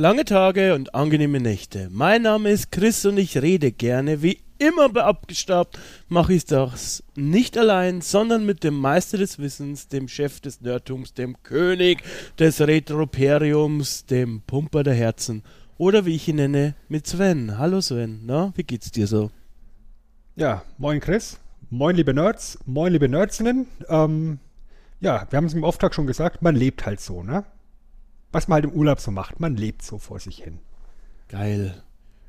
[0.00, 1.88] Lange Tage und angenehme Nächte.
[1.90, 4.22] Mein Name ist Chris und ich rede gerne.
[4.22, 5.78] Wie immer bei Abgestaubt
[6.08, 11.12] mache ich das nicht allein, sondern mit dem Meister des Wissens, dem Chef des Nerdtums,
[11.12, 12.02] dem König
[12.38, 15.42] des Retroperiums, dem Pumper der Herzen
[15.76, 17.58] oder wie ich ihn nenne, mit Sven.
[17.58, 19.30] Hallo Sven, na, wie geht's dir so?
[20.34, 23.66] Ja, moin Chris, moin liebe Nerds, moin liebe Nerdsinnen.
[23.90, 24.38] Ähm,
[25.00, 27.44] ja, wir haben es im Auftrag schon gesagt, man lebt halt so, ne?
[28.32, 29.40] Was man halt im Urlaub so macht.
[29.40, 30.58] Man lebt so vor sich hin.
[31.28, 31.82] Geil.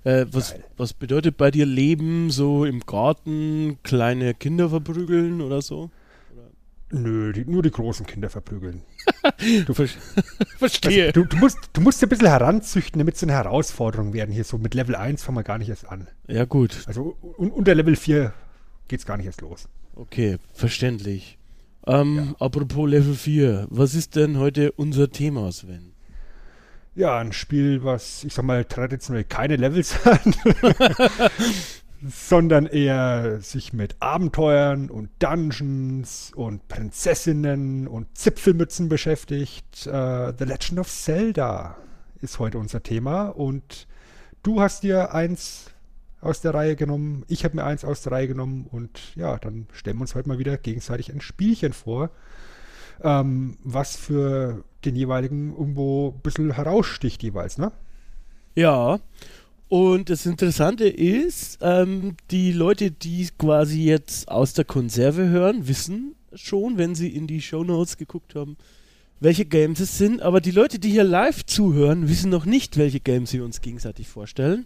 [0.03, 0.63] Äh, was, Geil.
[0.77, 5.91] was bedeutet bei dir Leben so im Garten, kleine Kinder verprügeln oder so?
[6.93, 8.83] Nö, die, nur die großen Kinder verprügeln.
[9.65, 9.87] du ver
[10.57, 11.07] verstehe.
[11.07, 14.31] Also, du, du, musst, du musst ein bisschen heranzüchten, damit es eine Herausforderung werden.
[14.31, 16.07] Hier so mit Level 1 fangen wir gar nicht erst an.
[16.27, 16.83] Ja, gut.
[16.87, 18.33] Also un unter Level 4
[18.87, 19.69] geht es gar nicht erst los.
[19.95, 21.37] Okay, verständlich.
[21.87, 22.45] Ähm, ja.
[22.45, 25.90] Apropos Level 4, was ist denn heute unser Thema, Sven?
[26.95, 30.21] Ja, ein Spiel, was, ich sag mal, traditionell keine Levels hat,
[32.03, 39.87] sondern eher sich mit Abenteuern und Dungeons und Prinzessinnen und Zipfelmützen beschäftigt.
[39.87, 41.77] Uh, The Legend of Zelda
[42.21, 43.87] ist heute unser Thema und
[44.43, 45.71] du hast dir eins
[46.19, 49.67] aus der Reihe genommen, ich habe mir eins aus der Reihe genommen und ja, dann
[49.71, 52.11] stellen wir uns heute mal wieder gegenseitig ein Spielchen vor
[53.03, 57.71] ähm, was für den jeweiligen irgendwo ein bisschen heraussticht jeweils, ne?
[58.55, 58.99] Ja.
[59.69, 66.15] Und das Interessante ist, ähm, die Leute, die quasi jetzt aus der Konserve hören, wissen
[66.33, 68.57] schon, wenn sie in die Show Notes geguckt haben,
[69.21, 70.21] welche Games es sind.
[70.21, 74.09] Aber die Leute, die hier live zuhören, wissen noch nicht, welche Games sie uns gegenseitig
[74.09, 74.65] vorstellen.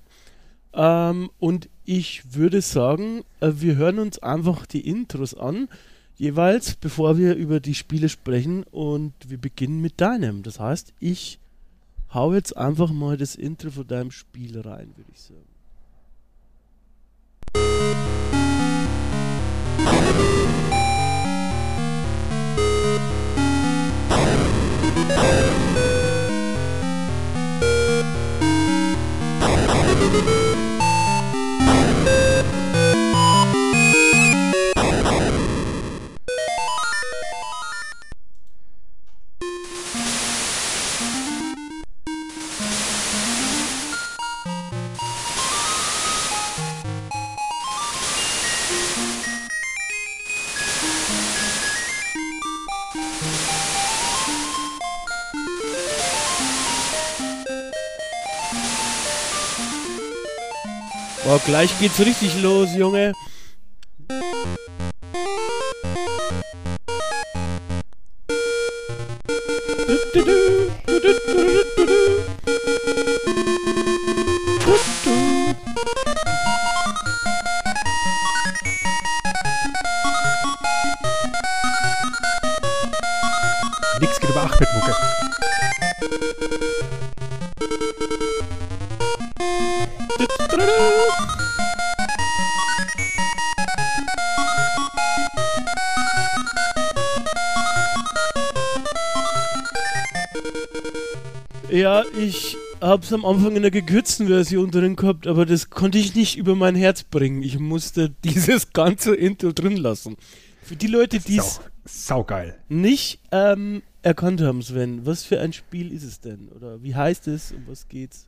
[0.73, 5.69] Ähm, und ich würde sagen, äh, wir hören uns einfach die Intros an
[6.17, 10.43] jeweils, bevor wir über die Spiele sprechen und wir beginnen mit deinem.
[10.43, 11.39] Das heißt, ich
[12.13, 15.55] hau jetzt einfach mal das Intro von deinem Spiel rein, würde ich sagen.
[61.25, 63.13] Boah, gleich geht's richtig los, Junge.
[83.99, 85.14] Nix geht über 8 mit Mucke.
[102.95, 106.37] Ich hab's am Anfang in der gekürzten Version drin gehabt, aber das konnte ich nicht
[106.37, 107.43] über mein Herz bringen.
[107.43, 110.15] Ich musste dieses ganze Intro drin lassen.
[110.61, 115.91] Für die Leute, die es saugeil nicht ähm, erkannt haben, Sven, was für ein Spiel
[115.91, 116.47] ist es denn?
[116.55, 117.51] Oder wie heißt es?
[117.51, 118.27] Um was geht's?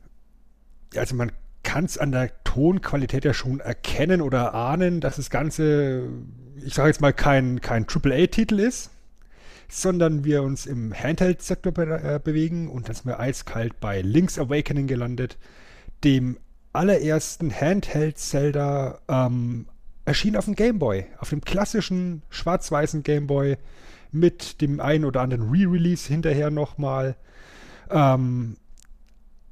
[0.94, 1.32] Also man
[1.62, 6.10] kann es an der Tonqualität ja schon erkennen oder ahnen, dass das Ganze,
[6.62, 8.90] ich sage jetzt mal, kein, kein AAA-Titel ist
[9.68, 14.38] sondern wir uns im Handheld-Sektor be äh, bewegen und dann sind wir eiskalt bei Link's
[14.38, 15.38] Awakening gelandet,
[16.04, 16.38] dem
[16.72, 19.66] allerersten Handheld-Zelda ähm,
[20.04, 23.58] erschien auf dem Gameboy, auf dem klassischen schwarz-weißen Gameboy
[24.10, 27.16] mit dem einen oder anderen Re-Release hinterher nochmal.
[27.90, 28.56] Ähm,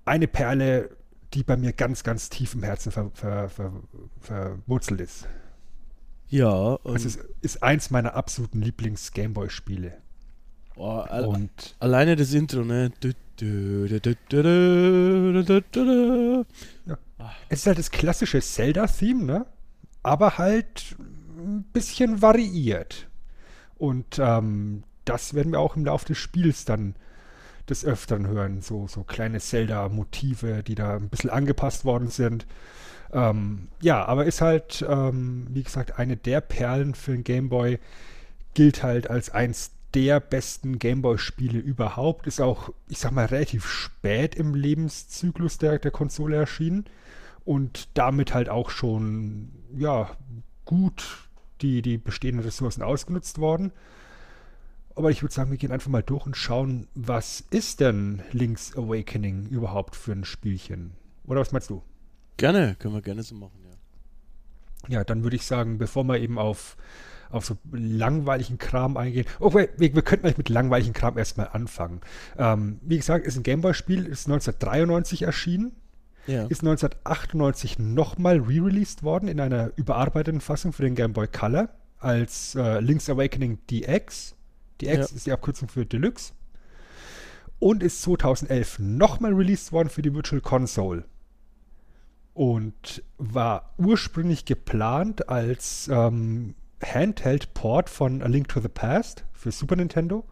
[0.07, 0.97] eine Perle,
[1.35, 3.73] die bei mir ganz, ganz tief im Herzen ver, ver, ver,
[4.21, 5.29] verwurzelt ist.
[6.29, 6.79] Ja.
[6.85, 9.99] Es ist, ist eins meiner absoluten Lieblings-Gameboy-Spiele.
[10.76, 12.93] Oh, und alleine das Intro, ne?
[16.87, 16.99] Ja.
[17.49, 19.46] Es ist halt das klassische Zelda-Theme, ne?
[20.02, 20.96] Aber halt
[21.38, 23.08] ein bisschen variiert.
[23.78, 26.94] Und ähm, das werden wir auch im Laufe des Spiels dann
[27.69, 28.61] des Öfteren hören.
[28.61, 32.46] So, so kleine Zelda-Motive, die da ein bisschen angepasst worden sind.
[33.12, 37.79] Ähm, ja, aber ist halt, ähm, wie gesagt, eine der Perlen für den Gameboy.
[38.55, 42.26] Gilt halt als eins der besten Gameboy-Spiele überhaupt.
[42.26, 46.84] Ist auch, ich sag mal, relativ spät im Lebenszyklus der, der Konsole erschienen.
[47.46, 50.10] Und damit halt auch schon, ja,
[50.66, 51.28] gut
[51.62, 53.72] die, die bestehenden Ressourcen ausgenutzt worden.
[54.94, 58.76] Aber ich würde sagen, wir gehen einfach mal durch und schauen, was ist denn Link's
[58.76, 60.93] Awakening überhaupt für ein Spielchen?
[61.26, 61.82] Oder was meinst du?
[62.37, 64.98] Gerne, können wir gerne so machen, ja.
[64.98, 66.76] Ja, dann würde ich sagen, bevor wir eben auf,
[67.31, 69.26] auf so langweiligen Kram eingehen.
[69.40, 72.00] Oh, wir, wir, wir könnten eigentlich mit langweiligen Kram erstmal anfangen.
[72.38, 75.73] Ähm, wie gesagt, ist ein Gameboy-Spiel, ist 1993 erschienen,
[76.26, 76.46] Ja.
[76.46, 81.69] ist 1998 nochmal re-released worden in einer überarbeiteten Fassung für den Game Boy Color
[81.99, 84.34] als äh, Link's Awakening DX.
[84.81, 85.00] DX Ja.
[85.17, 86.32] ist die Abkürzung für Deluxe.
[87.58, 91.05] Und ist 2011 nochmal released worden für die Virtual Console.
[92.34, 99.76] Und war ursprünglich geplant als ähm, Handheld-Port von A Link to the Past für Super
[99.76, 100.25] Nintendo.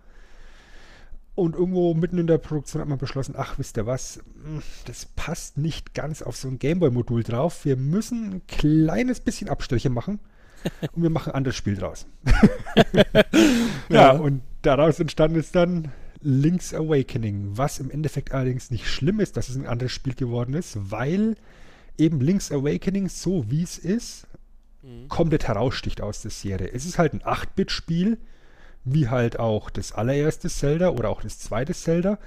[1.35, 5.06] Und irgendwo mitten in der Produktion hat man beschlossen, ach, wisst ihr was, hm, das
[5.06, 7.64] passt nicht ganz auf so ein Gameboy-Modul drauf.
[7.64, 10.20] Wir müssen ein kleines bisschen Abstriche machen
[10.93, 12.06] und wir machen ein anderes Spiel draus.
[12.93, 13.14] ja,
[13.88, 14.11] Ja.
[14.12, 15.90] und daraus entstanden ist dann
[16.20, 20.55] Link's Awakening, was im Endeffekt allerdings nicht schlimm ist, dass es ein anderes Spiel geworden
[20.55, 21.37] ist, weil
[21.99, 24.26] eben Link's Awakening, so wie es ist,
[24.85, 25.09] Mhm.
[25.09, 26.69] komplett heraussticht aus der Serie.
[26.73, 28.19] Es ist halt ein 8-Bit-Spiel,
[28.85, 32.19] wie halt auch das allererste Zelda oder auch das zweite Zelda.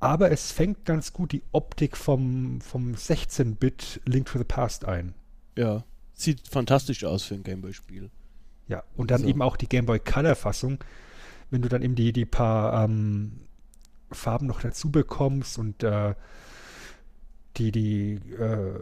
[0.00, 5.14] Aber es fängt ganz gut die Optik vom, vom 16-Bit Link to the Past ein.
[5.56, 5.84] Ja.
[6.12, 8.10] Sieht fantastisch aus für ein Gameboy-Spiel.
[8.66, 9.28] Ja, und dann So.
[9.28, 10.78] eben auch die Game Boy Color-Fassung,
[11.50, 13.42] wenn du dann eben die, die paar ähm,
[14.10, 16.14] Farben noch dazu bekommst und äh,
[17.58, 18.80] die, die äh,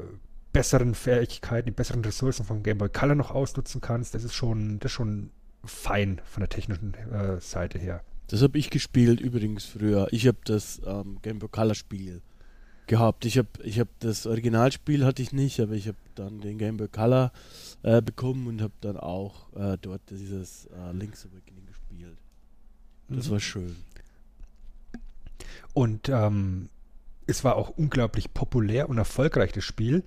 [0.53, 4.79] besseren Fähigkeiten, die besseren Ressourcen vom Game Boy Color noch ausnutzen kannst, das ist schon,
[4.81, 5.31] das ist schon
[5.65, 8.03] fein von der technischen äh, Seite her.
[8.29, 10.09] Das habe ich gespielt übrigens früher.
[10.13, 12.23] Ich habe das ähm, Game Boy Color Spiel
[12.87, 13.25] gehabt.
[13.25, 16.77] Ich habe ich hab das Originalspiel hatte ich nicht, aber ich habe dann den Game
[16.77, 17.33] Boy Color
[17.83, 22.19] äh, bekommen und habe dann auch äh, dort dieses äh, Link's Awakening gespielt.
[23.09, 23.31] Das Mhm.
[23.33, 23.77] war schön.
[25.73, 26.69] Und ähm,
[27.31, 30.05] es war auch unglaublich populär und erfolgreich, das Spiel.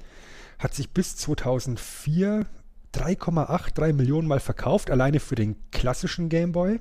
[0.60, 2.46] Hat sich bis 2004
[2.94, 6.80] 3,83 Millionen Mal verkauft, alleine für den klassischen Game Boy.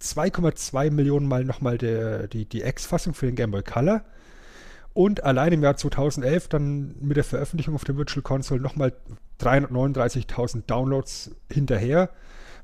[0.00, 4.04] 2,2 Millionen Mal nochmal der, die, die X-Fassung für den Game Boy Color.
[4.94, 8.92] Und allein im Jahr 2011 dann mit der Veröffentlichung auf der Virtual Console nochmal
[9.40, 12.10] 339.000 Downloads hinterher,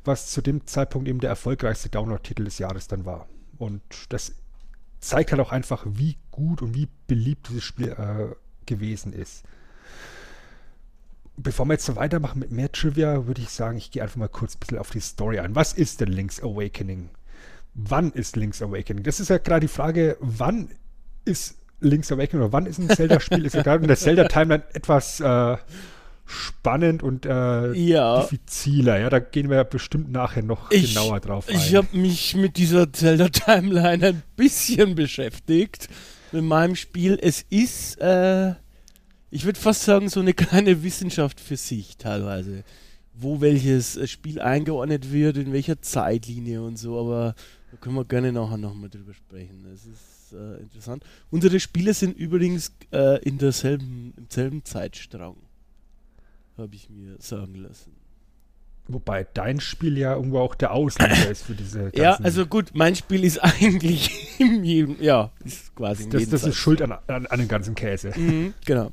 [0.05, 3.29] was zu dem Zeitpunkt eben der erfolgreichste Download-Titel des Jahres dann war.
[3.57, 4.35] Und das
[5.01, 8.35] zeigt halt auch einfach, wie gut und wie beliebt dieses Spiel äh,
[8.67, 9.45] gewesen ist.
[11.37, 14.29] Bevor wir jetzt so weitermachen mit mehr Trivia, würde ich sagen, ich gehe einfach mal
[14.29, 15.55] kurz ein bisschen auf die Story ein.
[15.55, 17.11] Was ist denn Link's Awakening?
[17.75, 19.05] Wann ist Link's Awakening?
[19.05, 20.71] Das ist ja gerade die Frage, wann
[21.25, 23.47] ist Link's Awakening oder wann ist ein Zelda-Spiel?
[23.47, 25.57] ist ja gerade in der Zelda-Timeline etwas äh,
[26.29, 28.21] spannend und äh, Ja.
[28.23, 28.99] diffiziler.
[29.01, 31.57] Ja, da gehen wir bestimmt nachher noch Ich- genauer drauf ein.
[31.57, 35.89] Ich habe mich mit dieser Zelda Timeline ein bisschen beschäftigt.
[36.33, 37.19] Mit meinem Spiel.
[37.21, 38.51] Es ist, äh,
[39.31, 42.65] ich würde fast sagen, so eine kleine Wissenschaft für sich teilweise.
[43.15, 47.01] Wo welches äh, Spiel eingeordnet wird, in welcher Zeitlinie und so.
[47.01, 47.35] Aber
[47.71, 49.65] da können wir gerne nachher nochmal drüber sprechen.
[49.71, 51.03] Das ist äh, interessant.
[51.31, 55.37] Unsere Spiele sind übrigens äh, in derselben, im selben Zeitstrang.
[56.59, 57.93] Habe ich mir sagen lassen.
[58.89, 61.93] Wobei dein Spiel ja irgendwo auch der Auslöser ist für diese.
[61.95, 66.57] Ja, also gut, mein Spiel ist eigentlich in jedem, ja, ist quasi das, das ist
[66.57, 68.13] schuld an, an, an dem ganzen Käse.
[68.17, 68.91] Mhm, genau.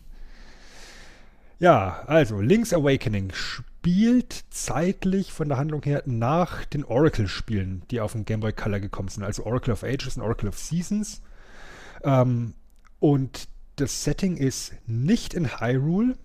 [1.59, 8.11] Ja, also Link's Awakening spielt zeitlich von der Handlung her nach den Oracle-Spielen, die auf
[8.11, 9.23] dem Game Boy Color gekommen sind.
[9.23, 11.21] Also Oracle of Ages und Oracle of Seasons.
[12.03, 12.53] Ähm,
[12.99, 16.17] und das Setting ist nicht in Hyrule,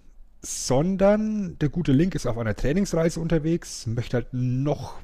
[0.42, 4.94] sondern der gute Link ist auf einer Trainingsreise unterwegs, möchte halt noch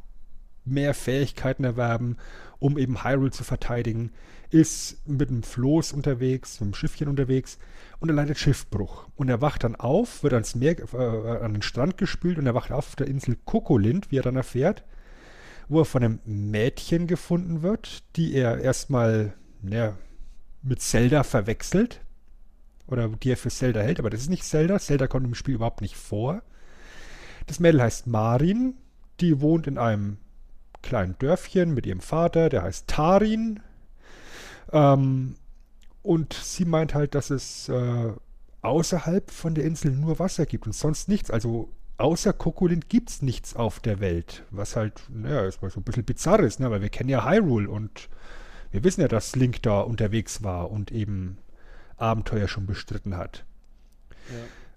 [0.65, 2.17] mehr Fähigkeiten erwerben,
[2.59, 4.11] um eben Hyrule zu verteidigen,
[4.51, 7.59] ist mit einem Floß unterwegs, mit einem Schiffchen unterwegs
[8.01, 9.09] und erleidet Schiffbruch.
[9.17, 12.55] Und er wacht dann auf, wird ans Meer, äh, an den Strand gespült und er
[12.55, 14.85] wacht auf der Insel Kokolind, wie er dann erfährt.
[15.69, 19.97] wo er von einem Mädchen gefunden wird, die er erstmal ja,
[20.63, 22.01] mit Zelda verwechselt.
[22.87, 24.79] Oder die er für Zelda hält, aber das ist nicht Zelda.
[24.79, 26.43] Zelda kommt im Spiel überhaupt nicht vor.
[27.47, 28.75] Das Mädel heißt Marin,
[29.21, 30.19] die wohnt in einem
[30.83, 33.61] kleinen Dörfchen mit ihrem Vater, der heißt Tarin.
[34.73, 35.37] Ähm,
[36.03, 38.13] und sie meint halt, dass es äh,
[38.63, 41.31] außerhalb von der Insel nur Wasser gibt und sonst nichts.
[41.31, 44.45] Also außer Kokolint gibt es nichts auf der Welt.
[44.51, 46.71] Was halt, naja, erstmal so ein bisschen bizarr ist, ne?
[46.71, 48.09] weil wir kennen ja Hyrule und
[48.71, 51.39] wir wissen ja, dass Link da unterwegs war und eben
[51.97, 53.45] Abenteuer schon bestritten hat.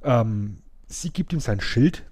[0.04, 0.22] Ja.
[0.22, 0.58] Ähm,
[0.88, 2.04] sie gibt ihm sein Schild,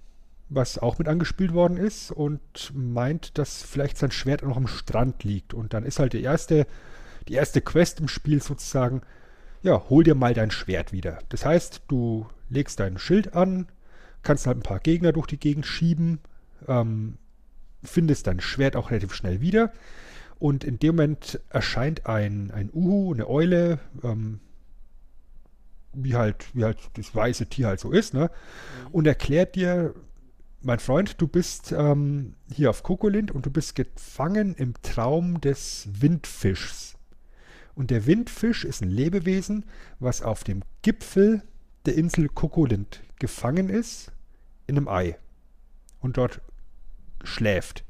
[0.49, 5.23] was auch mit angespielt worden ist und meint, dass vielleicht sein Schwert noch am Strand
[5.23, 5.53] liegt.
[5.53, 6.65] Und dann ist halt die erste,
[7.27, 9.01] die erste Quest im Spiel sozusagen,
[9.61, 11.19] ja, hol dir mal dein Schwert wieder.
[11.29, 13.67] Das heißt, du legst dein Schild an,
[14.23, 16.19] kannst halt ein paar Gegner durch die Gegend schieben,
[16.67, 17.17] ähm,
[17.83, 19.71] findest dein Schwert auch relativ schnell wieder.
[20.39, 24.39] Und in dem Moment erscheint ein, ein Uhu, eine Eule, ähm,
[26.03, 28.29] wie halt, wie halt das weiße Tier halt so ist, ne?
[28.85, 28.87] Mhm.
[28.91, 29.93] Und erklärt dir,
[30.61, 35.87] mein Freund, du bist ähm, hier auf Kokolind und du bist gefangen im Traum des
[35.91, 36.95] Windfischs.
[37.75, 39.65] Und der Windfisch ist ein Lebewesen,
[39.99, 41.43] was auf dem Gipfel
[41.85, 44.11] der Insel Kokolind gefangen ist,
[44.65, 45.17] in einem Ei.
[45.99, 46.41] Und dort
[47.23, 47.85] schläft.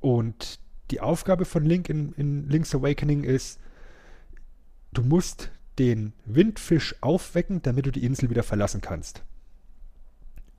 [0.00, 3.58] Und die Aufgabe von Link in, in Link's Awakening ist,
[4.92, 9.22] du musst den Windfisch aufwecken, damit du die Insel wieder verlassen kannst.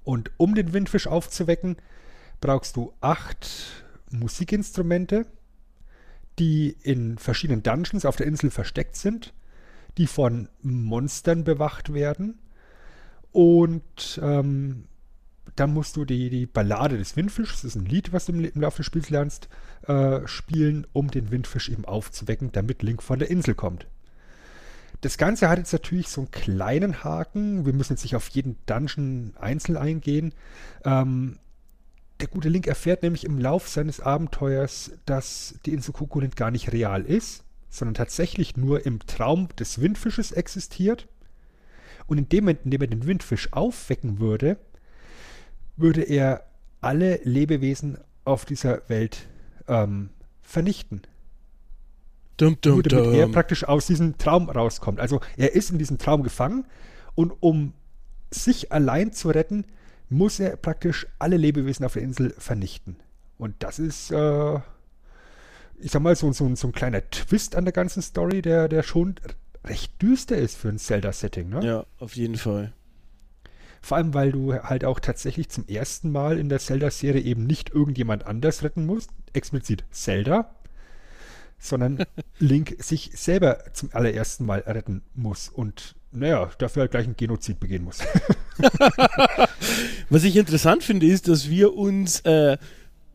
[0.04, 1.78] Und um den Windfisch aufzuwecken,
[2.42, 5.26] brauchst du acht Musikinstrumente,
[6.40, 9.34] die in verschiedenen Dungeons auf der Insel versteckt sind,
[9.98, 12.40] die von Monstern bewacht werden.
[13.32, 14.86] Und ähm,
[15.56, 18.46] dann musst du die, die Ballade des Windfischs, das ist ein Lied, was du im,
[18.46, 19.50] im Laufe des Spiels lernst,
[19.88, 23.88] äh, spielen, um den Windfisch eben aufzuwecken, damit Link von der Insel kommt.
[25.02, 27.66] Das Ganze hat jetzt natürlich so einen kleinen Haken.
[27.66, 30.34] Wir müssen jetzt nicht auf jeden Dungeon einzeln eingehen.
[30.84, 31.40] Ähm,
[32.20, 36.74] der gute Link erfährt nämlich im Lauf seines Abenteuers, dass die Insel Kokolint gar nicht
[36.74, 41.08] real ist, sondern tatsächlich nur im Traum des Windfisches existiert.
[42.08, 44.58] Und in dem Moment, in dem er den Windfisch aufwecken würde,
[45.78, 46.46] würde er
[46.82, 49.28] alle Lebewesen auf dieser Welt
[49.68, 50.10] ähm,
[50.42, 51.04] vernichten.
[52.40, 53.14] Dum, dum, damit dum.
[53.14, 55.00] er praktisch aus diesem Traum rauskommt.
[55.00, 56.66] Also er ist in diesem Traum gefangen
[57.16, 57.74] und um
[58.32, 59.66] sich allein zu retten,
[60.10, 62.98] muss er praktisch alle Lebewesen auf der Insel vernichten.
[63.38, 64.56] Und das ist, äh,
[65.80, 68.84] ich sag mal, so, so, so, ein kleiner Twist an der ganzen Story, der, der
[68.84, 69.16] schon
[69.66, 71.50] recht düster ist für ein Zelda-Setting.
[71.50, 71.66] Ne?
[71.66, 72.74] Ja, auf jeden Fall.
[73.82, 77.70] Vor allem, weil du halt auch tatsächlich zum ersten Mal in der Zelda-Serie eben nicht
[77.70, 80.54] irgendjemand anders retten musst, explizit Zelda,
[81.60, 82.04] sondern
[82.40, 87.60] Link sich selber zum allerersten Mal retten muss und naja, dafür halt gleich ein Genozid
[87.60, 88.00] begehen muss.
[90.10, 92.58] Was ich interessant finde, ist, dass wir uns äh,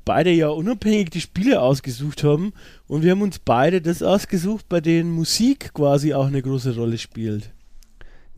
[0.05, 2.53] beide ja unabhängig die Spiele ausgesucht haben
[2.87, 6.99] und wir haben uns beide das ausgesucht, bei denen Musik quasi auch eine große Rolle
[6.99, 7.51] spielt.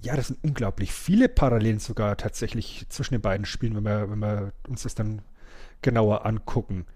[0.02, 4.18] Ja, das sind unglaublich viele Parallelen sogar tatsächlich zwischen den beiden Spielen, wenn wir, wenn
[4.20, 5.22] wir uns das dann
[5.82, 6.86] genauer angucken.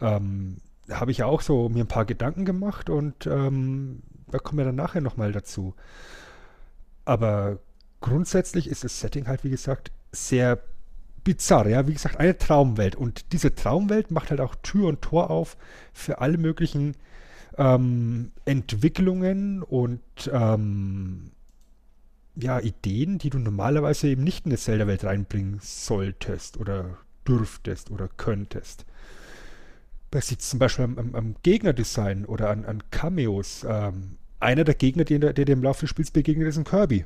[0.00, 0.58] Ähm,
[0.90, 4.64] habe ich ja auch so mir ein paar Gedanken gemacht und ähm, da kommen wir
[4.64, 5.74] dann nachher nochmal dazu.
[7.04, 7.58] Aber
[8.00, 10.60] grundsätzlich ist das Setting halt, wie gesagt, sehr
[11.24, 11.68] bizarr.
[11.68, 12.96] Ja, wie gesagt, eine Traumwelt.
[12.96, 15.56] Und diese Traumwelt macht halt auch Tür und Tor auf
[15.92, 16.94] für alle möglichen
[17.58, 20.02] ähm, Entwicklungen und
[20.32, 21.32] ähm,
[22.36, 28.08] ja, Ideen, die du normalerweise eben nicht in eine Zelda-Welt reinbringen solltest oder dürftest oder
[28.08, 28.84] könntest.
[30.16, 33.66] Das sieht zum Beispiel am, am Gegnerdesign oder an, an Cameos.
[33.68, 37.04] Ähm, einer der Gegner, der, der dir im Laufe des Spiels begegnet, ist ein Kirby.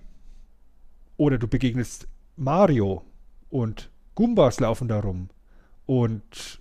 [1.16, 3.04] Oder du begegnest Mario
[3.48, 5.28] und Goombas laufen da rum.
[5.86, 6.60] Und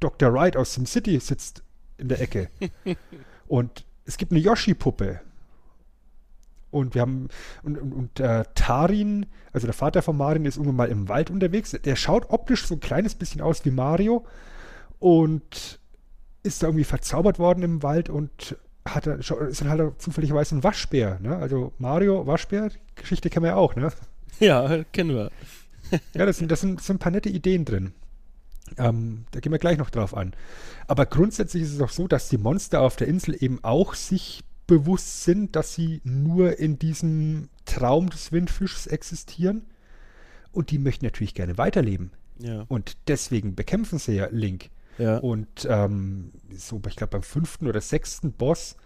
[0.00, 0.32] Dr.
[0.32, 1.62] Wright aus SimCity sitzt
[1.98, 2.48] in der Ecke.
[3.46, 5.20] und es gibt eine Yoshi-Puppe.
[6.70, 7.28] Und wir haben,
[7.62, 11.30] und, und, und äh, Tarin, also der Vater von Marin, ist irgendwann mal im Wald
[11.30, 11.72] unterwegs.
[11.72, 14.24] Der schaut optisch so ein kleines bisschen aus wie Mario,
[14.98, 15.80] und
[16.42, 21.18] ist da irgendwie verzaubert worden im Wald und hat ist dann halt zufälligerweise ein Waschbär.
[21.20, 21.36] Ne?
[21.36, 23.92] Also Mario, Waschbär, Geschichte kennen wir ja auch, ne?
[24.38, 25.30] Ja, kennen wir.
[26.14, 27.92] ja, das sind, das, sind, das sind ein paar nette Ideen drin.
[28.76, 30.34] Ähm, da gehen wir gleich noch drauf an.
[30.86, 34.44] Aber grundsätzlich ist es auch so, dass die Monster auf der Insel eben auch sich
[34.66, 39.62] bewusst sind, dass sie nur in diesem Traum des Windfischs existieren.
[40.52, 42.10] Und die möchten natürlich gerne weiterleben.
[42.38, 42.64] Ja.
[42.68, 44.70] Und deswegen bekämpfen sie ja Link.
[44.98, 45.18] Ja.
[45.18, 48.76] Und ähm, so, ich glaube, beim fünften oder sechsten Boss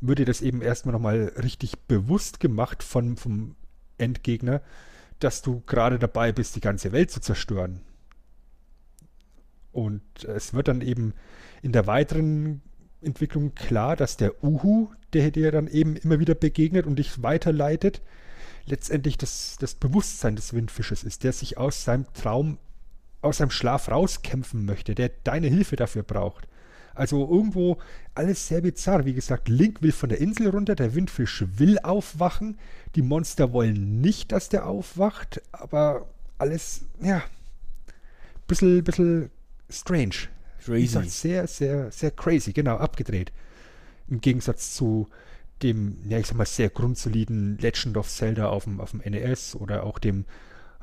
[0.00, 3.56] wird dir das eben erstmal nochmal richtig bewusst gemacht von, vom
[3.98, 4.60] Endgegner,
[5.18, 7.80] dass du gerade dabei bist, die ganze Welt zu zerstören.
[9.72, 11.14] Und es wird dann eben
[11.62, 12.62] in der weiteren
[13.00, 18.02] Entwicklung klar, dass der Uhu, der dir dann eben immer wieder begegnet und dich weiterleitet,
[18.66, 22.58] letztendlich das, das Bewusstsein des Windfisches ist, der sich aus seinem Traum,
[23.24, 26.46] aus seinem Schlaf rauskämpfen möchte, der deine Hilfe dafür braucht.
[26.94, 27.78] Also irgendwo
[28.14, 29.04] alles sehr bizarr.
[29.04, 32.58] Wie gesagt, Link will von der Insel runter, der Windfisch will aufwachen,
[32.94, 36.06] die Monster wollen nicht, dass der aufwacht, aber
[36.38, 37.22] alles, ja,
[38.46, 39.30] bisschen, bisschen
[39.68, 40.28] strange.
[40.64, 40.82] Crazy.
[40.82, 43.32] gesagt, sehr, sehr, sehr crazy, genau, abgedreht.
[44.08, 45.08] Im Gegensatz zu
[45.62, 49.56] dem, ja, ich sag mal, sehr grundsoliden Legend of Zelda auf dem, auf dem NES
[49.56, 50.24] oder auch dem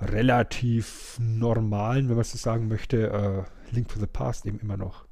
[0.01, 5.05] relativ normalen, wenn man so sagen möchte, äh, Link to the Past eben immer noch.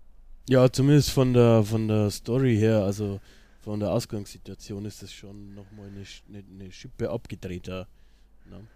[0.48, 3.20] Ja, zumindest von der von der Story her, also
[3.60, 7.88] von der Ausgangssituation ist das schon nochmal eine, eine, eine Schippe abgedrehter.
[8.50, 8.68] Ne?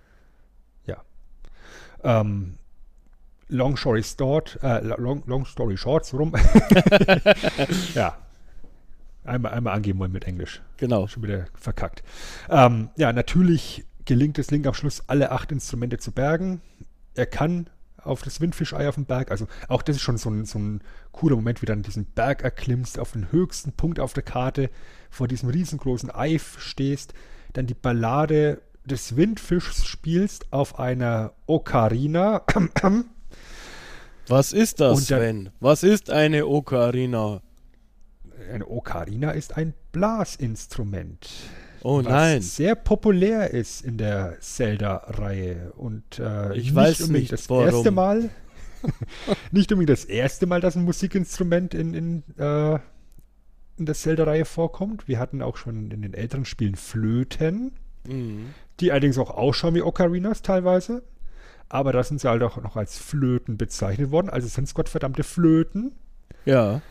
[2.04, 2.58] Ähm,
[3.48, 6.34] long story short, äh, long, long story short, so rum.
[7.96, 8.18] ja.
[9.26, 10.62] Einmal, einmal angeben wollen mit Englisch.
[10.78, 11.08] Genau.
[11.08, 12.04] Schon wieder verkackt.
[12.50, 16.62] Ähm, ja, natürlich gelingt es Link am Schluss, alle acht Instrumente zu bergen.
[17.16, 20.46] Er kann auf das Windfischei auf dem Berg, also auch das ist schon so ein,
[20.46, 20.82] so ein
[21.14, 24.70] cooler Moment, wie du dann diesen Berg erklimmst, auf den höchsten Punkt auf der Karte,
[25.10, 27.14] vor diesem riesengroßen Eif stehst,
[27.54, 32.42] dann die Ballade des Windfischs spielst auf einer Ocarina.
[34.28, 35.50] Was ist das, dann- Sven?
[35.60, 37.42] Was ist eine Ocarina?
[38.52, 41.30] Eine Ocarina ist ein Blasinstrument.
[41.84, 42.42] Oh was nein.
[42.42, 45.74] sehr populär ist in der Zelda-Reihe.
[45.76, 47.66] Und äh, Ich weiß unbedingt nicht, das warum.
[47.66, 48.30] erste Mal.
[49.52, 52.76] nicht unbedingt das erste Mal, dass ein Musikinstrument in, in, äh,
[53.78, 55.08] in der Zelda-Reihe vorkommt.
[55.08, 57.72] Wir hatten auch schon in den älteren Spielen Flöten,
[58.06, 58.48] Mhm.
[58.82, 61.04] die allerdings auch ausschauen wie Ocarinas teilweise.
[61.70, 64.30] Aber da sind sie halt auch noch als Flöten bezeichnet worden.
[64.30, 65.94] Also sind es gottverdammte Flöten.
[66.46, 66.82] Ja.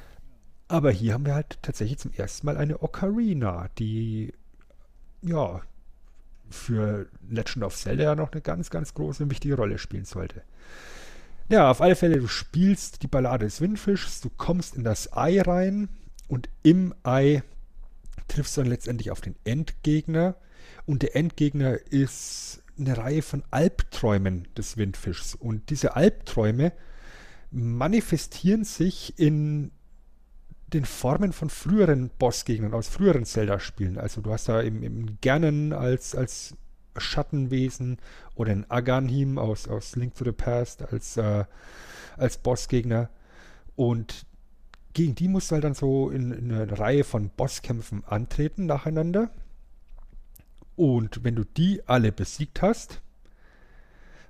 [0.68, 4.32] Aber hier haben wir halt tatsächlich zum ersten Mal eine Ocarina, die
[5.22, 5.62] ja
[6.50, 10.42] für Legend of Zelda ja noch eine ganz, ganz große und wichtige Rolle spielen sollte.
[11.48, 15.40] Ja, auf alle Fälle, du spielst die Ballade des Windfischs, du kommst in das Ei
[15.40, 15.88] rein
[16.28, 17.42] und im Ei
[18.28, 20.36] triffst du dann letztendlich auf den Endgegner.
[20.86, 25.34] Und der Endgegner ist eine Reihe von Albträumen des Windfischs.
[25.34, 26.72] Und diese Albträume
[27.50, 29.70] manifestieren sich in
[30.72, 33.98] den Formen von früheren Bossgegnern aus früheren Zelda-Spielen.
[33.98, 36.54] Also du hast da im, im Gernen als, als
[36.96, 37.98] Schattenwesen
[38.34, 41.44] oder in Aganhim aus, aus Link to the Past als, äh,
[42.16, 43.08] als Bossgegner.
[43.76, 44.26] Und
[44.92, 49.30] gegen die musst du halt dann so in, in eine Reihe von Bosskämpfen antreten nacheinander.
[50.76, 53.00] Und wenn du die alle besiegt hast,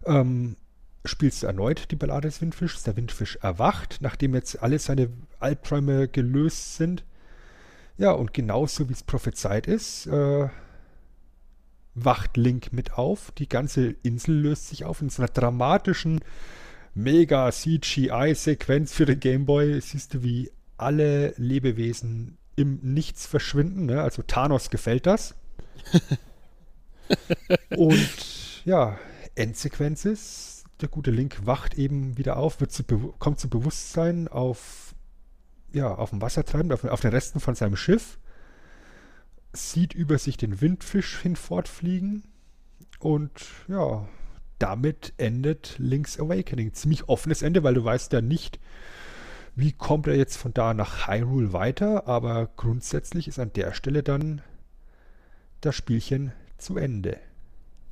[0.05, 0.57] ähm,
[1.05, 2.85] spielst du erneut die Ballade des Windfischs.
[2.85, 5.11] Der Windfisch erwacht, nachdem jetzt alle seine
[5.41, 7.05] Albträume gelöst sind.
[7.99, 10.49] Ja, und genauso wie es prophezeit ist, äh,
[11.95, 13.33] wacht Link mit auf.
[13.33, 16.21] Die ganze Insel löst sich auf in so einer dramatischen
[16.95, 19.81] mega CGI-Sequenz für den Gameboy.
[19.81, 23.87] Siehst du, wie alle Lebewesen im Nichts verschwinden.
[23.87, 24.03] Ne?
[24.03, 25.35] Also Thanos gefällt das.
[27.77, 28.99] und ja,
[29.35, 30.52] Endsequenz ist,
[30.83, 32.85] der gute Link wacht eben wieder auf, zu,
[33.19, 34.95] kommt zu Bewusstsein auf,
[35.73, 38.19] ja, auf dem Wasser treibend, auf, auf den Resten von seinem Schiff,
[39.53, 42.25] sieht über sich den Windfisch hinfortfliegen
[42.99, 43.33] und
[43.69, 44.09] ja,
[44.59, 46.73] damit endet Link's Awakening.
[46.73, 48.61] Ziemlich offenes Ende, weil du weißt ja nicht,
[49.55, 54.03] wie kommt er jetzt von da nach Hyrule weiter, aber grundsätzlich ist an der Stelle
[54.03, 54.41] dann
[55.61, 57.19] das Spielchen zu Ende.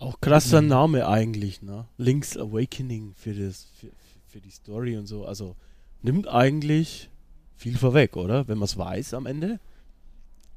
[0.00, 0.68] Auch krasser Mhm.
[0.68, 1.86] Name eigentlich, ne?
[1.98, 3.88] Link's Awakening für, das, für,
[4.26, 5.26] für die Story und so.
[5.26, 5.56] Also
[6.02, 7.10] nimmt eigentlich
[7.54, 8.48] viel vorweg, oder?
[8.48, 9.60] Wenn man es weiß am Ende.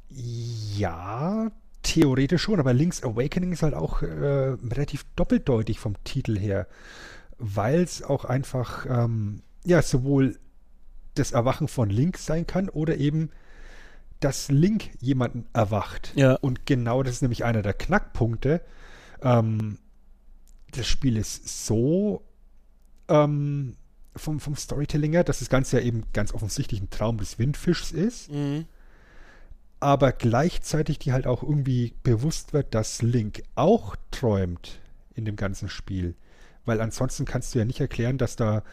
[0.09, 1.51] Ja,
[1.81, 6.67] theoretisch schon, aber Link's Awakening ist halt auch äh, relativ doppeldeutig vom Titel her,
[7.37, 10.39] weil es auch einfach ähm, ja sowohl
[11.15, 13.29] das Erwachen von Link sein kann oder eben
[14.21, 16.13] dass Link jemanden erwacht.
[16.15, 16.35] Ja.
[16.35, 18.61] Und genau das ist nämlich einer der Knackpunkte.
[19.23, 19.77] Ähm,
[20.71, 22.21] das Spiel ist so
[23.07, 23.75] ähm,
[24.15, 27.91] vom, vom Storytelling her, dass das Ganze ja eben ganz offensichtlich ein Traum des Windfischs
[27.91, 28.65] ist Mhm.
[29.79, 34.79] aber gleichzeitig die halt auch irgendwie bewusst wird, dass Link auch träumt
[35.15, 36.15] in dem ganzen Spiel.
[36.65, 38.63] Weil ansonsten kannst du ja nicht erklären, dass da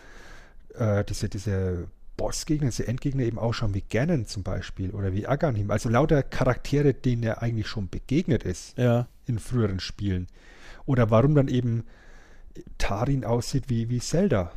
[0.75, 5.71] äh, diese, diese Bossgegner, diese Endgegner eben ausschauen wie Ganon zum Beispiel oder wie Aghanim.
[5.73, 9.09] Also lauter Charaktere, denen er eigentlich schon begegnet ist Ja.
[9.31, 10.27] In früheren Spielen.
[10.87, 11.85] Oder warum dann eben
[12.79, 14.53] Tarin aussieht wie, wie Zelda.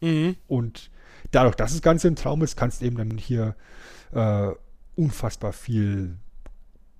[0.00, 0.36] Mhm.
[0.48, 0.90] Und
[1.30, 3.54] dadurch, dass das Ganze ein Traum ist, kannst du eben dann hier
[4.12, 4.48] äh,
[4.96, 6.16] unfassbar viel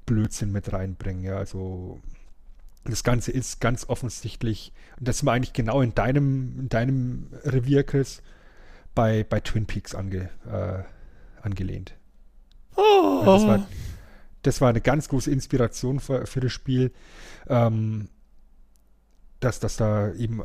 [0.06, 1.24] Blödsinn mit reinbringen.
[1.24, 2.00] Ja, also
[2.84, 7.28] das Ganze ist ganz offensichtlich, und das sind wir eigentlich genau in deinem, in deinem
[7.44, 8.22] Revier, Chris,
[8.94, 10.82] bei, bei Twin Peaks ange, äh,
[11.42, 11.94] angelehnt.
[12.76, 13.20] Oh.
[13.20, 13.66] Ja, das, war,
[14.42, 16.92] das war eine ganz große Inspiration für, für das Spiel,
[17.48, 18.08] ähm,
[19.40, 20.42] dass, dass da eben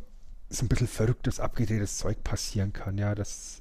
[0.50, 3.60] so ein bisschen verrücktes, abgedrehtes Zeug passieren kann, ja, dass,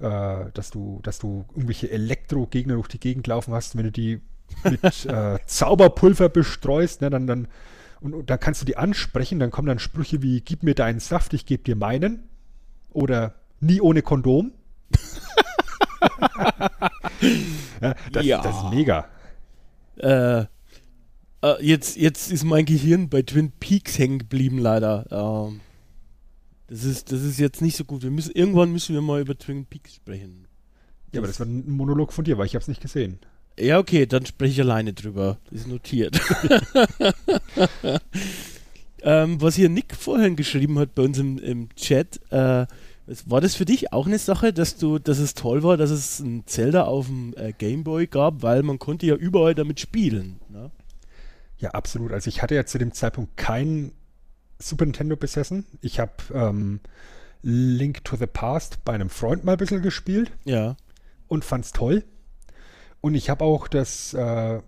[0.00, 4.20] äh, dass du, dass du irgendwelche Elektro-Gegner durch die Gegend laufen hast, wenn du die
[4.64, 7.48] mit äh, Zauberpulver bestreust, ne, dann, dann,
[8.00, 11.00] und, und dann kannst du die ansprechen, dann kommen dann Sprüche wie, gib mir deinen
[11.00, 12.28] Saft, ich gebe dir meinen,
[12.90, 14.52] oder nie ohne Kondom.
[17.80, 18.42] ja, das, Ja.
[18.42, 19.08] das ist mega.
[20.02, 20.46] Äh,
[21.42, 25.06] äh, jetzt, jetzt ist mein Gehirn bei Twin Peaks hängen geblieben, leider.
[25.10, 25.60] Ähm,
[26.68, 28.02] das, ist, das ist jetzt nicht so gut.
[28.02, 30.46] Wir müssen, irgendwann müssen wir mal über Twin Peaks sprechen.
[31.12, 33.18] Ja, aber das war ein Monolog von dir, weil ich habe es nicht gesehen.
[33.58, 35.38] Ja, okay, dann spreche ich alleine drüber.
[35.50, 36.18] Ist notiert.
[39.02, 42.66] ähm, was hier Nick vorhin geschrieben hat bei uns im, im Chat, äh,
[43.26, 46.20] war das für dich auch eine Sache, dass du, dass es toll war, dass es
[46.20, 50.40] ein Zelda auf dem äh, Gameboy gab, weil man konnte ja überall damit spielen.
[50.48, 50.70] Ne?
[51.58, 52.12] Ja, absolut.
[52.12, 53.92] Also ich hatte ja zu dem Zeitpunkt kein
[54.58, 55.66] Super Nintendo besessen.
[55.80, 56.80] Ich habe ähm,
[57.42, 60.76] Link to the Past bei einem Freund mal ein bisschen gespielt Ja.
[61.28, 62.04] und fand's toll.
[63.00, 64.60] Und ich habe auch das äh,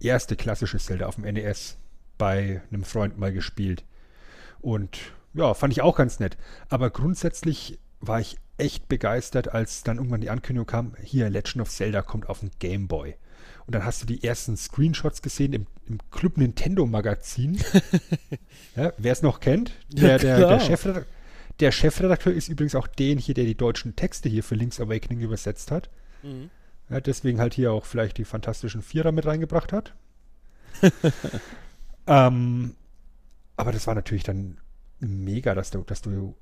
[0.00, 1.76] erste klassische Zelda auf dem NES
[2.16, 3.84] bei einem Freund mal gespielt.
[4.62, 4.98] Und
[5.36, 6.36] ja, fand ich auch ganz nett.
[6.68, 11.70] Aber grundsätzlich war ich echt begeistert, als dann irgendwann die Ankündigung kam, hier Legend of
[11.70, 13.16] Zelda kommt auf den Game Boy.
[13.66, 17.58] Und dann hast du die ersten Screenshots gesehen im, im Club Nintendo Magazin.
[18.76, 20.60] ja, Wer es noch kennt, der, der, der.
[20.60, 21.12] Chefredakteur,
[21.60, 25.20] der Chefredakteur ist übrigens auch den hier, der die deutschen Texte hier für Link's Awakening
[25.20, 25.90] übersetzt hat.
[26.88, 29.94] Ja, deswegen halt hier auch vielleicht die fantastischen Vierer mit reingebracht hat.
[32.06, 32.74] ähm,
[33.56, 34.58] aber das war natürlich dann
[35.00, 36.36] mega, dass du, dass du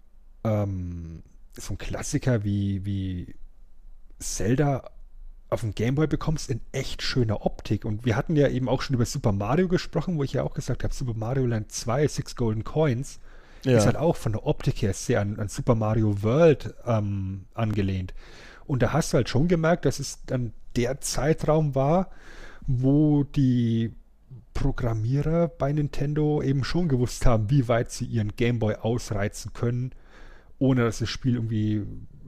[0.44, 1.22] ähm,
[1.56, 3.34] so ein Klassiker wie, wie
[4.18, 4.90] Zelda
[5.50, 7.84] auf dem Gameboy bekommst in echt schöner Optik.
[7.84, 10.54] Und wir hatten ja eben auch schon über Super Mario gesprochen, wo ich ja auch
[10.54, 13.20] gesagt habe, Super Mario Land 2, Six Golden Coins,
[13.64, 13.78] Ja.
[13.78, 18.14] ist halt auch von der Optik her sehr an, an Super Mario World ähm, angelehnt.
[18.66, 22.10] Und da hast du halt schon gemerkt, dass es dann der Zeitraum war,
[22.66, 23.94] wo die
[24.54, 29.92] Programmierer bei Nintendo eben schon gewusst haben, wie weit sie ihren Gameboy ausreizen können,
[30.58, 31.84] ohne dass das Spiel irgendwie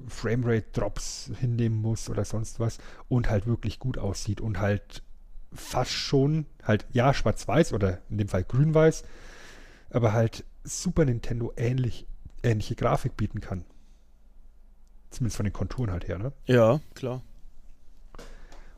[0.08, 5.02] Framerate-Drops hinnehmen muss oder sonst was und halt wirklich gut aussieht und halt
[5.52, 9.04] fast schon, halt ja, schwarz-weiß oder in dem Fall grün-weiß,
[9.90, 12.06] aber halt Super Nintendo ähnlich,
[12.42, 13.64] ähnliche Grafik bieten kann.
[15.10, 16.32] Zumindest von den Konturen halt her, ne?
[16.46, 17.22] ja, klar.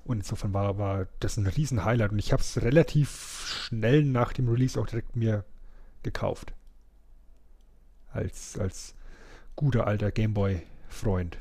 [0.08, 4.32] Und insofern war, war das ein riesen Highlight und ich habe es relativ schnell nach
[4.32, 5.44] dem Release auch direkt mir
[6.02, 6.54] gekauft.
[8.10, 8.94] Als, als
[9.54, 11.36] guter alter Gameboy-Freund.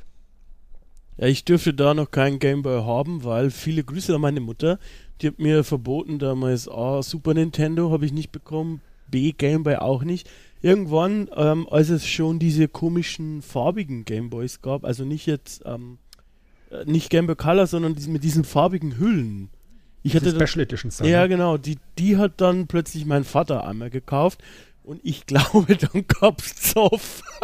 [1.16, 4.78] Ja, ich dürfte da noch keinen Gameboy haben, weil viele Grüße an meine Mutter.
[5.22, 10.04] Die hat mir verboten damals, A, Super Nintendo habe ich nicht bekommen, B, Gameboy auch
[10.04, 10.28] nicht.
[10.60, 16.07] Irgendwann, ähm, als es schon diese komischen farbigen Gameboys gab, also nicht jetzt, ähm, äh,
[16.84, 19.50] nicht Gameboy Color, sondern mit diesen farbigen Hüllen.
[20.02, 21.28] Ich hatte dann, Special Editions dann, ja, ne?
[21.28, 21.56] genau.
[21.58, 24.40] Die, die hat dann plötzlich mein Vater einmal gekauft.
[24.82, 27.22] Und ich glaube, dann gab's Zoff.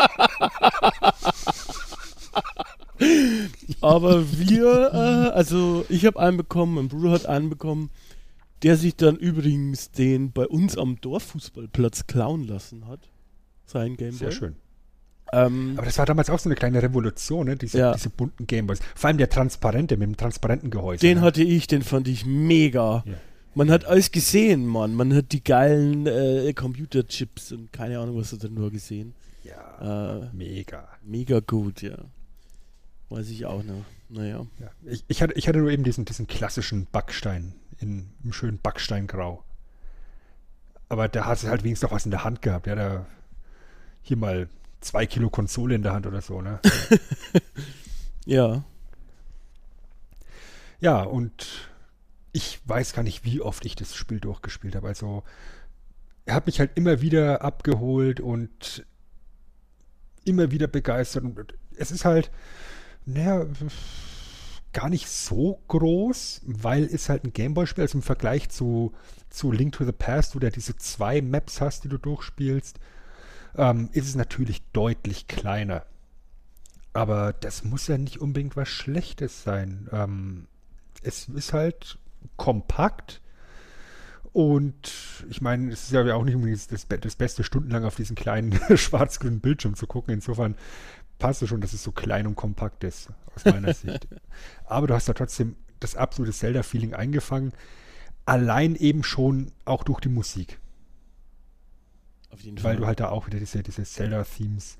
[3.80, 7.90] Aber wir, äh, also ich habe einen bekommen, mein Bruder hat einen bekommen,
[8.62, 13.10] der sich dann übrigens den bei uns am Dorffußballplatz klauen lassen hat.
[13.66, 14.18] Sein Gameboy.
[14.18, 14.56] Sehr schön.
[15.34, 17.56] Ähm, Aber das war damals auch so eine kleine Revolution, ne?
[17.56, 17.92] diese, Ja.
[17.94, 18.78] diese bunten Gameboys.
[18.94, 21.00] Vor allem der transparente, mit dem transparenten Gehäuse.
[21.00, 21.24] den ne?
[21.24, 23.02] hatte ich, den fand ich mega.
[23.06, 23.14] Ja.
[23.56, 24.94] Man hat alles gesehen, Mann.
[24.94, 29.14] Man hat die geilen äh, Computerchips und keine Ahnung, was hat er nur gesehen.
[29.44, 30.88] Ja, Äh, mega.
[31.04, 31.96] mega gut, ja.
[33.10, 33.84] Weiß ich auch noch.
[34.08, 34.46] Naja.
[34.60, 34.70] Ja.
[34.90, 39.44] Ich, ich, hatte, ich hatte nur eben diesen, diesen klassischen Backstein in, im schönen Backsteingrau.
[40.88, 42.66] Aber da hat es halt wenigstens noch was in der Hand gehabt.
[42.66, 43.06] Ja, da
[44.02, 44.48] hier mal
[44.84, 46.60] zwei Kilo Konsole in der Hand oder so, ne?
[48.26, 48.64] Ja.
[50.80, 51.68] ja, und
[52.32, 54.88] ich weiß gar nicht, wie oft ich das Spiel durchgespielt habe.
[54.88, 55.24] Also,
[56.24, 58.86] er hat mich halt immer wieder abgeholt und
[60.24, 61.24] immer wieder begeistert.
[61.24, 62.30] Und es ist halt,
[63.04, 63.46] naja,
[64.72, 68.92] gar nicht so groß, weil es halt ein Gameboy-Spiel, also im Vergleich zu,
[69.28, 72.78] zu Link to the Past, wo du ja diese zwei Maps hast, die du durchspielst,
[73.56, 75.84] ähm, ist es natürlich deutlich kleiner.
[76.92, 79.88] Aber das muss ja nicht unbedingt was Schlechtes sein.
[79.92, 80.46] Ähm,
[81.02, 81.98] es ist halt
[82.36, 83.20] kompakt.
[84.32, 84.92] Und
[85.28, 88.58] ich meine, es ist ja auch nicht unbedingt das, das Beste, stundenlang auf diesen kleinen
[88.76, 90.14] schwarz-grünen Bildschirm zu gucken.
[90.14, 90.56] Insofern
[91.18, 94.08] passt es schon, dass es so klein und kompakt ist, aus meiner Sicht.
[94.64, 97.52] Aber du hast da trotzdem das absolute Zelda-Feeling eingefangen.
[98.24, 100.58] Allein eben schon auch durch die Musik.
[102.34, 102.72] Auf jeden Fall.
[102.72, 104.76] Weil du halt da auch wieder diese, diese Zelda-Themes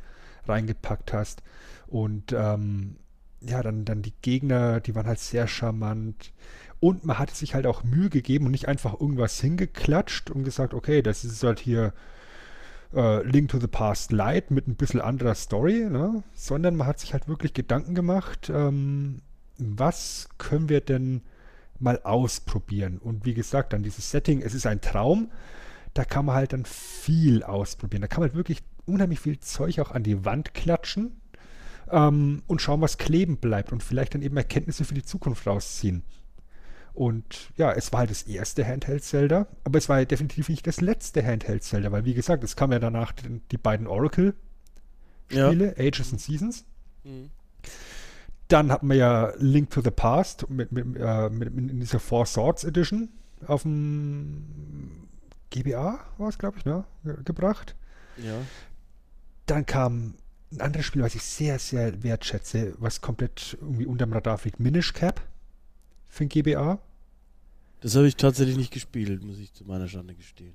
[0.47, 1.43] reingepackt hast.
[1.87, 2.97] Und ähm,
[3.41, 6.33] ja, dann, dann die Gegner, die waren halt sehr charmant.
[6.81, 10.75] Und man hatte sich halt auch Mühe gegeben und nicht einfach irgendwas hingeklatscht und gesagt,
[10.75, 11.93] okay, das ist halt hier
[12.95, 16.23] äh, Link to the Past Light mit ein bisschen anderer Story, ne?
[16.35, 19.23] sondern man hat sich halt wirklich Gedanken gemacht, ähm,
[19.59, 21.23] was können wir denn
[21.79, 22.99] mal ausprobieren?
[22.99, 25.31] Und wie gesagt, dann dieses Setting, es ist ein Traum,
[25.95, 28.03] da kann man halt dann viel ausprobieren.
[28.03, 31.21] Da kann man halt wirklich unheimlich viel Zeug auch an die Wand klatschen
[31.91, 36.03] ähm, und schauen, was kleben bleibt und vielleicht dann eben Erkenntnisse für die Zukunft rausziehen.
[36.93, 40.81] Und ja, es war halt das erste Handheld-Zelda, aber es war ja definitiv nicht das
[40.81, 45.85] letzte Handheld-Zelda, weil wie gesagt, es kam ja danach die, die beiden Oracle-Spiele, ja.
[45.85, 46.65] Ages and Seasons.
[47.03, 47.31] Mhm.
[48.49, 51.99] Dann hatten wir ja Link to the Past mit, mit, äh, mit, mit in dieser
[51.99, 53.09] Four Swords Edition
[53.47, 54.45] auf dem
[55.55, 56.85] GBA war es, glaube ich, ne?
[57.25, 57.77] gebracht.
[58.17, 58.41] Ja.
[59.47, 60.15] Dann kam
[60.53, 64.93] ein anderes Spiel, was ich sehr, sehr wertschätze, was komplett irgendwie unterm Radar fliegt, Minish
[64.93, 65.21] Cap
[66.09, 66.79] für ein GBA.
[67.81, 70.55] Das habe ich tatsächlich nicht gespielt, muss ich zu meiner Schande gestehen.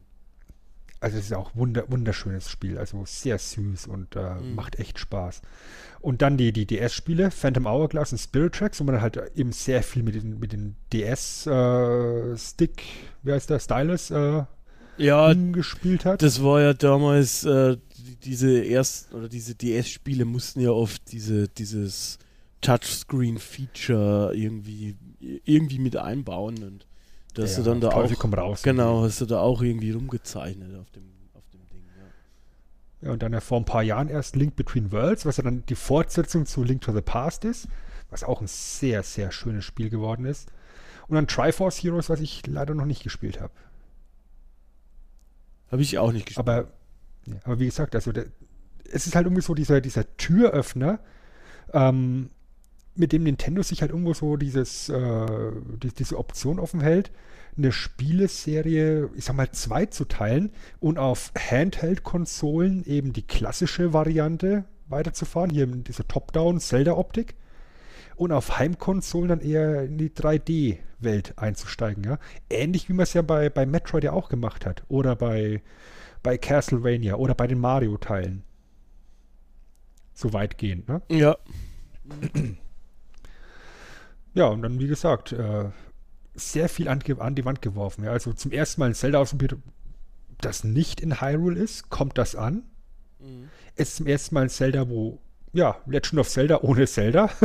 [1.01, 4.55] Also es ist auch wunder, wunderschönes Spiel, also sehr süß und äh, mhm.
[4.55, 5.41] macht echt Spaß.
[6.01, 9.81] Und dann die, die DS-Spiele, Phantom Hourglass und Spirit Tracks, wo man halt eben sehr
[9.81, 12.85] viel mit den, mit den DS-Stick, äh,
[13.23, 14.43] wie heißt der, Stylus, äh,
[14.99, 16.21] ja, gespielt hat.
[16.21, 17.77] Das war ja damals, äh,
[18.23, 22.19] diese ersten oder diese DS-Spiele mussten ja oft diese, dieses
[22.61, 24.97] Touchscreen-Feature irgendwie,
[25.45, 26.85] irgendwie mit einbauen und
[27.33, 28.63] da hast ja, du dann da auch raus.
[28.63, 33.07] Genau, hast du da auch irgendwie rumgezeichnet auf dem, auf dem Ding, ja.
[33.07, 35.63] Ja, und dann ja vor ein paar Jahren erst Link Between Worlds, was ja dann
[35.69, 37.67] die Fortsetzung zu Link to the Past ist,
[38.09, 40.49] was auch ein sehr, sehr schönes Spiel geworden ist.
[41.07, 43.51] Und dann Triforce Heroes, was ich leider noch nicht gespielt habe.
[45.71, 46.47] Habe ich auch nicht gespielt.
[46.47, 46.67] Aber,
[47.43, 48.25] aber wie gesagt, also der,
[48.91, 50.99] es ist halt irgendwie so dieser, dieser Türöffner,
[51.73, 52.29] ähm,
[52.95, 55.51] mit dem Nintendo sich halt irgendwo so dieses, äh,
[55.81, 57.11] die, diese Option offen hält,
[57.57, 64.65] eine Spieleserie, ich sag mal, zwei zu teilen und auf Handheld-Konsolen eben die klassische Variante
[64.87, 67.35] weiterzufahren, hier in dieser Top-Down-Zelda-Optik
[68.19, 72.03] und auf Heimkonsolen dann eher in die 3D-Welt einzusteigen.
[72.03, 72.19] Ja?
[72.49, 75.61] Ähnlich wie man es ja bei, bei Metroid ja auch gemacht hat oder bei,
[76.21, 78.43] bei Castlevania oder bei den Mario-Teilen.
[80.13, 81.01] So weitgehend, ne?
[81.09, 81.37] Ja.
[84.33, 85.69] Ja, und dann, wie gesagt, äh,
[86.33, 88.03] sehr viel an, an, die Wand geworfen.
[88.03, 88.11] Ja?
[88.11, 89.55] Also zum ersten Mal ein Zelda ausprobiert,
[90.39, 92.63] das nicht in Hyrule ist, kommt das an.
[93.19, 93.49] Mhm.
[93.75, 95.21] Es ist zum ersten Mal ein Zelda, wo,
[95.53, 97.29] ja, Legend of Zelda ohne Zelda.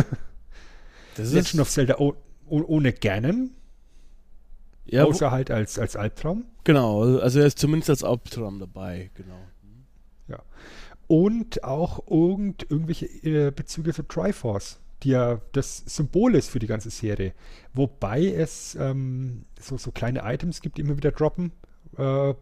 [1.17, 2.15] Das Legend of Zelda oh,
[2.47, 3.51] oh, ohne Ganon.
[4.87, 6.45] Ja, außer halt als, als Albtraum.
[6.65, 9.41] Genau, also er ist zumindest als Albtraum dabei, genau.
[10.29, 10.43] Ja.
[11.07, 16.67] Und auch irgend, irgendwelche äh, Bezüge zu Triforce, die ja das Symbol ist für die
[16.67, 17.35] ganze Serie.
[17.73, 21.53] Wobei es ähm, so, so kleine Items gibt, die immer wieder droppen
[21.97, 22.35] äh,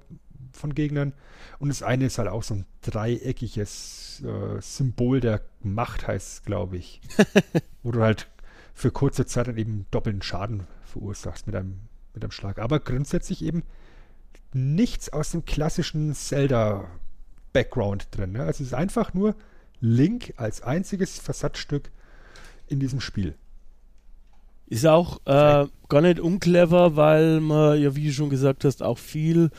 [0.53, 1.13] von Gegnern.
[1.59, 6.77] Und das eine ist halt auch so ein dreieckiges äh, Symbol der Macht, heißt glaube
[6.77, 7.01] ich.
[7.83, 8.29] wo du halt
[8.75, 11.81] für kurze Zeit dann eben doppelten Schaden verursachst mit einem,
[12.15, 12.59] mit einem Schlag.
[12.59, 13.63] Aber grundsätzlich eben
[14.53, 18.33] nichts aus dem klassischen Zelda-Background drin.
[18.33, 18.41] Ne?
[18.41, 19.35] Also es ist einfach nur
[19.81, 21.91] Link als einziges Versatzstück
[22.69, 23.35] in diesem Spiel.
[24.67, 28.99] Ist auch äh, gar nicht unclever, weil man ja, wie du schon gesagt hast, auch
[28.99, 29.51] viel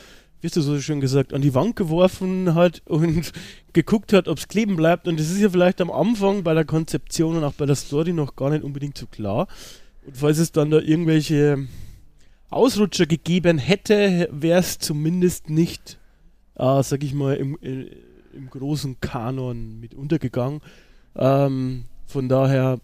[0.44, 3.32] wie hast du so schön gesagt, an die Wand geworfen hat und
[3.74, 5.08] geguckt hat, ob es kleben bleibt.
[5.08, 8.12] Und das ist ja vielleicht am Anfang bei der Konzeption und auch bei der Story
[8.12, 9.48] noch gar nicht unbedingt so klar.
[10.06, 11.70] Und falls es dann da irgendwelche
[12.50, 15.98] Ausrutscher gegeben hätte, wäre es zumindest nicht,
[16.56, 17.88] äh, sag ich mal, im, äh,
[18.36, 20.60] im großen Kanon mit untergegangen.
[21.16, 22.82] Ähm, von daher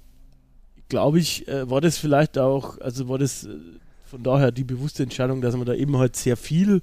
[0.87, 3.49] glaube ich, äh, war das vielleicht auch, also war das äh,
[4.05, 6.81] von daher die bewusste Entscheidung, dass man da eben halt sehr viel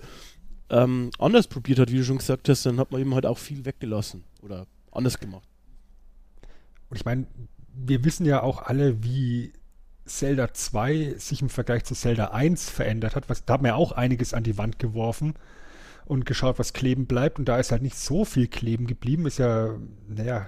[0.70, 3.38] ähm, anders probiert hat, wie du schon gesagt hast, dann hat man eben halt auch
[3.38, 5.48] viel weggelassen oder anders gemacht.
[6.88, 7.26] und ich meine,
[7.74, 9.52] wir wissen ja auch alle, wie
[10.06, 13.28] Zelda 2 sich im Vergleich zu Zelda 1 verändert hat.
[13.28, 15.34] Was, da haben wir auch einiges an die Wand geworfen
[16.06, 17.38] und geschaut, was kleben bleibt.
[17.38, 19.26] Und da ist halt nicht so viel kleben geblieben.
[19.26, 19.76] Ist ja,
[20.08, 20.46] naja,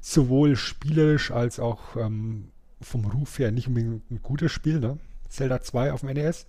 [0.00, 4.98] sowohl spielerisch als auch ähm, vom Ruf her nicht unbedingt ein gutes Spiel, ne?
[5.28, 6.46] Zelda 2 auf dem NES.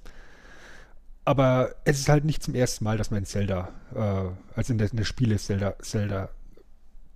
[1.25, 4.79] Aber es ist halt nicht zum ersten Mal, dass man in Zelda, äh, also in
[4.79, 6.29] der, in der Spiele Zelda, Zelda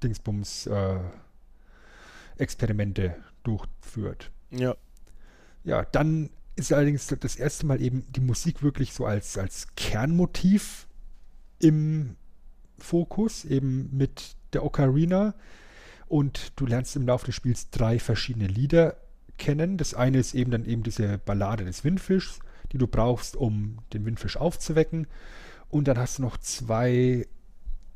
[0.04, 1.00] Dingsbums äh,
[2.38, 4.32] Experimente durchführt.
[4.52, 4.76] Ja.
[5.64, 10.88] Ja, dann ist allerdings das erste Mal eben die Musik wirklich so als, als Kernmotiv
[11.60, 12.16] im
[12.78, 15.34] Fokus, eben mit der Ocarina.
[16.08, 18.98] Und du lernst im Laufe des Spiels drei verschiedene Lieder
[19.38, 19.78] kennen.
[19.78, 22.40] Das eine ist eben dann eben diese Ballade des Windfischs,
[22.74, 25.08] die du brauchst, um den Windfisch aufzuwecken.
[25.70, 27.28] Und dann hast du noch zwei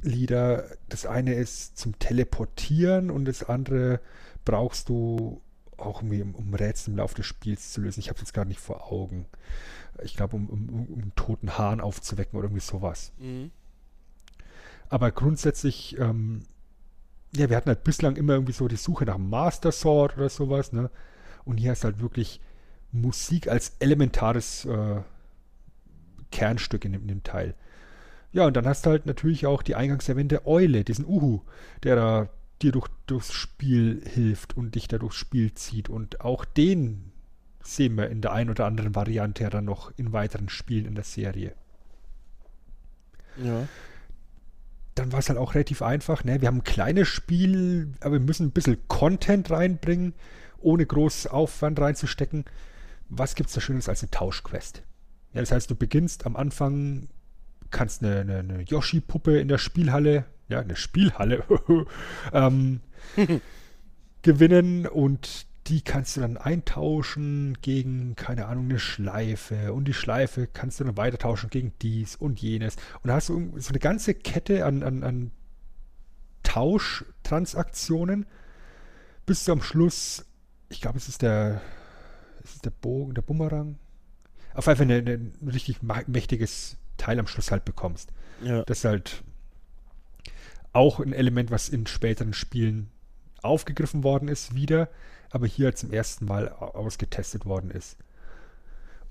[0.02, 0.66] Lieder.
[0.88, 4.00] Das eine ist zum Teleportieren und das andere
[4.46, 5.42] brauchst du
[5.78, 8.00] auch irgendwie, um, um Rätsel im Laufe des Spiels zu lösen.
[8.00, 9.26] Ich habe es jetzt gerade nicht vor Augen.
[10.04, 13.12] Ich glaube, um, um, um, einen toten Hahn aufzuwecken oder irgendwie sowas.
[13.20, 13.52] Mhm.
[14.90, 16.44] Aber grundsätzlich, ähm,
[17.36, 20.72] ja, wir hatten halt bislang immer irgendwie so die Suche nach Master Sword oder sowas,
[20.72, 20.90] ne?
[21.46, 22.42] Und hier ist halt wirklich
[22.92, 25.02] Musik als elementares äh,
[26.32, 27.56] Kernstück in dem, in dem, Teil.
[28.32, 31.42] Ja, und dann hast du halt natürlich auch die eingangs erwähnte Eule, diesen Uhu,
[31.84, 32.30] der da
[32.62, 35.90] dir durch, durchs Spiel hilft und dich da durchs Spiel zieht.
[35.90, 37.12] Und auch den
[37.64, 40.96] sehen wir in der einen oder anderen Variante ja dann noch in weiteren Spielen in
[40.96, 41.54] der Serie.
[43.44, 43.68] Ja.
[44.96, 46.24] Dann war es halt auch relativ einfach.
[46.24, 46.42] Ne?
[46.42, 50.14] Wir haben ein kleines Spiel, aber wir müssen ein bisschen Content reinbringen,
[50.60, 52.46] ohne groß Aufwand reinzustecken.
[53.10, 54.84] Was gibt es da Schönes als eine Tauschquest?
[55.34, 57.10] Ja, das heißt, du beginnst am Anfang,
[57.72, 61.44] kannst eine, eine, eine Yoshi-Puppe in der Spielhalle ja, eine Spielhalle
[62.34, 62.82] ähm,
[64.22, 69.74] gewinnen und die kannst du dann eintauschen gegen, keine Ahnung, eine Schleife.
[69.74, 72.78] Und die Schleife kannst du dann weiter tauschen gegen dies und jenes.
[73.04, 75.32] Und da hast du so eine ganze Kette an, an, an
[76.44, 78.26] Tauschtransaktionen,
[79.26, 80.26] bis du am Schluss,
[80.70, 81.60] ich glaube, es ist der,
[82.48, 83.78] es ist der Bogen, der Bumerang,
[84.54, 88.12] auf einfach ein richtig mächtiges Teil am Schluss halt bekommst.
[88.44, 88.64] Ja.
[88.64, 89.24] Das halt
[90.74, 92.90] auch ein Element, was in späteren Spielen
[93.42, 94.90] aufgegriffen worden ist, wieder,
[95.30, 97.98] aber hier zum ersten Mal ausgetestet worden ist.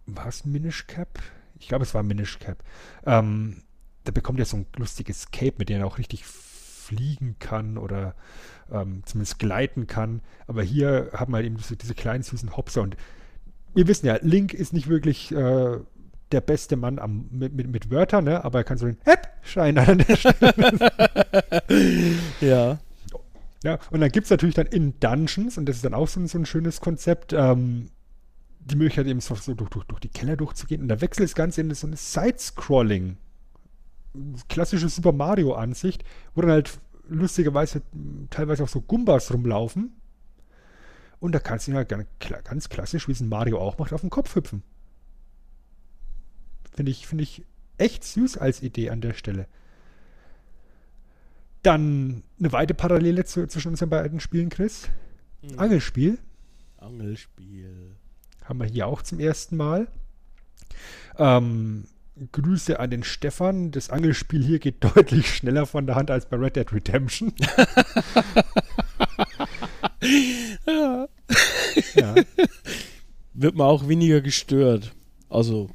[0.06, 1.19] war es Minish Cap?
[1.60, 2.63] Ich glaube, es war Minish Cap.
[3.06, 3.63] Ähm,
[4.04, 8.16] da bekommt er so ein lustiges Cape, mit dem er auch richtig fliegen kann oder
[8.72, 10.22] ähm, zumindest gleiten kann.
[10.45, 12.97] Aber hier haben wir eben diese, diese kleinen süßen Hopser und
[13.74, 15.80] wir wissen ja, Link ist nicht wirklich äh,
[16.34, 18.43] der beste Mann am, mit, mit, mit Wörtern, ne?
[18.43, 20.91] aber er kann so den Hepp-Schein an der Stelle.
[22.41, 22.79] ja.
[23.63, 26.19] Ja, und dann gibt es natürlich dann in Dungeons, und das ist dann auch so
[26.19, 27.89] ein, so ein schönes Konzept, ähm,
[28.59, 30.81] die Möglichkeit eben so, so durch, durch, durch, die Keller durchzugehen.
[30.81, 33.17] Und da wechselt das Ganze in so eine Side-Scrolling,
[34.49, 36.03] klassische Super Mario-Ansicht,
[36.36, 36.77] wo dann halt
[37.07, 37.81] lustigerweise
[38.29, 39.95] teilweise auch so Gumbas rumlaufen.
[41.19, 42.05] Und da kannst du ja ganz,
[42.43, 44.61] ganz klassisch, wie es ein Mario auch macht, auf den Kopf hüpfen.
[46.76, 47.43] Finde ich, find ich
[47.78, 49.47] echt süß als Idee an der Stelle.
[51.61, 54.89] Dann eine weitere Parallele zu, zwischen unseren beiden Spielen, Chris.
[55.41, 55.59] Mhm.
[55.59, 56.17] Angelspiel.
[56.78, 57.95] Angelspiel.
[58.43, 59.88] Haben wir hier auch zum ersten Mal.
[61.17, 61.86] Ähm,
[62.32, 63.71] Grüße an den Stefan.
[63.71, 67.34] Das Angelspiel hier geht deutlich schneller von der Hand als bei Red Dead Redemption.
[70.67, 71.07] ja.
[71.95, 72.15] ja.
[73.34, 74.93] Wird man auch weniger gestört.
[75.30, 75.71] Also,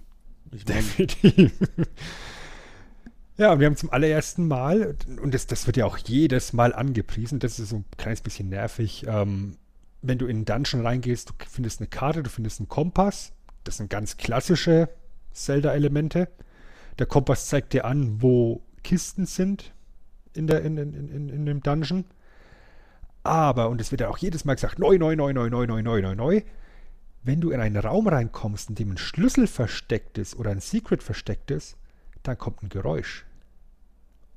[0.53, 1.53] ich mein, definitiv.
[3.39, 7.39] Ja, wir haben zum allerersten Mal, und das, das wird ja auch jedes Mal angepriesen,
[7.39, 9.57] das ist so ein kleines bisschen nervig, ähm,
[10.03, 13.33] wenn du in einen Dungeon reingehst, du findest eine Karte, du findest einen Kompass,
[13.63, 14.89] das sind ganz klassische
[15.33, 16.29] Zelda-Elemente.
[16.99, 19.73] Der Kompass zeigt dir an, wo Kisten sind
[20.35, 22.07] in, der, in, in, in, in dem Dungeon.
[23.23, 25.83] Aber, und es wird ja auch jedes Mal gesagt, neu, neu, neu, neu, neu, neu,
[25.83, 26.43] neu, neu, neu.
[27.23, 31.03] Wenn du in einen Raum reinkommst, in dem ein Schlüssel versteckt ist oder ein Secret
[31.03, 31.77] versteckt ist,
[32.23, 33.27] dann kommt ein Geräusch.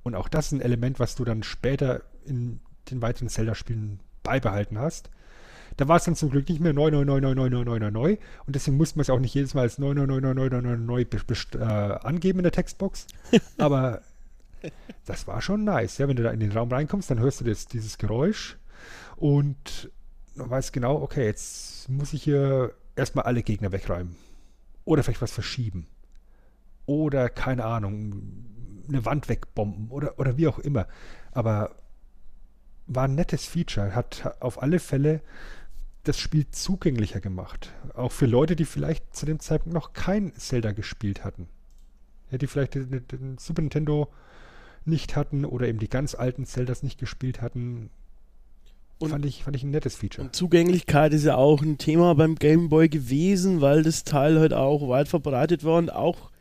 [0.03, 2.59] Und auch das ist ein Element, was du dann später in
[2.89, 5.09] den weiteren Zelda-Spielen beibehalten hast.
[5.77, 7.79] Da war es dann zum Glück nicht mehr neu, neu, neu, neu, neu, neu, neu,
[7.79, 8.17] neu, neu.
[8.45, 10.49] Und deswegen musste man es auch nicht jedes Mal als neu, neu, neu, neu, neu,
[10.49, 11.63] neu, neu, neu äh,
[12.03, 13.07] angeben in der Textbox.
[13.57, 14.01] Aber
[15.05, 15.97] das war schon nice.
[15.97, 18.57] Ja, wenn du da in den Raum reinkommst, dann hörst du das, dieses Geräusch
[19.15, 19.91] und
[20.35, 24.15] du weißt genau, okay, jetzt muss ich hier erstmal alle Gegner wegräumen.
[24.85, 25.87] Oder vielleicht was verschieben.
[26.85, 28.45] Oder, keine Ahnung,
[28.87, 30.87] eine Wand wegbomben oder, oder wie auch immer.
[31.31, 31.75] Aber
[32.87, 35.21] war ein nettes Feature, hat auf alle Fälle
[36.03, 37.71] das Spiel zugänglicher gemacht.
[37.93, 41.47] Auch für Leute, die vielleicht zu dem Zeitpunkt noch kein Zelda gespielt hatten.
[42.31, 44.11] Ja, die vielleicht den, den Super Nintendo
[44.83, 47.91] nicht hatten oder eben die ganz alten Zeldas nicht gespielt hatten.
[49.01, 50.27] Und fand ich, fand ich ein nettes Feature.
[50.27, 54.53] Und Zugänglichkeit ist ja auch ein Thema beim Game Boy gewesen, weil das Teil halt
[54.53, 56.31] auch weit verbreitet war und auch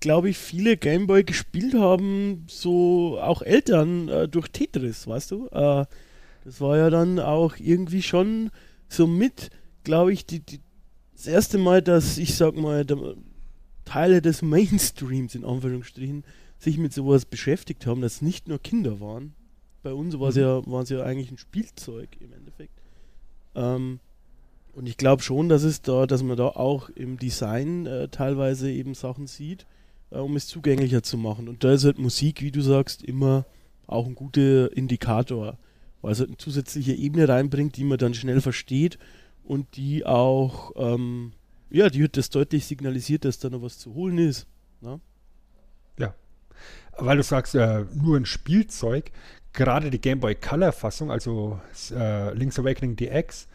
[0.00, 5.46] glaube ich, viele Gameboy gespielt haben, so auch Eltern äh, durch Tetris, weißt du?
[5.48, 5.84] Äh,
[6.44, 8.50] das war ja dann auch irgendwie schon
[8.88, 9.50] so mit,
[9.84, 10.60] glaube ich, die, die,
[11.14, 13.14] das erste Mal, dass ich sag mal, der,
[13.84, 16.24] Teile des Mainstreams in Anführungsstrichen
[16.58, 19.34] sich mit sowas beschäftigt haben, dass nicht nur Kinder waren.
[19.82, 22.72] Bei uns war es ja, ja eigentlich ein Spielzeug im Endeffekt.
[23.54, 24.00] Ähm,
[24.74, 28.70] und ich glaube schon, dass es da, dass man da auch im Design äh, teilweise
[28.70, 29.66] eben Sachen sieht,
[30.10, 31.48] äh, um es zugänglicher zu machen.
[31.48, 33.46] Und da ist halt Musik, wie du sagst, immer
[33.86, 35.58] auch ein guter Indikator,
[36.02, 38.98] weil es halt eine zusätzliche Ebene reinbringt, die man dann schnell versteht
[39.44, 41.32] und die auch, ähm,
[41.70, 44.46] ja, die hat das deutlich signalisiert, dass da noch was zu holen ist.
[44.80, 45.00] Ne?
[45.98, 46.14] Ja.
[46.96, 49.10] Weil du sagst, äh, nur ein Spielzeug,
[49.52, 53.48] gerade die Game Boy Color Fassung, also äh, Link's Awakening DX,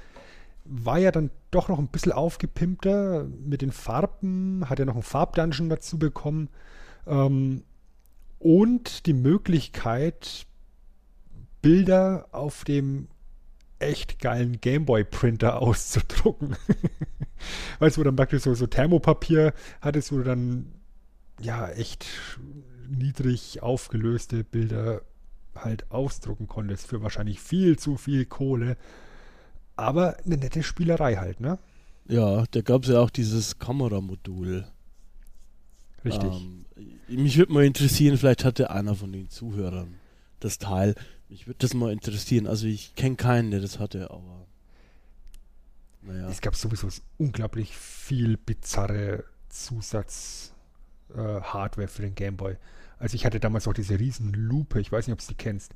[0.66, 5.04] war ja dann doch noch ein bisschen aufgepimpter mit den Farben, hat ja noch einen
[5.04, 6.50] Farbdungeon dazu bekommen
[7.06, 7.64] ähm,
[8.40, 10.48] und die Möglichkeit,
[11.62, 13.08] Bilder auf dem
[13.80, 16.56] echt geilen Gameboy-Printer auszudrucken.
[17.80, 20.74] weißt du, wo dann praktisch so, so Thermopapier hattest, wo du dann
[21.42, 22.06] ja echt
[22.88, 25.02] niedrig aufgelöste Bilder
[25.56, 28.78] halt ausdrucken konntest für wahrscheinlich viel zu viel Kohle.
[29.76, 31.60] Aber eine nette Spielerei halt, ne?
[32.08, 34.66] Ja, da gab es ja auch dieses Kameramodul.
[36.04, 36.32] Richtig.
[36.32, 36.66] Ähm,
[37.08, 39.96] mich würde mal interessieren, vielleicht hatte einer von den Zuhörern
[40.40, 40.96] das Teil.
[41.30, 42.48] Mich würde das mal interessieren.
[42.48, 44.46] Also ich kenne keinen, der das hatte, aber
[46.06, 46.30] naja.
[46.30, 46.88] Es gab sowieso
[47.18, 52.58] unglaublich viel bizarre Zusatz-Hardware äh, für den Gameboy.
[53.00, 55.74] Also ich hatte damals auch diese riesen Lupe, ich weiß nicht, ob du die kennst.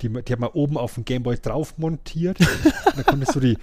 [0.00, 2.38] Die, die hat man oben auf dem Gameboy drauf montiert.
[2.94, 3.58] dann konntest du die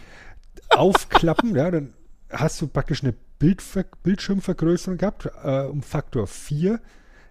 [0.70, 1.94] aufklappen, ja, dann
[2.30, 6.80] hast du praktisch eine Bildver Bildschirmvergrößerung gehabt, äh, um Faktor 4.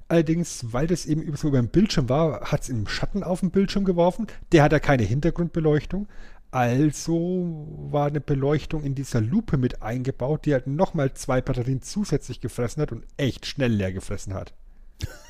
[0.06, 3.50] Allerdings, weil das eben so über dem Bildschirm war, hat es einen Schatten auf den
[3.50, 4.26] Bildschirm geworfen.
[4.52, 6.08] Der hat ja keine Hintergrundbeleuchtung.
[6.50, 12.40] Also war eine Beleuchtung in dieser Lupe mit eingebaut, die halt nochmal zwei Batterien zusätzlich
[12.40, 14.52] gefressen hat und echt schnell leer gefressen hat.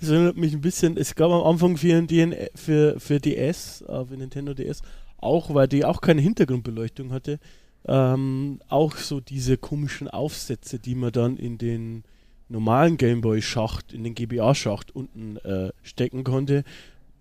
[0.00, 2.06] das erinnert mich ein bisschen, es gab am Anfang für,
[2.54, 4.82] für, für DS, äh, für Nintendo DS,
[5.18, 7.38] auch, weil die auch keine Hintergrundbeleuchtung hatte,
[7.86, 12.04] ähm, auch so diese komischen Aufsätze, die man dann in den
[12.48, 16.64] normalen Gameboy-Schacht, in den GBA-Schacht unten äh, stecken konnte.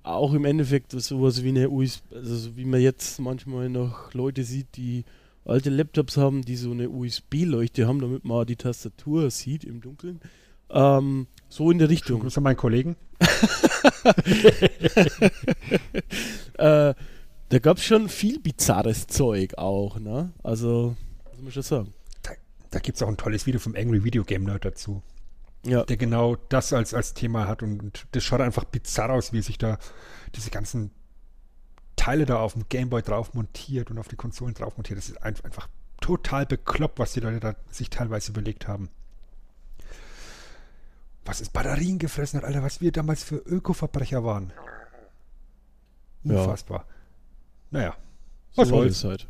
[0.03, 4.77] Auch im Endeffekt sowas wie eine USB, also wie man jetzt manchmal noch Leute sieht,
[4.77, 5.03] die
[5.43, 10.21] alte Laptops haben, die so eine USB-Leuchte haben, damit man die Tastatur sieht im Dunkeln.
[10.69, 12.21] Ähm, so in der Richtung.
[12.21, 12.95] Grüße an meinen Kollegen.
[16.57, 16.93] äh,
[17.49, 20.33] da gab es schon viel bizarres Zeug auch, ne?
[20.43, 20.95] Also,
[21.33, 21.93] muss man schon sagen.
[22.23, 22.31] Da,
[22.71, 25.01] da gibt es auch ein tolles Video vom Angry Video Game Nerd dazu.
[25.65, 25.83] Ja.
[25.83, 29.41] Der genau das als, als Thema hat und, und das schaut einfach bizarr aus, wie
[29.41, 29.77] sich da
[30.35, 30.91] diese ganzen
[31.95, 34.97] Teile da auf dem Gameboy drauf montiert und auf die Konsolen drauf montiert.
[34.97, 35.67] Das ist einfach
[35.99, 38.89] total bekloppt, was die Leute da sich teilweise überlegt haben.
[41.27, 44.53] Was ist Batterien gefressen hat, Alter, was wir damals für Ökoverbrecher waren.
[46.23, 46.39] Ja.
[46.39, 46.85] Unfassbar.
[47.69, 47.95] Naja,
[48.51, 49.03] So was war soll's.
[49.03, 49.27] halt.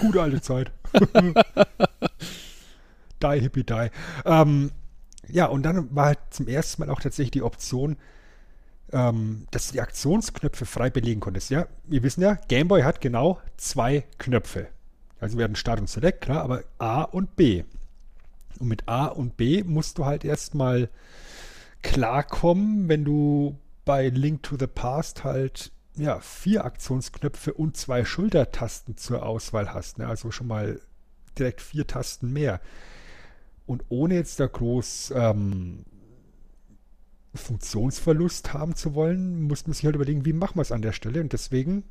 [0.00, 0.70] Gute alte Zeit.
[3.22, 3.90] die, hippie, die.
[4.26, 4.70] Ähm,
[5.28, 7.96] ja, und dann war halt zum ersten Mal auch tatsächlich die Option,
[8.92, 11.48] ähm, dass du die Aktionsknöpfe frei belegen konntest.
[11.48, 14.68] Ja, wir wissen ja, Gameboy hat genau zwei Knöpfe.
[15.20, 17.64] Also wir hatten Start und Select, klar, aber A und B.
[18.58, 20.88] Und mit A und B musst du halt erstmal
[21.82, 28.96] klarkommen, wenn du bei Link to the Past halt ja, vier Aktionsknöpfe und zwei Schultertasten
[28.96, 29.98] zur Auswahl hast.
[29.98, 30.06] Ne?
[30.06, 30.80] Also schon mal
[31.38, 32.60] direkt vier Tasten mehr.
[33.66, 35.84] Und ohne jetzt da groß ähm,
[37.34, 40.92] Funktionsverlust haben zu wollen, muss man sich halt überlegen, wie machen wir es an der
[40.92, 41.20] Stelle.
[41.20, 41.84] Und deswegen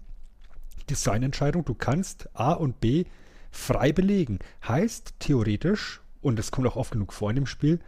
[0.90, 3.06] Designentscheidung, du kannst A und B
[3.52, 4.40] frei belegen.
[4.68, 7.80] Heißt theoretisch, und das kommt auch oft genug vor in dem Spiel,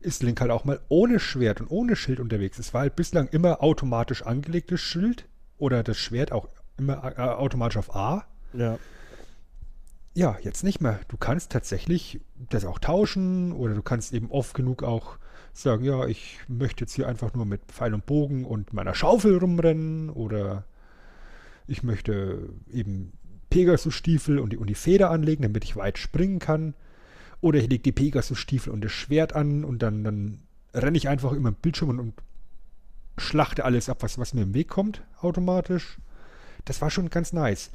[0.00, 2.58] ist Link halt auch mal ohne Schwert und ohne Schild unterwegs.
[2.58, 5.26] Es war halt bislang immer automatisch angelegtes Schild
[5.58, 8.24] oder das Schwert auch immer äh, automatisch auf A.
[8.52, 8.78] Ja.
[10.14, 10.98] Ja, jetzt nicht mehr.
[11.08, 15.18] Du kannst tatsächlich das auch tauschen oder du kannst eben oft genug auch
[15.52, 19.36] sagen, ja, ich möchte jetzt hier einfach nur mit Pfeil und Bogen und meiner Schaufel
[19.36, 20.64] rumrennen oder
[21.66, 23.12] ich möchte eben
[23.50, 26.74] Pegasus-Stiefel und die, und die Feder anlegen, damit ich weit springen kann.
[27.40, 30.40] Oder ich lege die Pegasus-Stiefel und das Schwert an und dann, dann
[30.74, 32.14] renne ich einfach immer im Bildschirm und, und
[33.16, 35.98] schlachte alles ab, was, was mir im Weg kommt, automatisch.
[36.64, 37.70] Das war schon ganz nice.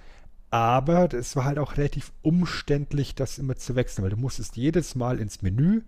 [0.49, 4.95] Aber es war halt auch relativ umständlich, das immer zu wechseln, weil du musstest jedes
[4.95, 5.81] Mal ins Menü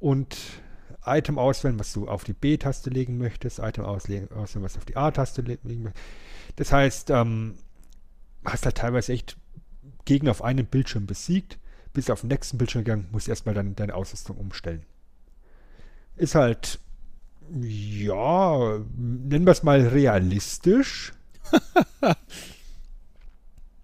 [0.00, 0.36] und
[1.06, 4.96] Item auswählen, was du auf die B-Taste legen möchtest, Item auswählen, was du auf die
[4.96, 6.04] A-Taste legen möchtest.
[6.56, 7.54] Das heißt, ähm,
[8.44, 9.36] hast halt teilweise echt
[10.04, 11.58] Gegner auf einem Bildschirm besiegt,
[11.94, 14.82] bist auf den nächsten Bildschirm gegangen, musst erstmal dann deine Ausrüstung umstellen.
[16.16, 16.78] Ist halt,
[17.50, 21.12] ja, nennen wir es mal realistisch.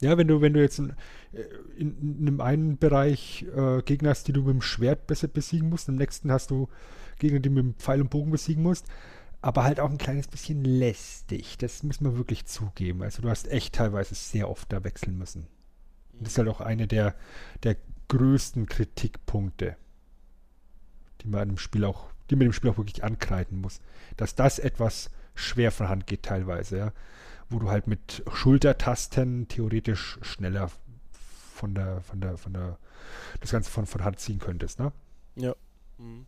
[0.01, 0.93] ja, wenn du, wenn du jetzt in,
[1.77, 5.71] in, in einem einen Bereich äh, Gegner hast, die du mit dem Schwert besser besiegen
[5.71, 6.69] musst, im nächsten hast du
[7.19, 8.87] Gegner, die du mit dem Pfeil und Bogen besiegen musst,
[9.43, 11.59] aber halt auch ein kleines bisschen lästig.
[11.59, 13.03] Das muss man wirklich zugeben.
[13.03, 15.47] Also du hast echt teilweise sehr oft da wechseln müssen.
[16.19, 17.15] Das ist halt auch eine der,
[17.63, 17.77] der
[18.11, 19.77] größten Kritikpunkte,
[21.23, 23.81] die man dem Spiel auch, die man dem Spiel auch wirklich ankreiden muss.
[24.17, 26.93] Dass das etwas schwer von Hand geht teilweise, ja.
[27.49, 30.71] Wo du halt mit Schultertasten theoretisch schneller
[31.55, 32.79] von der, von der, von der,
[33.41, 34.93] das Ganze von, von Hand ziehen könntest, ne?
[35.37, 35.55] Ja.
[35.99, 36.27] Mhm.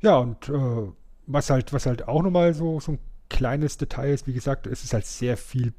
[0.00, 0.92] Ja, und äh,
[1.26, 2.98] was halt, was halt auch nochmal so, so ein
[3.28, 5.72] kleines Detail ist, wie gesagt, es ist halt sehr viel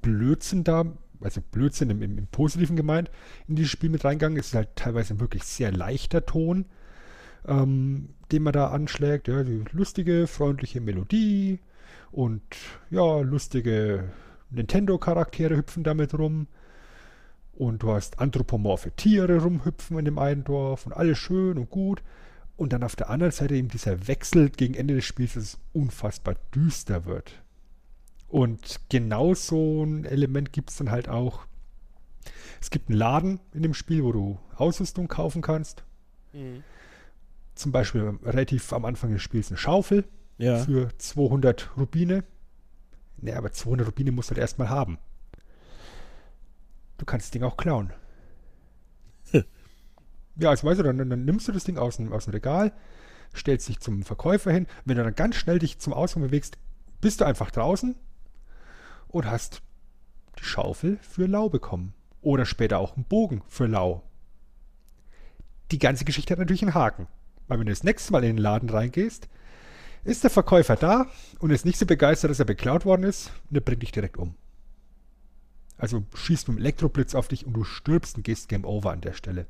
[0.00, 0.84] Blödsinn da,
[1.24, 3.10] also Blödsinn im, im, im Positiven gemeint,
[3.48, 4.38] in dieses Spiel mit reingegangen.
[4.38, 6.66] Es ist halt teilweise ein wirklich sehr leichter Ton,
[7.46, 9.28] ähm, den man da anschlägt.
[9.28, 11.60] Ja, die lustige, freundliche Melodie
[12.12, 12.42] und
[12.90, 14.12] ja, lustige
[14.50, 16.46] Nintendo-Charaktere hüpfen damit rum.
[17.52, 22.02] Und du hast anthropomorphe Tiere rumhüpfen in dem einen Dorf und alles schön und gut.
[22.56, 25.58] Und dann auf der anderen Seite eben dieser Wechsel gegen Ende des Spiels, dass es
[25.72, 27.43] unfassbar düster wird.
[28.34, 31.46] Und genau so ein Element gibt es dann halt auch.
[32.60, 35.84] Es gibt einen Laden in dem Spiel, wo du Ausrüstung kaufen kannst.
[36.32, 36.64] Mhm.
[37.54, 40.04] Zum Beispiel relativ am Anfang des Spiels eine Schaufel
[40.38, 40.58] Ja.
[40.64, 42.24] für 200 Rubine.
[43.18, 44.98] Ne, aber 200 Rubine musst du halt erstmal haben.
[46.98, 47.92] Du kannst das Ding auch klauen.
[50.40, 52.72] ja, also weißt du, dann, dann nimmst du das Ding aus dem, aus dem Regal,
[53.32, 54.66] stellst dich zum Verkäufer hin.
[54.84, 56.58] Wenn du dann ganz schnell dich zum Ausgang bewegst,
[57.00, 57.94] bist du einfach draußen
[59.14, 59.62] und hast
[60.38, 61.94] die Schaufel für Lau bekommen.
[62.20, 64.02] Oder später auch einen Bogen für Lau.
[65.70, 67.06] Die ganze Geschichte hat natürlich einen Haken.
[67.46, 69.28] Weil wenn du das nächste Mal in den Laden reingehst,
[70.02, 71.06] ist der Verkäufer da
[71.38, 74.16] und ist nicht so begeistert, dass er beklaut worden ist und er bringt dich direkt
[74.16, 74.34] um.
[75.78, 79.00] Also schießt mit dem Elektroblitz auf dich und du stirbst und gehst Game Over an
[79.00, 79.46] der Stelle.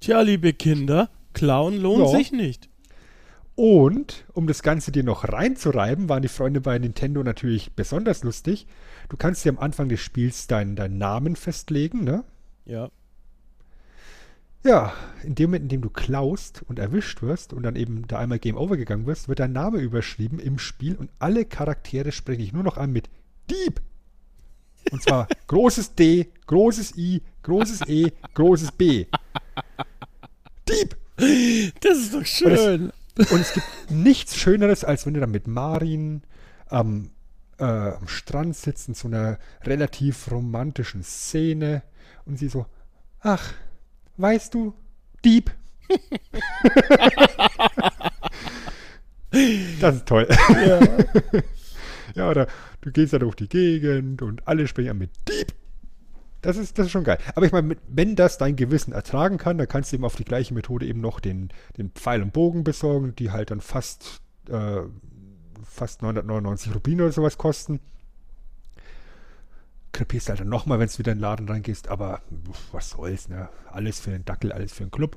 [0.00, 2.18] Tja, liebe Kinder, klauen lohnt Ja.
[2.18, 2.68] sich nicht.
[3.58, 8.68] Und um das Ganze dir noch reinzureiben, waren die Freunde bei Nintendo natürlich besonders lustig.
[9.08, 12.22] Du kannst dir am Anfang des Spiels deinen, deinen Namen festlegen, ne?
[12.66, 12.88] Ja.
[14.62, 14.92] Ja,
[15.24, 18.38] in dem Moment, in dem du klaust und erwischt wirst und dann eben da einmal
[18.38, 22.52] Game Over gegangen wirst, wird dein Name überschrieben im Spiel und alle Charaktere sprechen dich
[22.52, 23.10] nur noch an mit
[23.50, 23.80] Dieb.
[24.92, 29.06] Und zwar großes D, großes I, großes E, großes B.
[30.68, 30.96] Dieb!
[31.80, 32.92] Das ist doch schön.
[33.18, 36.22] Und es gibt nichts Schöneres, als wenn du dann mit Marin
[36.68, 37.10] am
[37.58, 41.82] äh, am Strand sitzt in so einer relativ romantischen Szene
[42.24, 42.66] und sie so,
[43.20, 43.52] ach,
[44.16, 44.74] weißt du,
[45.24, 45.50] Dieb.
[49.80, 50.28] das ist toll.
[50.66, 50.80] Ja.
[52.14, 52.46] Ja, oder
[52.80, 55.52] du gehst da durch die Gegend und alle sprechen mit Dieb.
[56.40, 57.18] Das ist, das ist schon geil.
[57.34, 60.24] Aber ich meine, wenn das dein Gewissen ertragen kann, dann kannst du eben auf die
[60.24, 64.82] gleiche Methode eben noch den, den Pfeil und Bogen besorgen, die halt dann fast, äh,
[65.64, 67.80] fast 999 Rubine oder sowas kosten.
[69.92, 72.22] Krepierst halt dann nochmal, wenn du wieder in den Laden reingehst, aber
[72.70, 73.48] was soll's, ne?
[73.70, 75.16] Alles für den Dackel, alles für den Club.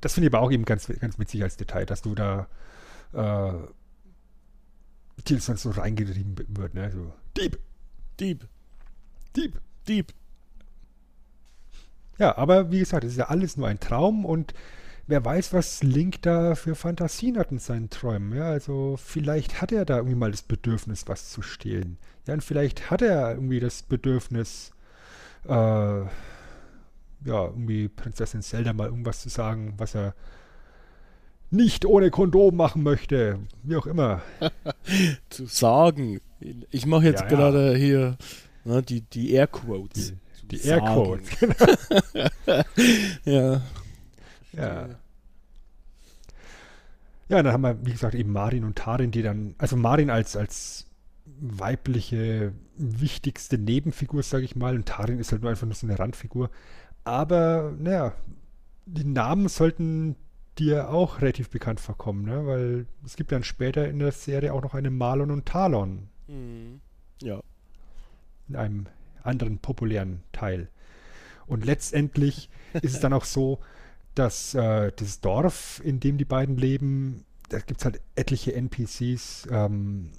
[0.00, 2.48] Das finde ich aber auch eben ganz, ganz witzig als Detail, dass du da
[3.12, 3.52] äh,
[5.28, 6.90] die dann so reingetrieben wird, ne?
[6.90, 7.58] So, Dieb,
[8.18, 8.48] Dieb,
[9.36, 9.60] Dieb.
[9.88, 10.12] Dieb.
[12.18, 14.54] Ja, aber wie gesagt, es ist ja alles nur ein Traum und
[15.06, 18.36] wer weiß, was Link da für Fantasien hat in seinen Träumen.
[18.36, 21.98] Ja, also vielleicht hat er da irgendwie mal das Bedürfnis, was zu stehlen.
[22.26, 24.70] Ja, und vielleicht hat er irgendwie das Bedürfnis,
[25.48, 26.06] äh, ja,
[27.24, 30.14] irgendwie Prinzessin Zelda mal irgendwas zu sagen, was er
[31.50, 33.38] nicht ohne Kondom machen möchte.
[33.62, 34.22] Wie auch immer.
[35.28, 36.20] Zu sagen.
[36.70, 37.36] Ich mache jetzt Ja, ja.
[37.36, 38.16] gerade hier
[38.64, 40.14] ne, die, die Airquotes.
[40.42, 40.86] Die, die sagen.
[40.86, 41.30] Aircodes.
[43.24, 43.62] Ja.
[44.52, 44.88] Ja.
[47.28, 50.36] Ja, dann haben wir, wie gesagt, eben Marin und Tarin, die dann, also Marin als,
[50.36, 50.86] als
[51.24, 55.98] weibliche, wichtigste Nebenfigur, sage ich mal, und Tarin ist halt nur einfach nur so eine
[55.98, 56.50] Randfigur.
[57.04, 58.12] Aber, naja,
[58.84, 60.16] die Namen sollten
[60.58, 62.46] dir auch relativ bekannt vorkommen, ne?
[62.46, 66.80] weil es gibt dann später in der Serie auch noch eine Marlon und Talon Mhm.
[67.20, 67.42] Ja.
[68.52, 68.86] In einem
[69.22, 70.68] anderen populären Teil.
[71.46, 73.60] Und letztendlich ist es dann auch so,
[74.14, 79.48] dass äh, das Dorf, in dem die beiden leben, da gibt es halt etliche NPCs,
[79.50, 80.10] ähm,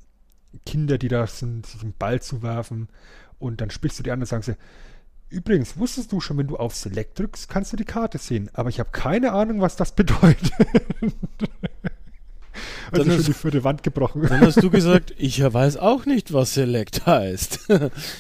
[0.66, 2.90] Kinder, die da sind, sich einen Ball zu werfen.
[3.40, 4.56] Und dann sprichst du die an und sagen sie,
[5.30, 8.50] übrigens, wusstest du schon, wenn du auf Select drückst, kannst du die Karte sehen.
[8.54, 10.52] Aber ich habe keine Ahnung, was das bedeutet.
[12.94, 14.24] Dann also schon die vierte Wand gebrochen.
[14.28, 17.70] Dann hast du gesagt, ich weiß auch nicht, was Select heißt.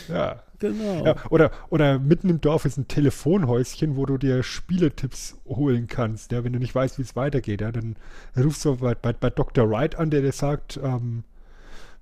[0.09, 0.43] ja.
[0.59, 1.05] genau.
[1.05, 6.31] Ja, oder, oder mitten im Dorf ist ein Telefonhäuschen, wo du dir Spieletipps holen kannst.
[6.31, 7.95] Ja, wenn du nicht weißt, wie es weitergeht, ja, dann
[8.37, 9.69] rufst du bei, bei, bei Dr.
[9.69, 11.23] Wright an, der dir sagt, ähm,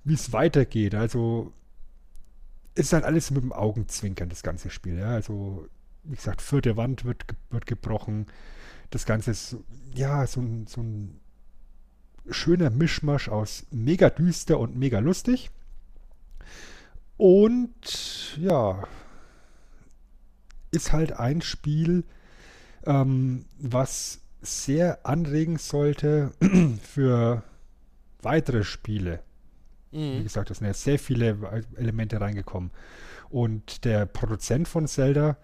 [0.04, 0.94] wie es weitergeht.
[0.94, 1.52] Also
[2.74, 4.98] es ist halt alles mit dem Augenzwinkern, das ganze Spiel.
[4.98, 5.66] Ja, also
[6.04, 8.26] wie gesagt, vierte Wand wird, wird gebrochen.
[8.90, 9.56] Das Ganze ist
[9.94, 11.20] ja so ein, so ein
[12.30, 15.50] schöner Mischmasch aus mega düster und mega lustig.
[17.16, 18.84] Und ja,
[20.70, 22.04] ist halt ein Spiel,
[22.86, 26.32] ähm, was sehr anregen sollte
[26.82, 27.42] für
[28.22, 29.20] weitere Spiele.
[29.90, 30.22] Wie Mhm.
[30.22, 32.70] gesagt, da sind ja sehr viele Elemente reingekommen.
[33.28, 35.36] Und der Produzent von Zelda,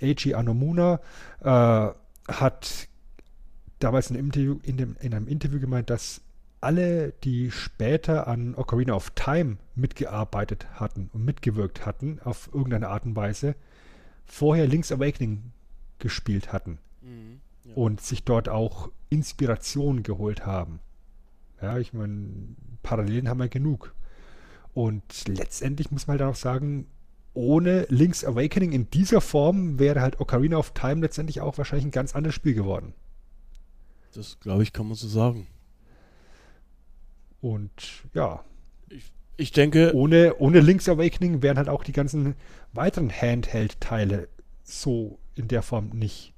[0.00, 1.00] Eiji Anomuna,
[1.42, 1.88] äh,
[2.32, 2.88] hat
[3.80, 6.20] damals in einem, Interview, in, dem, in einem Interview gemeint, dass
[6.60, 13.04] alle, die später an Ocarina of Time mitgearbeitet hatten und mitgewirkt hatten, auf irgendeine Art
[13.04, 13.54] und Weise,
[14.26, 15.52] vorher Link's Awakening
[15.98, 17.40] gespielt hatten Mhm.
[17.64, 17.74] Ja.
[17.74, 20.80] und sich dort auch Inspiration geholt haben.
[21.62, 22.28] Ja, ich meine,
[22.82, 23.94] Parallelen haben wir genug.
[24.74, 26.86] Und letztendlich muss man halt auch sagen,
[27.34, 31.90] ohne Link's Awakening in dieser Form wäre halt Ocarina of Time letztendlich auch wahrscheinlich ein
[31.90, 32.94] ganz anderes Spiel geworden.
[34.14, 35.46] Das, glaube ich, kann man so sagen.
[37.40, 38.44] Und ja,
[39.38, 42.36] Ich denke, ohne, ohne Link's Awakening wären halt auch die ganzen
[42.74, 44.28] weiteren Handheld-Teile
[44.64, 46.34] so in der Form nicht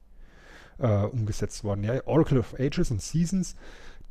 [0.79, 1.85] äh, umgesetzt worden.
[1.85, 3.57] Ja, Oracle of Ages und Seasons,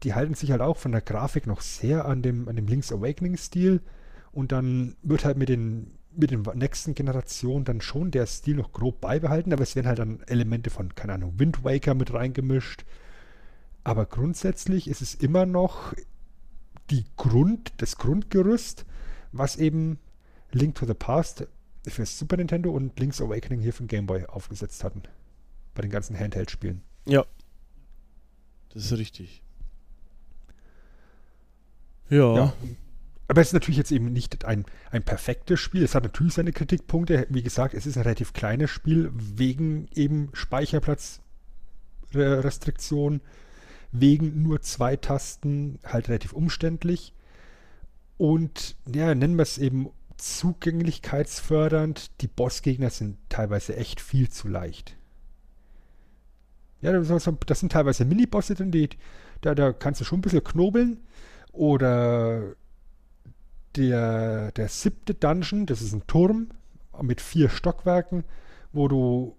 [0.04, 2.92] die halten sich halt auch von der Grafik noch sehr an dem, an dem Link's
[2.94, 3.82] Awakening-Stil
[4.34, 8.74] und dann wird halt mit den mit den nächsten Generationen dann schon der Stil noch
[8.74, 12.86] grob beibehalten, aber es werden halt dann Elemente von, keine Ahnung, Wind Waker mit reingemischt.
[13.84, 15.94] Aber grundsätzlich ist es immer noch
[16.90, 18.86] die Grund, das Grundgerüst,
[19.32, 20.00] was eben
[20.52, 21.48] Link to the Past
[21.88, 25.04] für das Super Nintendo und Link's Awakening hier für den Game Boy aufgesetzt hatten.
[25.74, 26.82] Bei den ganzen Handheld-Spielen.
[27.06, 27.26] ja.
[28.74, 29.44] Das ist richtig.
[32.10, 32.36] Ja.
[32.36, 32.54] Ja.
[33.28, 35.84] Aber es ist natürlich jetzt eben nicht ein, ein perfektes Spiel.
[35.84, 37.26] Es hat natürlich seine Kritikpunkte.
[37.30, 43.22] Wie gesagt, es ist ein relativ kleines Spiel wegen eben Speicherplatzrestriktion,
[43.92, 47.14] wegen nur zwei Tasten, halt relativ umständlich.
[48.18, 52.12] Und ja, nennen wir es eben zugänglichkeitsfördernd.
[52.22, 54.96] Die Bossgegner sind teilweise echt viel zu leicht.
[56.82, 57.24] Ja, das
[57.60, 58.90] sind- teilweise Mini-Bosse drin, die,
[59.42, 61.00] da, da kannst du schon ein bisschen knobeln.
[61.52, 62.56] Oder
[63.76, 66.50] der, der siebte Dungeon, das ist ein Turm
[67.02, 68.24] mit vier Stockwerken,
[68.74, 69.36] wo du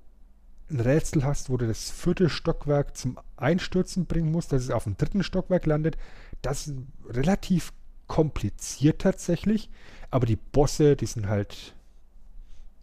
[0.73, 4.85] ein Rätsel hast, wo du das vierte Stockwerk zum Einstürzen bringen musst, dass es auf
[4.85, 5.97] dem dritten Stockwerk landet.
[6.41, 6.77] Das ist
[7.09, 7.73] relativ
[8.07, 9.71] kompliziert tatsächlich,
[10.11, 11.75] aber die Bosse, die sind halt,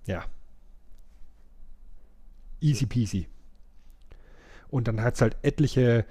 [0.06, 0.24] ja,
[2.62, 3.28] easy peasy.
[4.70, 6.06] Und dann hat es halt etliche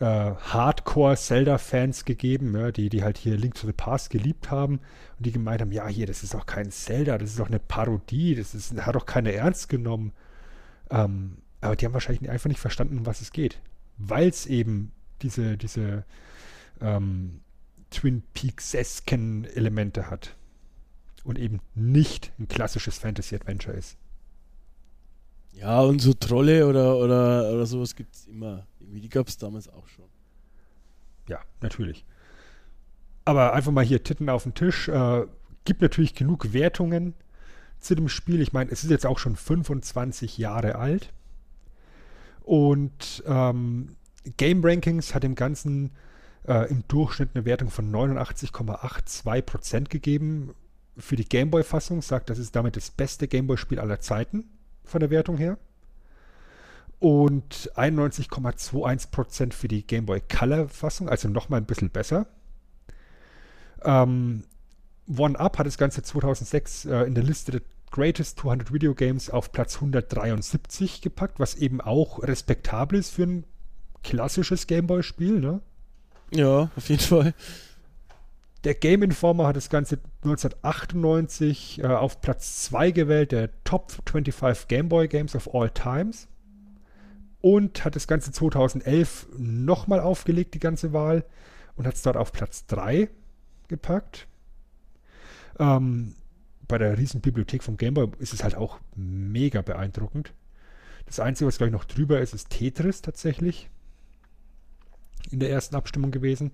[0.00, 4.80] äh, Hardcore-Zelda-Fans gegeben, ja, die, die halt hier Link to the Past geliebt haben
[5.18, 7.58] und die gemeint haben, ja, hier, das ist auch kein Zelda, das ist doch eine
[7.58, 10.12] Parodie, das ist, hat doch keiner ernst genommen.
[10.90, 13.60] Ähm, aber die haben wahrscheinlich einfach nicht verstanden, um was es geht.
[13.96, 16.04] Weil es eben diese, diese
[16.80, 17.40] ähm,
[17.90, 20.36] Twin Peaks-esken Elemente hat.
[21.24, 23.98] Und eben nicht ein klassisches Fantasy-Adventure ist.
[25.52, 28.66] Ja, und so Trolle oder, oder, oder sowas gibt es immer.
[28.80, 30.04] Irgendwie, die gab es damals auch schon.
[31.28, 32.06] Ja, natürlich.
[33.24, 34.88] Aber einfach mal hier Titten auf den Tisch.
[34.88, 35.26] Äh,
[35.64, 37.14] gibt natürlich genug Wertungen
[37.80, 38.40] zu dem Spiel.
[38.40, 41.12] Ich meine, es ist jetzt auch schon 25 Jahre alt.
[42.42, 43.96] Und ähm,
[44.36, 45.90] Game Rankings hat dem Ganzen
[46.46, 50.54] äh, im Durchschnitt eine Wertung von 89,82% gegeben.
[50.96, 54.44] Für die Gameboy-Fassung sagt, das ist damit das beste Gameboy-Spiel aller Zeiten
[54.84, 55.58] von der Wertung her.
[56.98, 62.26] Und 91,21% für die Gameboy Color-Fassung, also nochmal ein bisschen besser.
[63.84, 64.42] Ähm,
[65.16, 69.30] One Up hat das Ganze 2006 äh, in der Liste der Greatest 200 Video Games
[69.30, 73.44] auf Platz 173 gepackt, was eben auch respektabel ist für ein
[74.02, 75.60] klassisches Gameboy-Spiel, ne?
[76.30, 77.34] Ja, auf jeden Fall.
[78.64, 84.68] Der Game Informer hat das Ganze 1998 äh, auf Platz 2 gewählt, der Top 25
[84.68, 86.28] Gameboy Games of All Times.
[87.40, 91.24] Und hat das Ganze 2011 nochmal aufgelegt, die ganze Wahl,
[91.76, 93.08] und hat es dort auf Platz 3
[93.68, 94.27] gepackt.
[95.58, 96.14] Ähm,
[96.66, 100.32] bei der riesen Bibliothek vom Gameboy ist es halt auch mega beeindruckend.
[101.06, 103.70] Das Einzige, was glaube ich noch drüber ist, ist Tetris tatsächlich.
[105.30, 106.52] In der ersten Abstimmung gewesen.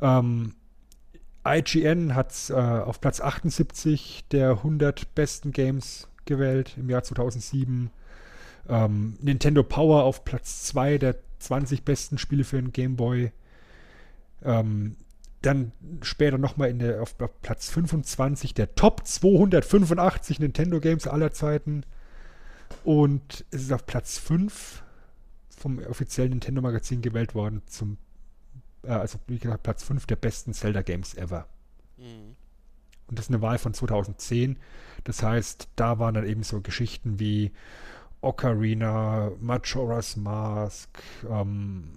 [0.00, 0.54] Ähm,
[1.46, 7.90] IGN hat es äh, auf Platz 78 der 100 besten Games gewählt im Jahr 2007.
[8.68, 13.32] Ähm, Nintendo Power auf Platz 2 der 20 besten Spiele für den Game Boy.
[14.44, 14.96] Ähm,
[15.46, 15.72] dann
[16.02, 21.84] später nochmal auf, auf Platz 25 der Top 285 Nintendo Games aller Zeiten.
[22.84, 24.82] Und es ist auf Platz 5
[25.56, 27.98] vom offiziellen Nintendo Magazin gewählt worden zum
[28.86, 31.46] äh, also wie gesagt, Platz 5 der besten Zelda-Games ever.
[31.96, 32.36] Mhm.
[33.08, 34.58] Und das ist eine Wahl von 2010.
[35.04, 37.52] Das heißt, da waren dann eben so Geschichten wie
[38.20, 40.90] Ocarina, Majora's Mask,
[41.30, 41.92] ähm,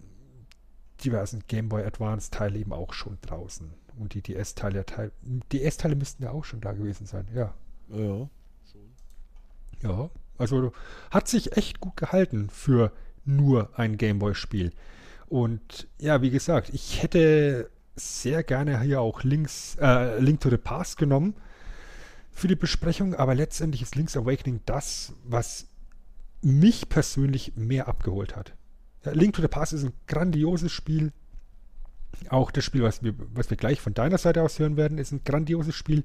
[1.04, 3.72] diversen Game Boy Advance Teile eben auch schon draußen.
[3.98, 4.86] Und die DS-Teile,
[5.52, 7.54] DS-Teile müssten ja auch schon da gewesen sein, ja.
[7.90, 8.30] Ja,
[8.72, 8.94] schon.
[9.82, 10.72] Ja, also
[11.12, 12.92] hat sich echt gut gehalten für
[13.26, 14.72] nur ein Game Boy Spiel.
[15.28, 20.58] Und ja, wie gesagt, ich hätte sehr gerne hier auch Links, äh, Link to the
[20.58, 21.36] Past genommen
[22.32, 25.68] für die Besprechung, aber letztendlich ist Link's Awakening das, was
[26.42, 28.54] mich persönlich mehr abgeholt hat.
[29.04, 31.12] Link to the Past ist ein grandioses Spiel.
[32.30, 35.12] Auch das Spiel, was wir, was wir gleich von deiner Seite aus hören werden, ist
[35.12, 36.04] ein grandioses Spiel.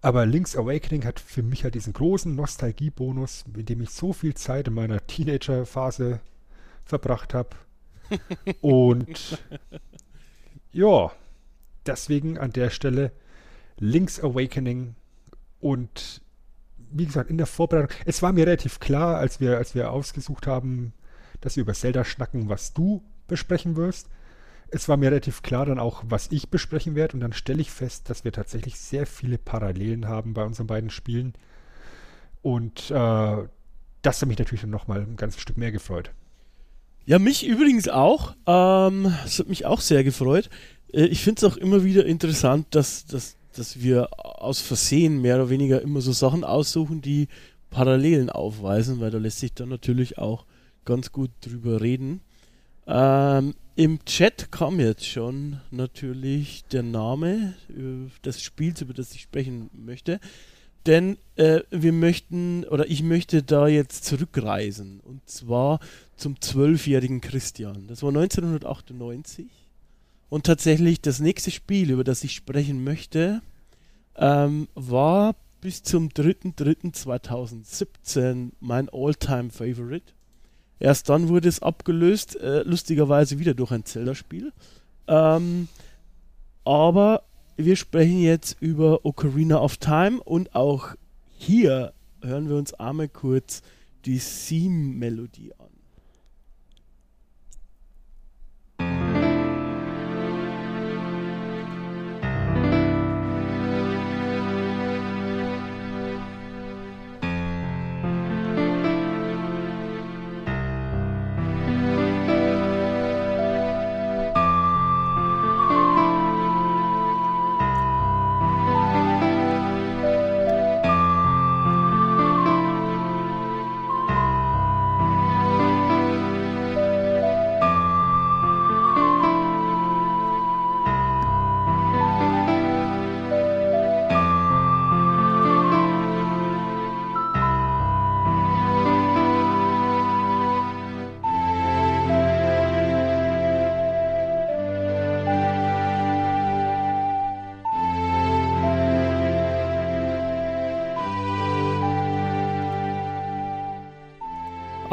[0.00, 4.34] Aber Link's Awakening hat für mich halt diesen großen Nostalgiebonus, mit dem ich so viel
[4.34, 6.20] Zeit in meiner Teenager-Phase
[6.84, 7.50] verbracht habe.
[8.60, 9.42] Und
[10.72, 11.10] ja,
[11.86, 13.12] deswegen an der Stelle
[13.78, 14.94] Link's Awakening
[15.60, 16.20] und
[16.90, 20.46] wie gesagt, in der Vorbereitung, es war mir relativ klar, als wir, als wir ausgesucht
[20.46, 20.92] haben,
[21.44, 24.08] dass wir über Zelda schnacken, was du besprechen wirst.
[24.70, 27.14] Es war mir relativ klar dann auch, was ich besprechen werde.
[27.14, 30.88] Und dann stelle ich fest, dass wir tatsächlich sehr viele Parallelen haben bei unseren beiden
[30.88, 31.34] Spielen.
[32.40, 33.36] Und äh,
[34.00, 36.12] das hat mich natürlich dann nochmal ein ganzes Stück mehr gefreut.
[37.04, 38.34] Ja, mich übrigens auch.
[38.46, 40.48] Ähm, das hat mich auch sehr gefreut.
[40.94, 45.36] Äh, ich finde es auch immer wieder interessant, dass, dass, dass wir aus Versehen mehr
[45.36, 47.28] oder weniger immer so Sachen aussuchen, die
[47.68, 50.46] Parallelen aufweisen, weil da lässt sich dann natürlich auch
[50.84, 52.20] ganz gut drüber reden.
[52.86, 59.22] Ähm, Im Chat kam jetzt schon natürlich der Name äh, des Spiels, über das ich
[59.22, 60.20] sprechen möchte.
[60.86, 65.00] Denn äh, wir möchten, oder ich möchte da jetzt zurückreisen.
[65.00, 65.80] Und zwar
[66.16, 67.86] zum zwölfjährigen Christian.
[67.86, 69.46] Das war 1998.
[70.28, 73.40] Und tatsächlich das nächste Spiel, über das ich sprechen möchte,
[74.16, 80.12] ähm, war bis zum 3.3.2017 mein All-Time Favorite.
[80.78, 84.52] Erst dann wurde es abgelöst, äh, lustigerweise wieder durch ein Zelda-Spiel.
[85.06, 85.68] Ähm,
[86.64, 87.22] aber
[87.56, 90.94] wir sprechen jetzt über Ocarina of Time und auch
[91.36, 93.62] hier hören wir uns einmal kurz
[94.04, 95.63] die Theme-Melodie an.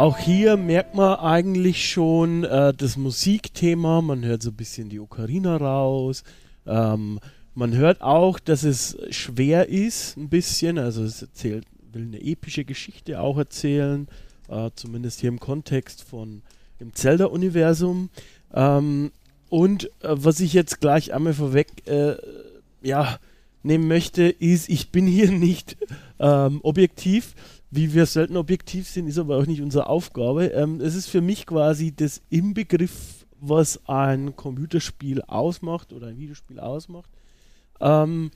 [0.01, 4.99] Auch hier merkt man eigentlich schon äh, das Musikthema, man hört so ein bisschen die
[4.99, 6.23] Ocarina raus.
[6.65, 7.19] Ähm,
[7.53, 10.79] man hört auch, dass es schwer ist, ein bisschen.
[10.79, 14.07] Also es erzählt, will eine epische Geschichte auch erzählen,
[14.49, 16.41] äh, zumindest hier im Kontext von
[16.79, 18.09] dem Zelda-Universum.
[18.55, 19.11] Ähm,
[19.49, 22.15] und äh, was ich jetzt gleich einmal vorweg äh,
[22.81, 23.19] ja,
[23.61, 25.77] nehmen möchte, ist, ich bin hier nicht
[26.17, 27.35] ähm, objektiv,
[27.71, 30.47] wie wir selten objektiv sind, ist aber auch nicht unsere Aufgabe.
[30.47, 36.59] Ähm, es ist für mich quasi das Inbegriff, was ein Computerspiel ausmacht oder ein Videospiel
[36.59, 37.09] ausmacht.
[37.79, 38.31] Ähm,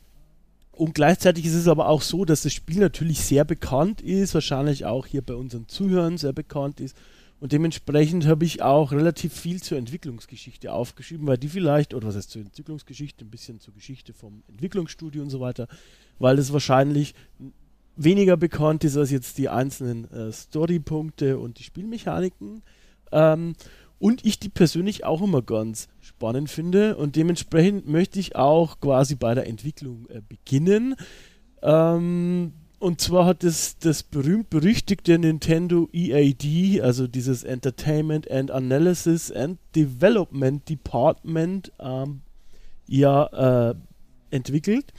[0.71, 4.85] und gleichzeitig ist es aber auch so, dass das Spiel natürlich sehr bekannt ist, wahrscheinlich
[4.85, 6.97] auch hier bei unseren Zuhörern sehr bekannt ist.
[7.39, 12.15] Und dementsprechend habe ich auch relativ viel zur Entwicklungsgeschichte aufgeschrieben, weil die vielleicht, oder was
[12.15, 15.67] heißt zur Entwicklungsgeschichte, ein bisschen zur Geschichte vom Entwicklungsstudio und so weiter,
[16.17, 17.13] weil es wahrscheinlich
[17.95, 22.61] weniger bekannt ist als jetzt die einzelnen äh, Storypunkte und die Spielmechaniken.
[23.11, 23.53] Ähm,
[23.97, 29.15] und ich die persönlich auch immer ganz spannend finde und dementsprechend möchte ich auch quasi
[29.15, 30.95] bei der Entwicklung äh, beginnen.
[31.61, 39.57] Ähm, und zwar hat es das berühmt-berüchtigte Nintendo EAD, also dieses Entertainment and Analysis and
[39.75, 42.21] Development Department, ähm,
[42.87, 43.75] ja äh,
[44.29, 44.93] entwickelt.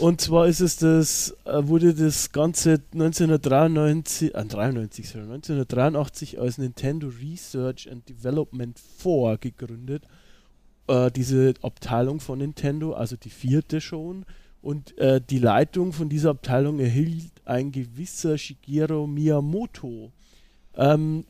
[0.00, 6.58] Und zwar ist es das, äh, wurde das Ganze 1993, äh, 93, sorry, 1983 als
[6.58, 10.04] Nintendo Research and Development 4 gegründet.
[10.88, 14.26] Äh, diese Abteilung von Nintendo, also die vierte schon.
[14.60, 20.10] Und äh, die Leitung von dieser Abteilung erhielt ein gewisser Shigeru Miyamoto.
[20.76, 21.24] Ähm,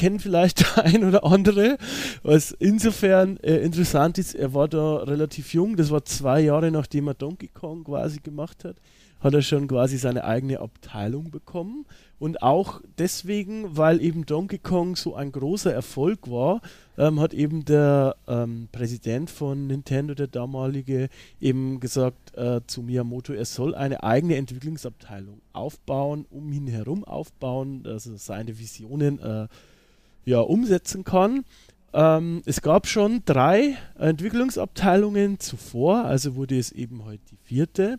[0.00, 1.76] kennt vielleicht ein oder andere,
[2.22, 7.08] was insofern äh, interessant ist, er war da relativ jung, das war zwei Jahre nachdem
[7.08, 8.76] er Donkey Kong quasi gemacht hat
[9.20, 11.86] hat er schon quasi seine eigene Abteilung bekommen.
[12.18, 16.60] Und auch deswegen, weil eben Donkey Kong so ein großer Erfolg war,
[16.98, 21.08] ähm, hat eben der ähm, Präsident von Nintendo, der damalige,
[21.40, 27.84] eben gesagt äh, zu Miyamoto, er soll eine eigene Entwicklungsabteilung aufbauen, um ihn herum aufbauen,
[27.86, 29.48] er seine Visionen äh,
[30.24, 31.44] ja, umsetzen kann.
[31.92, 37.98] Ähm, es gab schon drei Entwicklungsabteilungen zuvor, also wurde es eben heute die vierte.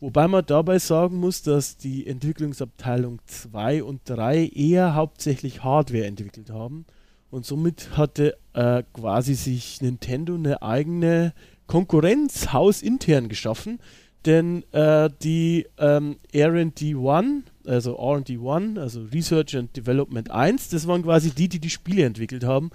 [0.00, 6.50] Wobei man dabei sagen muss, dass die Entwicklungsabteilung 2 und 3 eher hauptsächlich Hardware entwickelt
[6.50, 6.84] haben.
[7.30, 11.32] Und somit hatte äh, quasi sich Nintendo eine eigene
[11.66, 13.80] Konkurrenz hausintern geschaffen.
[14.26, 21.30] Denn äh, die ähm, RD1, also RD1, also Research and Development 1, das waren quasi
[21.30, 22.70] die, die die Spiele entwickelt haben.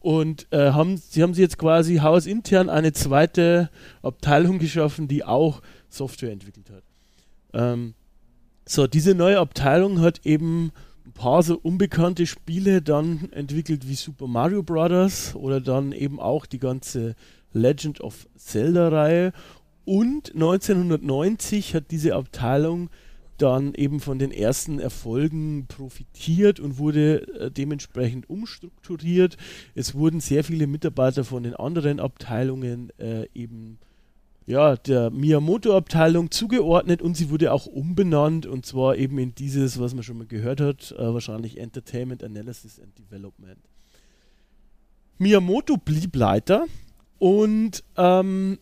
[0.00, 3.68] Und äh, haben, sie haben sie jetzt quasi hausintern eine zweite
[4.02, 5.60] Abteilung geschaffen, die auch
[5.90, 6.84] Software entwickelt hat.
[7.52, 7.94] Ähm,
[8.64, 10.72] so, diese neue Abteilung hat eben
[11.04, 15.34] ein paar so unbekannte Spiele dann entwickelt wie Super Mario Bros.
[15.34, 17.14] oder dann eben auch die ganze
[17.52, 19.32] Legend of Zelda-Reihe.
[19.84, 22.90] Und 1990 hat diese Abteilung
[23.40, 29.36] dann eben von den ersten Erfolgen profitiert und wurde äh, dementsprechend umstrukturiert.
[29.74, 33.78] Es wurden sehr viele Mitarbeiter von den anderen Abteilungen äh, eben
[34.46, 39.94] ja, der Miyamoto-Abteilung zugeordnet und sie wurde auch umbenannt und zwar eben in dieses, was
[39.94, 43.58] man schon mal gehört hat, äh, wahrscheinlich Entertainment Analysis and Development.
[45.18, 46.66] Miyamoto blieb Leiter
[47.18, 48.58] und ähm,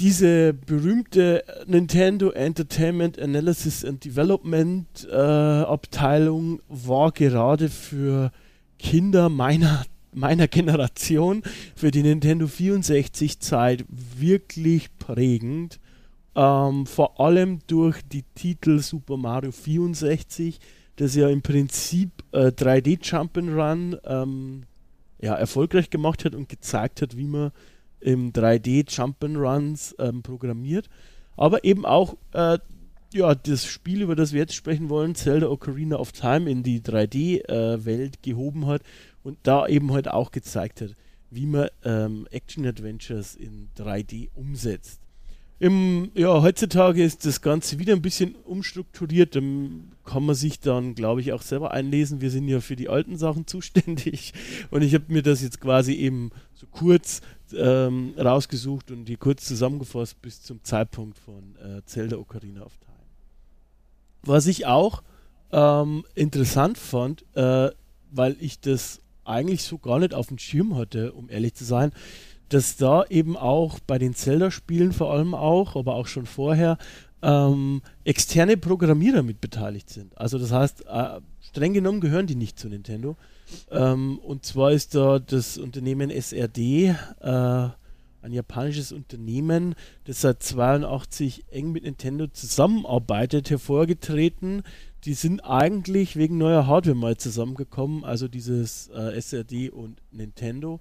[0.00, 8.32] diese berühmte Nintendo Entertainment Analysis and Development äh, Abteilung war gerade für
[8.78, 11.42] Kinder meiner meiner Generation
[11.76, 15.78] für die Nintendo 64 Zeit wirklich prägend.
[16.34, 20.58] Ähm, vor allem durch die Titel Super Mario 64,
[20.96, 24.62] das ja im Prinzip äh, 3D Jump'n'Run ähm,
[25.20, 27.52] ja, erfolgreich gemacht hat und gezeigt hat, wie man
[28.00, 30.88] im 3D Jump'n'Runs ähm, programmiert.
[31.36, 32.58] Aber eben auch äh,
[33.12, 36.80] ja, das Spiel, über das wir jetzt sprechen wollen, Zelda Ocarina of Time in die
[36.80, 38.82] 3D-Welt äh, gehoben hat
[39.22, 40.94] und da eben halt auch gezeigt hat,
[41.30, 45.00] wie man ähm, Action-Adventures in 3D umsetzt.
[45.58, 49.36] Im, ja, heutzutage ist das Ganze wieder ein bisschen umstrukturiert.
[49.36, 52.22] Da kann man sich dann, glaube ich, auch selber einlesen.
[52.22, 54.32] Wir sind ja für die alten Sachen zuständig.
[54.70, 57.20] Und ich habe mir das jetzt quasi eben so kurz
[57.56, 62.90] ähm, rausgesucht und die kurz zusammengefasst bis zum Zeitpunkt von äh, Zelda Ocarina of Time.
[64.22, 65.02] Was ich auch
[65.52, 67.70] ähm, interessant fand, äh,
[68.10, 71.92] weil ich das eigentlich so gar nicht auf dem Schirm hatte, um ehrlich zu sein,
[72.48, 76.78] dass da eben auch bei den Zelda-Spielen vor allem auch, aber auch schon vorher,
[77.22, 80.16] ähm, externe Programmierer mit beteiligt sind.
[80.18, 83.16] Also das heißt, äh, streng genommen gehören die nicht zu Nintendo.
[83.70, 87.68] Ähm, und zwar ist da das Unternehmen SRD, äh,
[88.22, 89.74] ein japanisches Unternehmen,
[90.04, 94.62] das seit 82 eng mit Nintendo zusammenarbeitet, hervorgetreten.
[95.04, 100.80] Die sind eigentlich wegen neuer Hardware mal zusammengekommen, also dieses äh, SRD und Nintendo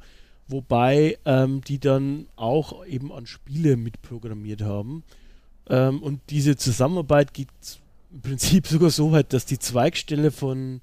[0.49, 5.03] wobei ähm, die dann auch eben an Spiele mitprogrammiert haben.
[5.69, 7.47] Ähm, und diese Zusammenarbeit geht
[8.11, 10.81] im Prinzip sogar so weit, dass die Zweigstelle von,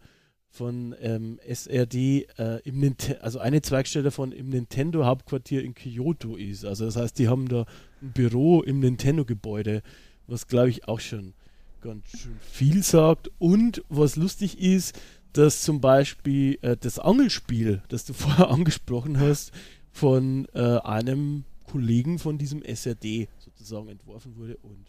[0.57, 6.37] von ähm, SRD äh, im Nintendo, also eine Zweigstelle von im Nintendo Hauptquartier in Kyoto
[6.37, 6.65] ist.
[6.65, 7.67] Also das heißt, die haben da
[8.01, 9.83] ein Büro im Nintendo Gebäude,
[10.27, 11.35] was glaube ich auch schon
[11.83, 13.31] ganz schön viel sagt.
[13.39, 14.99] Und was lustig ist,
[15.35, 19.53] dass zum Beispiel äh, das Angelspiel, das du vorher angesprochen hast,
[19.93, 24.87] von äh, einem Kollegen von diesem SRD sozusagen entworfen wurde und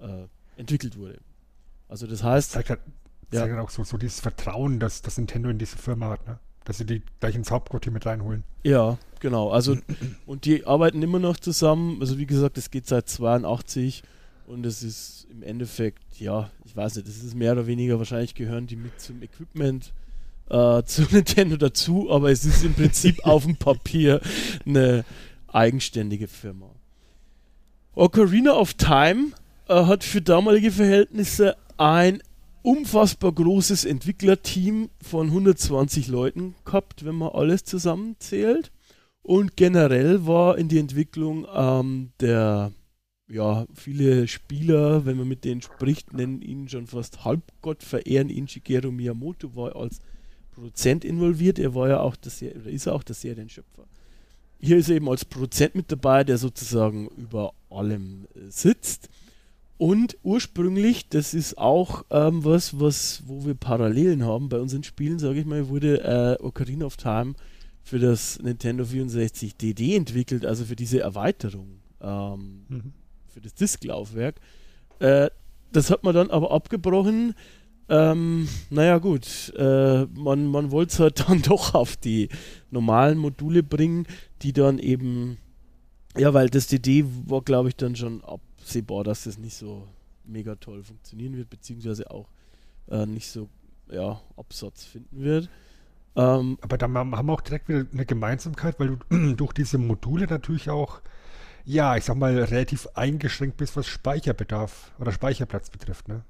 [0.00, 0.26] äh,
[0.56, 1.20] entwickelt wurde.
[1.88, 2.56] Also das heißt.
[3.30, 3.56] Zeigt halt, ja.
[3.56, 6.38] halt auch so, so dieses Vertrauen, das, das Nintendo in diese Firma hat, ne?
[6.64, 8.44] Dass sie die gleich ins Hauptquartier mit reinholen.
[8.62, 9.50] Ja, genau.
[9.50, 9.78] Also
[10.26, 11.98] und die arbeiten immer noch zusammen.
[12.00, 14.02] Also wie gesagt, es geht seit 82
[14.46, 18.34] und es ist im Endeffekt, ja, ich weiß nicht, das ist mehr oder weniger wahrscheinlich
[18.34, 19.92] gehören die mit zum Equipment
[20.50, 24.20] äh, zu Nintendo dazu, aber es ist im Prinzip auf dem Papier
[24.66, 25.04] eine
[25.48, 26.70] eigenständige Firma.
[27.94, 29.32] Ocarina of Time
[29.68, 32.22] äh, hat für damalige Verhältnisse ein
[32.62, 38.72] unfassbar großes Entwicklerteam von 120 Leuten gehabt, wenn man alles zusammenzählt.
[39.22, 42.72] Und generell war in die Entwicklung ähm, der
[43.30, 48.48] ja, viele Spieler, wenn man mit denen spricht, nennen ihn schon fast Halbgott, verehren ihn.
[48.48, 50.00] Shigeru Miyamoto war als
[50.50, 51.58] Produzent involviert.
[51.58, 53.86] Er war ja auch das, oder ist auch der Serienschöpfer.
[54.60, 59.08] Hier ist er eben als Produzent mit dabei, der sozusagen über allem äh, sitzt.
[59.78, 65.18] Und ursprünglich, das ist auch ähm, was, was, wo wir Parallelen haben bei unseren Spielen,
[65.18, 67.34] sage ich mal, wurde äh, Ocarina of Time
[67.82, 71.80] für das Nintendo 64 DD entwickelt, also für diese Erweiterung.
[72.00, 72.92] Ähm, mhm
[73.38, 74.36] für das Disklaufwerk.
[74.98, 75.30] Äh,
[75.72, 77.34] das hat man dann aber abgebrochen.
[77.88, 82.28] Ähm, naja gut, äh, man, man wollte es halt dann doch auf die
[82.70, 84.06] normalen Module bringen,
[84.42, 85.38] die dann eben,
[86.16, 89.86] ja, weil das DD war, glaube ich, dann schon absehbar, dass das nicht so
[90.24, 92.28] mega toll funktionieren wird, beziehungsweise auch
[92.90, 93.48] äh, nicht so,
[93.90, 95.48] ja, Absatz finden wird.
[96.16, 100.26] Ähm, aber da haben wir auch direkt wieder eine Gemeinsamkeit, weil du durch diese Module
[100.26, 101.00] natürlich auch
[101.68, 106.24] ja, ich sag mal, relativ eingeschränkt bist, was Speicherbedarf oder Speicherplatz betrifft, ne?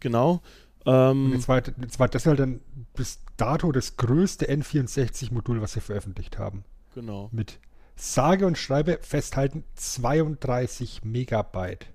[0.00, 0.42] Genau.
[0.84, 2.60] Ähm, Und jetzt war, jetzt war das halt dann
[2.94, 6.64] bis dato das größte N64-Modul, was sie veröffentlicht haben.
[6.94, 7.30] Genau.
[7.32, 7.60] Mit
[7.96, 11.86] sage und schreibe festhalten 32 Megabyte.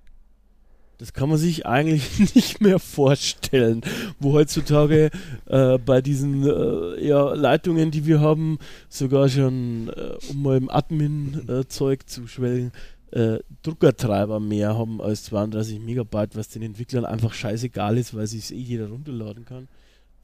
[0.98, 3.82] Das kann man sich eigentlich nicht mehr vorstellen,
[4.18, 5.10] wo heutzutage
[5.46, 10.68] äh, bei diesen äh, ja, Leitungen, die wir haben, sogar schon, äh, um mal im
[10.68, 12.72] Admin-Zeug zu schwellen,
[13.12, 18.52] äh, Druckertreiber mehr haben als 32 Megabyte, was den Entwicklern einfach scheißegal ist, weil sich
[18.52, 19.68] eh jeder runterladen kann.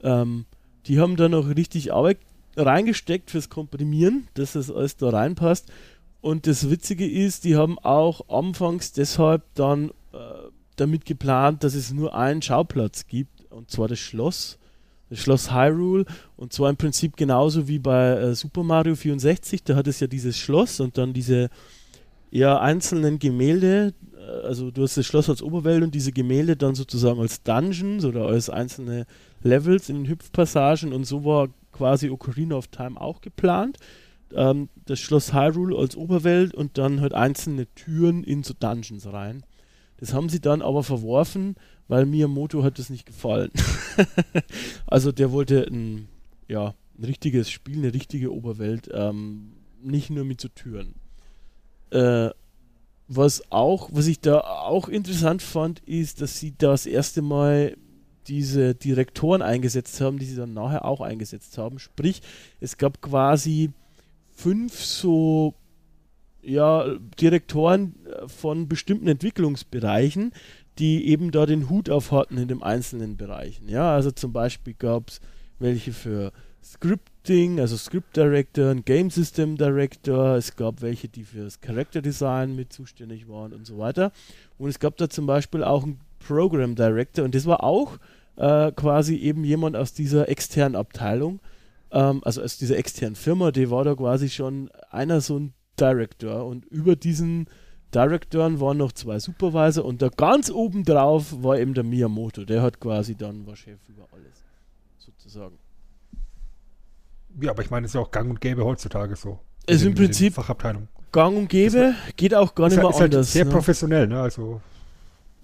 [0.03, 0.45] Ähm,
[0.87, 2.19] die haben da noch richtig Arbeit
[2.57, 5.71] reingesteckt fürs Komprimieren, dass das alles da reinpasst.
[6.21, 10.19] Und das Witzige ist, die haben auch anfangs deshalb dann äh,
[10.77, 14.59] damit geplant, dass es nur einen Schauplatz gibt, und zwar das Schloss.
[15.11, 16.07] Das Schloss Hyrule.
[16.37, 19.63] Und zwar im Prinzip genauso wie bei äh, Super Mario 64.
[19.65, 21.51] Da hat es ja dieses Schloss und dann diese,
[22.35, 26.75] ja einzelnen Gemälde, äh, also du hast das Schloss als Oberwelt und diese Gemälde dann
[26.75, 29.07] sozusagen als Dungeons oder als einzelne
[29.45, 33.79] Levels in den Hüpfpassagen und so war quasi Ocarina of Time auch geplant.
[34.33, 39.45] Ähm, das Schloss Hyrule als Oberwelt und dann halt einzelne Türen in so Dungeons rein.
[39.99, 43.51] Das haben sie dann aber verworfen, weil Miyamoto hat das nicht gefallen.
[44.87, 46.09] also der wollte ein,
[46.49, 50.95] ja, ein richtiges Spiel, eine richtige Oberwelt, ähm, nicht nur mit so Türen.
[51.91, 52.31] Äh,
[53.07, 57.77] was auch, was ich da auch interessant fand, ist, dass sie das erste Mal
[58.29, 61.79] diese Direktoren eingesetzt haben, die sie dann nachher auch eingesetzt haben.
[61.79, 62.23] Sprich,
[62.61, 63.71] es gab quasi
[64.35, 65.55] fünf so
[66.43, 70.33] ja, Direktoren äh, von bestimmten Entwicklungsbereichen,
[70.79, 73.69] die eben da den Hut auf hatten in den einzelnen Bereichen.
[73.69, 75.21] Ja, also zum Beispiel gab es
[75.59, 81.45] welche für Scripting, also Script Director, ein Game System Director, es gab welche, die für
[81.45, 84.13] das Character Design mit zuständig waren und so weiter.
[84.59, 87.99] Und es gab da zum Beispiel auch einen Program Director und das war auch
[88.37, 91.41] äh, quasi eben jemand aus dieser externen Abteilung,
[91.93, 96.47] ähm, also aus dieser externen Firma, der war da quasi schon einer so ein Director
[96.47, 97.47] und über diesen
[97.95, 102.63] Directoren waren noch zwei Supervisor und da ganz oben drauf war eben der Miyamoto, der
[102.63, 104.45] hat quasi dann war Chef über alles,
[104.99, 105.59] sozusagen.
[107.41, 109.39] Ja, aber ich meine, es ist ja auch gang und gäbe heutzutage so.
[109.67, 110.89] Es ist im Prinzip Fachabteilung.
[111.13, 113.33] gang und gäbe, geht auch gar nicht halt- mehr halt anders.
[113.33, 113.51] sehr ne?
[113.51, 114.21] professionell, ne?
[114.21, 114.61] Also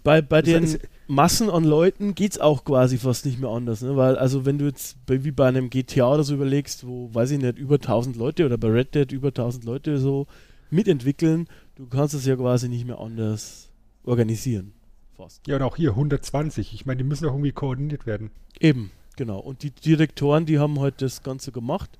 [0.02, 3.96] Bei, bei den Massen an Leuten geht es auch quasi fast nicht mehr anders, ne?
[3.96, 7.32] Weil, also wenn du jetzt bei, wie bei einem GTA oder so überlegst, wo, weiß
[7.32, 10.26] ich nicht, über 1000 Leute oder bei Red Dead über 1000 Leute so
[10.70, 13.70] mitentwickeln, du kannst es ja quasi nicht mehr anders
[14.04, 14.72] organisieren.
[15.16, 15.46] Fast.
[15.46, 16.72] ja, und auch hier 120.
[16.72, 18.30] Ich meine, die müssen auch irgendwie koordiniert werden.
[18.58, 19.38] Eben, genau.
[19.38, 21.98] Und die Direktoren, die haben halt das Ganze gemacht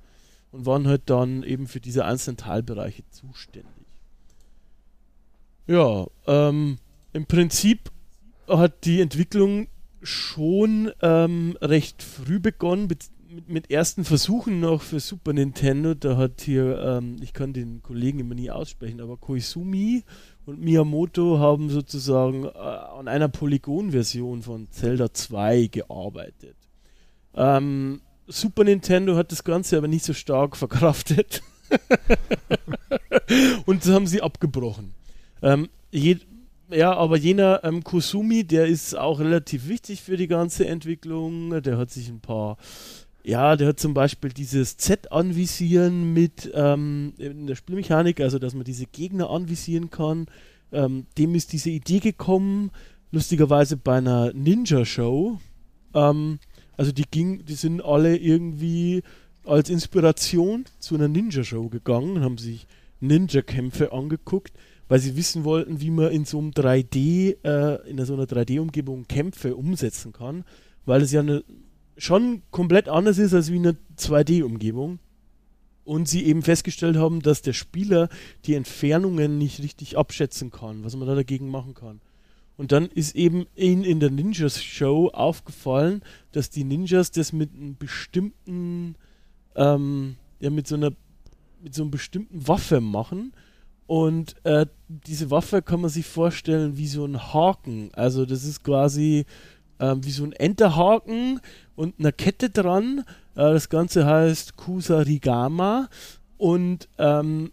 [0.53, 3.71] und waren halt dann eben für diese einzelnen Teilbereiche zuständig.
[5.67, 6.79] Ja, ähm,
[7.13, 7.91] im Prinzip
[8.49, 9.69] hat die Entwicklung
[10.03, 13.11] schon ähm, recht früh begonnen, mit,
[13.47, 15.95] mit ersten Versuchen noch für Super Nintendo.
[15.95, 20.05] Da hat hier, ähm, ich kann den Kollegen immer nie aussprechen, aber Koizumi
[20.47, 26.57] und Miyamoto haben sozusagen äh, an einer Polygon-Version von Zelda 2 gearbeitet.
[27.35, 31.43] Ähm, Super Nintendo hat das Ganze aber nicht so stark verkraftet.
[33.67, 34.95] und das haben sie abgebrochen.
[35.43, 36.19] Ähm, je,
[36.73, 41.63] ja, aber jener ähm, Kusumi, der ist auch relativ wichtig für die ganze Entwicklung.
[41.63, 42.57] Der hat sich ein paar,
[43.23, 48.65] ja, der hat zum Beispiel dieses Z-Anvisieren mit ähm, in der Spielmechanik, also dass man
[48.65, 50.27] diese Gegner anvisieren kann.
[50.73, 52.71] Ähm, dem ist diese Idee gekommen,
[53.11, 55.39] lustigerweise bei einer Ninja-Show.
[55.95, 56.39] Ähm,
[56.77, 59.03] also die ging, die sind alle irgendwie
[59.45, 62.67] als Inspiration zu einer Ninja-Show gegangen und haben sich
[63.01, 64.53] Ninja-Kämpfe angeguckt,
[64.89, 69.07] weil sie wissen wollten, wie man in so einem 3D, äh, in so einer 3D-Umgebung
[69.09, 70.45] Kämpfe umsetzen kann,
[70.85, 71.45] weil es ja eine,
[71.97, 74.99] schon komplett anders ist als wie eine 2D-Umgebung.
[75.85, 78.09] Und sie eben festgestellt haben, dass der Spieler
[78.45, 82.01] die Entfernungen nicht richtig abschätzen kann, was man da dagegen machen kann.
[82.61, 87.77] Und dann ist eben in, in der Ninjas-Show aufgefallen, dass die Ninjas das mit einem
[87.77, 88.97] bestimmten,
[89.57, 90.91] ähm, ja, mit so einer,
[91.63, 93.33] mit so einer bestimmten Waffe machen.
[93.87, 97.91] Und äh, diese Waffe kann man sich vorstellen wie so ein Haken.
[97.95, 99.25] Also das ist quasi
[99.81, 101.41] ähm, wie so ein Enterhaken
[101.75, 103.05] und eine Kette dran.
[103.35, 105.89] Äh, das Ganze heißt Kusarigama.
[106.39, 107.51] Und ähm,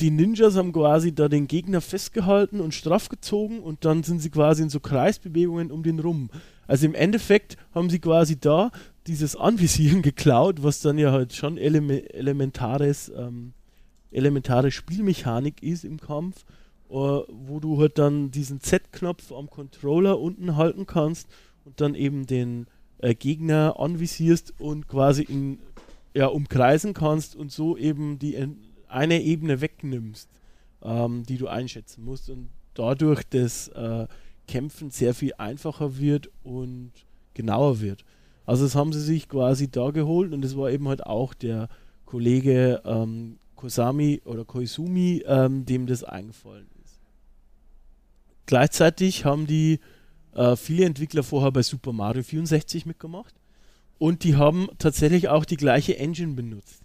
[0.00, 4.30] die Ninjas haben quasi da den Gegner festgehalten und straff gezogen und dann sind sie
[4.30, 6.30] quasi in so Kreisbewegungen um den rum.
[6.66, 8.70] Also im Endeffekt haben sie quasi da
[9.06, 13.52] dieses Anvisieren geklaut, was dann ja halt schon eleme elementares, ähm,
[14.10, 16.44] elementare Spielmechanik ist im Kampf,
[16.88, 21.28] äh, wo du halt dann diesen Z-Knopf am Controller unten halten kannst
[21.64, 22.66] und dann eben den
[22.98, 25.58] äh, Gegner anvisierst und quasi ihn
[26.14, 28.36] ja, umkreisen kannst und so eben die
[28.88, 30.30] eine Ebene wegnimmst,
[30.82, 34.06] ähm, die du einschätzen musst und dadurch das äh,
[34.46, 36.92] Kämpfen sehr viel einfacher wird und
[37.34, 38.04] genauer wird.
[38.46, 41.68] Also das haben sie sich quasi da geholt und es war eben halt auch der
[42.04, 47.00] Kollege ähm, Kosami oder Koizumi, ähm, dem das eingefallen ist.
[48.46, 49.80] Gleichzeitig haben die
[50.34, 53.34] äh, viele Entwickler vorher bei Super Mario 64 mitgemacht
[53.98, 56.82] und die haben tatsächlich auch die gleiche Engine benutzt.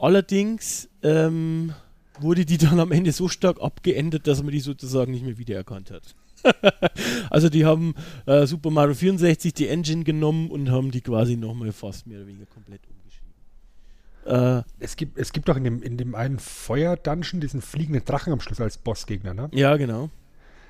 [0.00, 1.72] Allerdings ähm,
[2.18, 5.92] wurde die dann am Ende so stark abgeändert, dass man die sozusagen nicht mehr wiedererkannt
[5.92, 6.16] hat.
[7.30, 7.94] also die haben
[8.26, 12.26] äh, Super Mario 64 die Engine genommen und haben die quasi nochmal fast mehr oder
[12.28, 13.32] weniger komplett umgeschrieben.
[14.26, 18.32] Äh, Es gibt, es gibt doch in dem, in dem einen Feuer-Dungeon diesen fliegenden Drachen
[18.32, 19.48] am Schluss als Bossgegner, ne?
[19.52, 20.10] ja, genau.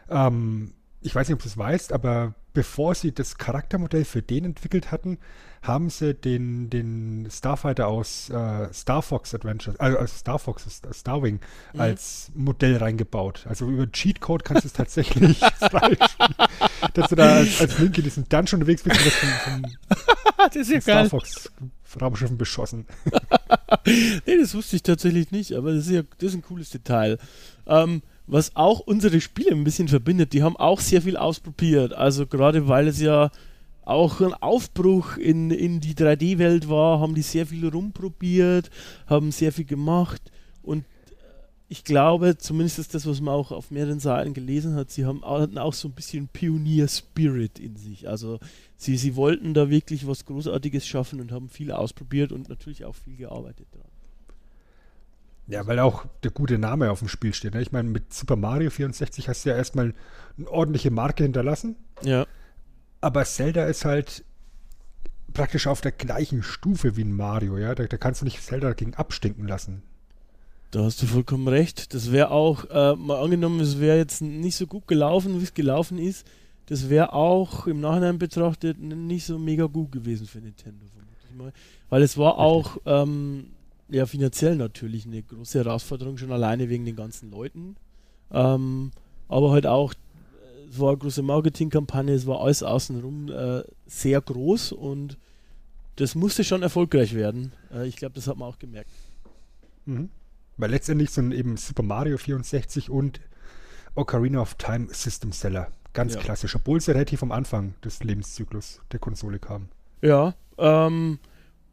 [0.09, 0.73] Ähm,
[1.07, 4.91] ich weiß nicht, ob du es weißt, aber bevor sie das Charaktermodell für den entwickelt
[4.93, 5.19] hatten,
[5.63, 10.95] haben sie den, den Starfighter aus äh, Star Fox Adventures, also aus Star Fox, Star-
[10.95, 11.41] Starwing,
[11.75, 11.81] Mhm.
[11.81, 13.47] als Modell reingebaut.
[13.49, 16.35] Also über Cheatcode kannst du es tatsächlich freispielen,
[16.95, 20.51] dass du da als, als Link in diesem Dungeon unterwegs bist und das von, von
[20.55, 21.51] das ja Star Fox
[22.01, 22.87] Raumschiffen beschossen.
[23.87, 27.19] Nee, das wusste ich tatsächlich nicht, aber das ist ja das ist ein cooles Detail.
[27.67, 31.93] Ähm, was auch unsere Spiele ein bisschen verbindet, die haben auch sehr viel ausprobiert.
[31.93, 33.31] Also gerade weil es ja
[33.85, 38.71] auch ein Aufbruch in, in die 3D-Welt war, haben die sehr viel rumprobiert,
[39.07, 40.33] haben sehr viel gemacht
[40.63, 40.85] und äh,
[41.69, 45.25] ich glaube, zumindest ist das, was man auch auf mehreren Seiten gelesen hat, sie haben
[45.25, 48.09] hatten auch so ein bisschen Pionier-Spirit in sich.
[48.09, 48.41] Also
[48.77, 52.97] sie, sie wollten da wirklich was Großartiges schaffen und haben viel ausprobiert und natürlich auch
[52.97, 53.96] viel gearbeitet dran.
[55.49, 57.55] Ja, weil auch der gute Name auf dem Spiel steht.
[57.55, 57.63] Ne?
[57.63, 59.95] Ich meine, mit Super Mario 64 hast du ja erstmal
[60.37, 61.77] eine ordentliche Marke hinterlassen.
[62.03, 62.27] Ja.
[63.01, 64.25] Aber Zelda ist halt
[65.33, 67.75] praktisch auf der gleichen Stufe wie ein Mario, ja.
[67.75, 69.83] Da, da kannst du nicht Zelda dagegen abstinken lassen.
[70.73, 71.95] Da hast du vollkommen recht.
[71.95, 75.55] Das wäre auch, äh, mal angenommen, es wäre jetzt nicht so gut gelaufen, wie es
[75.55, 76.27] gelaufen ist.
[76.67, 81.37] Das wäre auch im Nachhinein betrachtet nicht so mega gut gewesen für Nintendo, vermute ich
[81.37, 81.53] mal.
[81.89, 83.51] Weil es war auch ähm,
[83.89, 87.77] ja, finanziell natürlich eine große Herausforderung, schon alleine wegen den ganzen Leuten.
[88.31, 88.91] Ähm,
[89.29, 89.95] aber halt auch,
[90.71, 95.17] es war eine große Marketingkampagne, es war alles außenrum äh, sehr groß und
[95.97, 97.53] das musste schon erfolgreich werden.
[97.73, 98.91] Äh, ich glaube, das hat man auch gemerkt.
[99.85, 100.11] Mhm.
[100.57, 103.21] Weil letztendlich sind eben Super Mario 64 und
[103.95, 105.69] Ocarina of Time System Seller.
[105.93, 106.21] Ganz Ja.
[106.21, 109.69] klassisch, obwohl sie relativ am Anfang des Lebenszyklus der Konsole kamen.
[110.03, 111.19] Ja, ähm,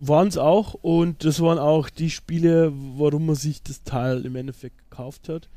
[0.07, 4.35] waren es auch und das waren auch die Spiele, warum man sich das Teil im
[4.35, 5.49] Endeffekt gekauft hat.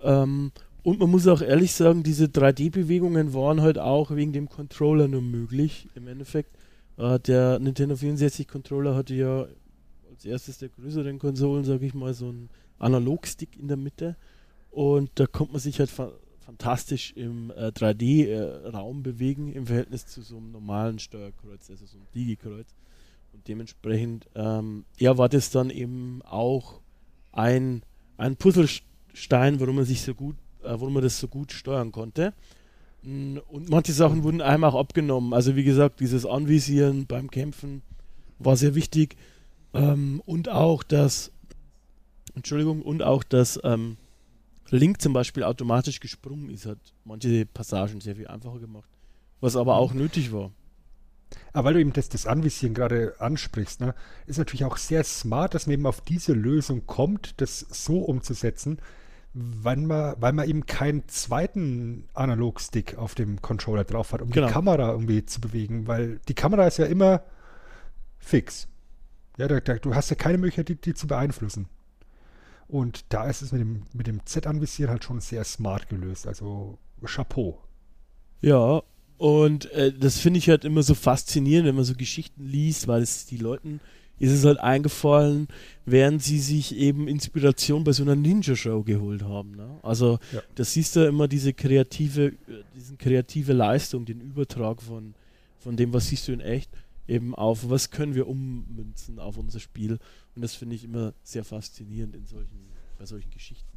[0.00, 0.52] Ähm,
[0.82, 5.20] und man muss auch ehrlich sagen, diese 3D-Bewegungen waren halt auch wegen dem Controller nur
[5.20, 6.56] möglich im Endeffekt.
[6.96, 9.46] Äh, der Nintendo 64 Controller hatte ja
[10.10, 12.48] als erstes der größeren Konsolen, sage ich mal, so einen
[12.78, 14.16] Analogstick in der Mitte
[14.70, 20.20] und da konnte man sich halt fa fantastisch im äh, 3D-Raum bewegen im Verhältnis zu
[20.22, 22.66] so einem normalen Steuerkreuz, also so einem Digikreuz.
[23.32, 26.80] Und dementsprechend, ähm, ja, war das dann eben auch
[27.32, 27.82] ein,
[28.16, 32.34] ein Puzzlestein, warum man sich so gut, äh, warum man das so gut steuern konnte.
[33.02, 35.32] Mm, Und manche Sachen wurden einem auch abgenommen.
[35.32, 37.82] Also wie gesagt, dieses Anvisieren beim Kämpfen
[38.38, 39.16] war sehr wichtig.
[39.72, 41.30] Ähm, und auch das,
[42.34, 43.96] Entschuldigung, und auch das ähm,
[44.70, 48.88] Link zum Beispiel automatisch gesprungen ist, hat manche Passagen sehr viel einfacher gemacht.
[49.40, 50.50] Was aber auch nötig war.
[51.52, 53.94] Aber weil du eben das, das Anvisieren gerade ansprichst, ne,
[54.26, 58.78] ist natürlich auch sehr smart, dass man eben auf diese Lösung kommt, das so umzusetzen,
[59.32, 64.48] wenn man, weil man eben keinen zweiten Analogstick auf dem Controller drauf hat, um Genau.
[64.48, 67.22] die Kamera irgendwie zu bewegen, weil die Kamera ist ja immer
[68.18, 68.66] fix.
[69.36, 71.68] Ja, da, da, du hast ja keine Möglichkeit, die, die zu beeinflussen.
[72.66, 76.26] Und da ist es mit dem, mit dem Z-Anvisieren halt schon sehr smart gelöst.
[76.26, 77.58] Also Chapeau.
[78.40, 78.82] Ja,
[79.20, 83.02] und äh, das finde ich halt immer so faszinierend, wenn man so Geschichten liest, weil
[83.02, 83.78] es die Leuten
[84.18, 85.46] ist es halt eingefallen,
[85.84, 89.50] während sie sich eben Inspiration bei so einer Ninja-Show geholt haben.
[89.56, 89.78] Ne?
[89.82, 90.40] Also Ja.
[90.54, 92.32] das siehst du immer diese kreative, äh,
[92.74, 95.12] diesen kreative Leistung, den Übertrag von,
[95.58, 96.70] von dem, was siehst du in echt,
[97.06, 99.98] eben auf, was können wir ummünzen auf unser Spiel.
[100.34, 103.69] Und das finde ich immer sehr faszinierend in solchen, bei solchen Geschichten.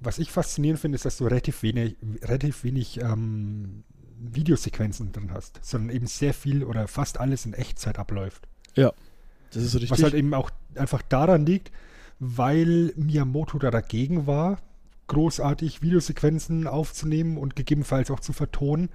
[0.00, 3.84] Was ich faszinierend finde, ist, dass du relativ wenig, relativ wenig ähm,
[4.18, 8.48] Videosequenzen drin hast, sondern eben sehr viel oder fast alles in Echtzeit abläuft.
[9.52, 9.90] Das ist richtig.
[9.90, 11.70] Was halt eben auch einfach daran liegt,
[12.18, 14.58] weil Miyamoto da dagegen war,
[15.08, 18.90] großartig Videosequenzen aufzunehmen und gegebenenfalls auch zu vertonen,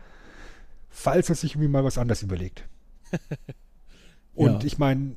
[0.90, 2.64] falls er sich irgendwie mal was anderes überlegt.
[4.34, 4.64] Und Ja.
[4.64, 5.16] ich meine,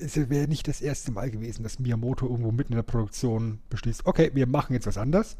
[0.00, 4.06] es wäre nicht das erste Mal gewesen, dass Miyamoto irgendwo mitten in der Produktion beschließt,
[4.06, 5.36] okay, wir machen jetzt was anders.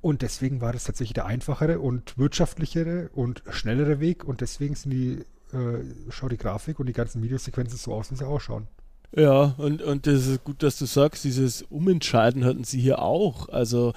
[0.00, 4.24] Und deswegen war das tatsächlich der einfachere und wirtschaftlichere und schnellere Weg.
[4.24, 8.16] Und deswegen sind die, äh, schaut die Grafik und die ganzen Videosequenzen so aus, wie
[8.16, 8.68] sie ausschauen.
[9.16, 13.48] Ja, und, und das ist gut, dass du sagst, dieses Umentscheiden hatten sie hier auch.
[13.48, 13.92] Also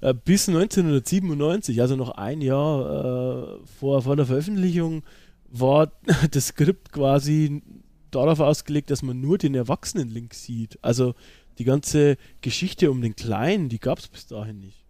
[0.00, 5.04] äh, bis 1997, also noch ein Jahr äh, vor, vor der Veröffentlichung,
[5.48, 5.92] war
[6.30, 7.62] das Skript quasi
[8.10, 10.78] darauf ausgelegt, dass man nur den Erwachsenen-Link sieht.
[10.82, 11.14] Also
[11.58, 14.84] die ganze Geschichte um den Kleinen, die gab es bis dahin nicht.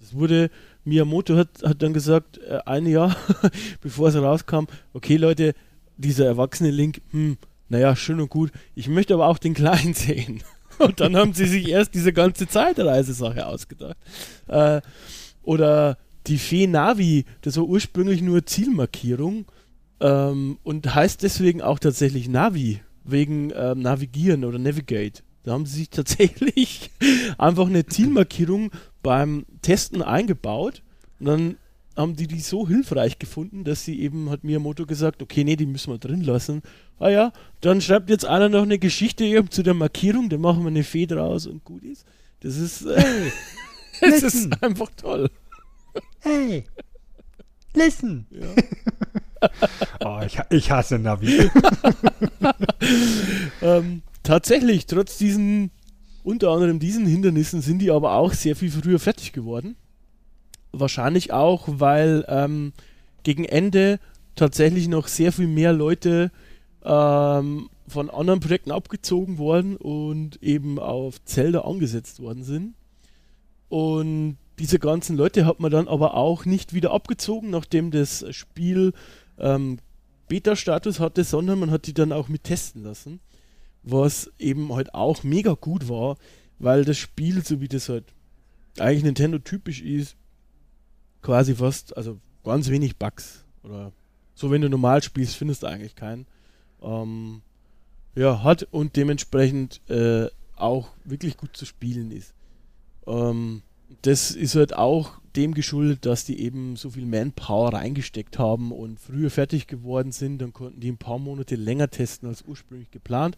[0.00, 0.50] Das wurde,
[0.84, 3.16] Miyamoto hat, hat dann gesagt, äh, ein Jahr
[3.80, 5.54] bevor es rauskam, okay Leute,
[5.96, 7.38] dieser Erwachsene-Link, hm,
[7.68, 10.42] naja, schön und gut, ich möchte aber auch den Kleinen sehen.
[10.78, 13.96] Und dann haben sie sich erst diese ganze Zeitreise-Sache ausgedacht.
[14.48, 14.80] Äh,
[15.42, 19.46] oder die Fee Navi, das war ursprünglich nur Zielmarkierung
[20.02, 25.22] ähm, und heißt deswegen auch tatsächlich Navi, wegen ähm, Navigieren oder Navigate.
[25.44, 26.90] Da haben sie sich tatsächlich
[27.38, 28.72] einfach eine Zielmarkierung
[29.02, 30.82] beim Testen eingebaut
[31.20, 31.56] und dann
[31.96, 35.66] haben die die so hilfreich gefunden, dass sie eben, hat Miyamoto gesagt, okay, nee, die
[35.66, 36.62] müssen wir drin lassen.
[36.98, 40.62] Ah ja, dann schreibt jetzt einer noch eine Geschichte eben zu der Markierung, dann machen
[40.62, 42.06] wir eine Fee draus und gut ist.
[42.40, 43.30] Das ist, äh,
[44.00, 45.30] das ist einfach toll.
[46.20, 46.64] Hey,
[47.74, 48.26] listen.
[48.30, 48.46] Ja.
[50.04, 51.40] oh, ich, ich hasse Navi.
[53.62, 55.70] ähm, tatsächlich, trotz diesen,
[56.22, 59.76] unter anderem diesen Hindernissen, sind die aber auch sehr viel früher fertig geworden.
[60.72, 62.72] Wahrscheinlich auch, weil ähm,
[63.22, 63.98] gegen Ende
[64.34, 66.30] tatsächlich noch sehr viel mehr Leute
[66.84, 72.74] ähm, von anderen Projekten abgezogen worden und eben auf Zelda angesetzt worden sind.
[73.68, 78.92] Und diese ganzen Leute hat man dann aber auch nicht wieder abgezogen, nachdem das Spiel
[79.38, 79.78] ähm,
[80.28, 83.20] Beta-Status hatte, sondern man hat die dann auch mit testen lassen.
[83.82, 86.16] Was eben halt auch mega gut war,
[86.58, 88.04] weil das Spiel, so wie das halt
[88.78, 90.16] eigentlich Nintendo typisch ist,
[91.20, 93.44] quasi fast, also ganz wenig Bugs.
[93.62, 93.92] Oder
[94.34, 96.26] so, wenn du normal spielst, findest du eigentlich keinen.
[96.80, 97.42] Ähm,
[98.14, 102.34] ja, hat und dementsprechend äh, auch wirklich gut zu spielen ist.
[103.06, 103.62] Ähm,
[104.02, 109.00] das ist halt auch dem geschuldet, dass die eben so viel Manpower reingesteckt haben und
[109.00, 110.38] früher fertig geworden sind.
[110.38, 113.36] Dann konnten die ein paar Monate länger testen als ursprünglich geplant.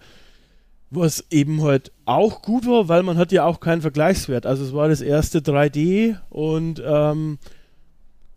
[0.91, 4.47] Was eben halt auch gut war, weil man hat ja auch keinen Vergleichswert.
[4.47, 7.39] Also es war das erste 3D und ähm,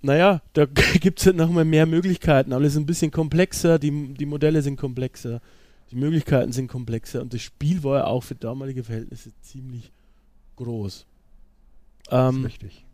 [0.02, 0.66] naja, da
[1.00, 2.54] gibt es halt nochmal mehr Möglichkeiten.
[2.54, 5.42] Alles ein bisschen komplexer, die, die Modelle sind komplexer,
[5.92, 9.92] die Möglichkeiten sind komplexer und das Spiel war ja auch für damalige Verhältnisse ziemlich
[10.56, 11.06] groß.
[12.10, 12.86] Ähm, richtig.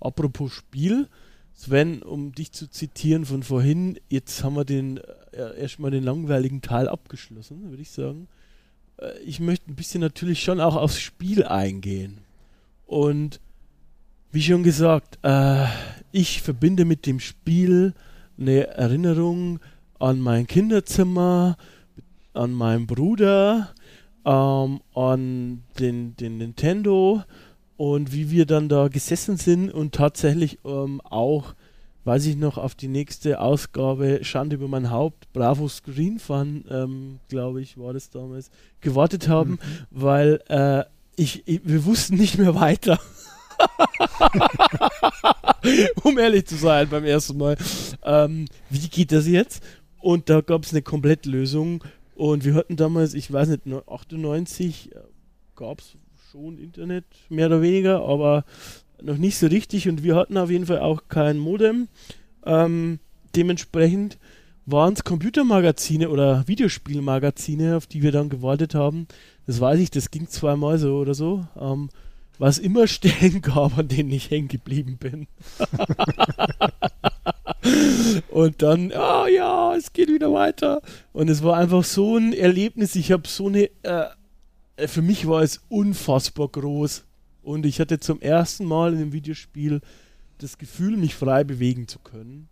[0.00, 1.08] Apropos Spiel,
[1.52, 4.98] Sven, um dich zu zitieren von vorhin, jetzt haben wir den
[5.32, 8.28] äh, erstmal den langweiligen Teil abgeschlossen, würde ich sagen.
[8.96, 12.18] Äh, ich möchte ein bisschen natürlich schon auch aufs Spiel eingehen.
[12.86, 13.40] Und
[14.32, 15.66] wie schon gesagt, äh,
[16.12, 17.94] ich verbinde mit dem Spiel
[18.38, 19.60] eine Erinnerung
[19.98, 21.56] an mein Kinderzimmer,
[22.32, 23.74] an meinen Bruder,
[24.24, 27.22] ähm, an den, den Nintendo
[27.80, 31.54] und wie wir dann da gesessen sind und tatsächlich ähm, auch,
[32.04, 37.20] weiß ich noch, auf die nächste Ausgabe Schande über mein Haupt, Bravo Screen Fun, ähm,
[37.30, 38.50] glaube ich, war das damals,
[38.82, 39.58] gewartet haben, mhm.
[39.90, 40.84] weil äh,
[41.16, 43.00] ich, ich, wir wussten nicht mehr weiter.
[46.04, 47.56] um ehrlich zu sein beim ersten Mal.
[48.04, 49.64] Ähm, wie geht das jetzt?
[50.00, 51.82] Und da gab es eine Komplettlösung.
[52.14, 54.90] Und wir hatten damals, ich weiß nicht, 98
[55.56, 55.96] gab es
[56.30, 58.44] schon Internet, mehr oder weniger, aber
[59.02, 61.88] noch nicht so richtig und wir hatten auf jeden Fall auch kein Modem.
[62.46, 63.00] Ähm,
[63.34, 64.16] dementsprechend
[64.64, 69.08] waren es Computermagazine oder Videospielmagazine, auf die wir dann gewartet haben.
[69.46, 71.46] Das weiß ich, das ging zweimal so oder so.
[71.58, 71.90] Ähm,
[72.38, 75.26] was immer Stellen gab, an denen ich hängen geblieben bin.
[78.30, 80.80] und dann, ah oh ja, es geht wieder weiter.
[81.12, 82.94] Und es war einfach so ein Erlebnis.
[82.94, 84.06] Ich habe so eine äh,
[84.88, 87.04] für mich war es unfassbar groß.
[87.42, 89.80] Und ich hatte zum ersten Mal in dem Videospiel
[90.38, 92.48] das Gefühl, mich frei bewegen zu können.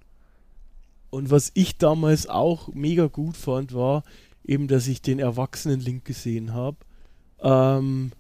[1.11, 4.03] Und was ich damals auch mega gut fand, war
[4.45, 6.77] eben, dass ich den Erwachsenen-Link gesehen habe.
[7.41, 8.13] Ähm,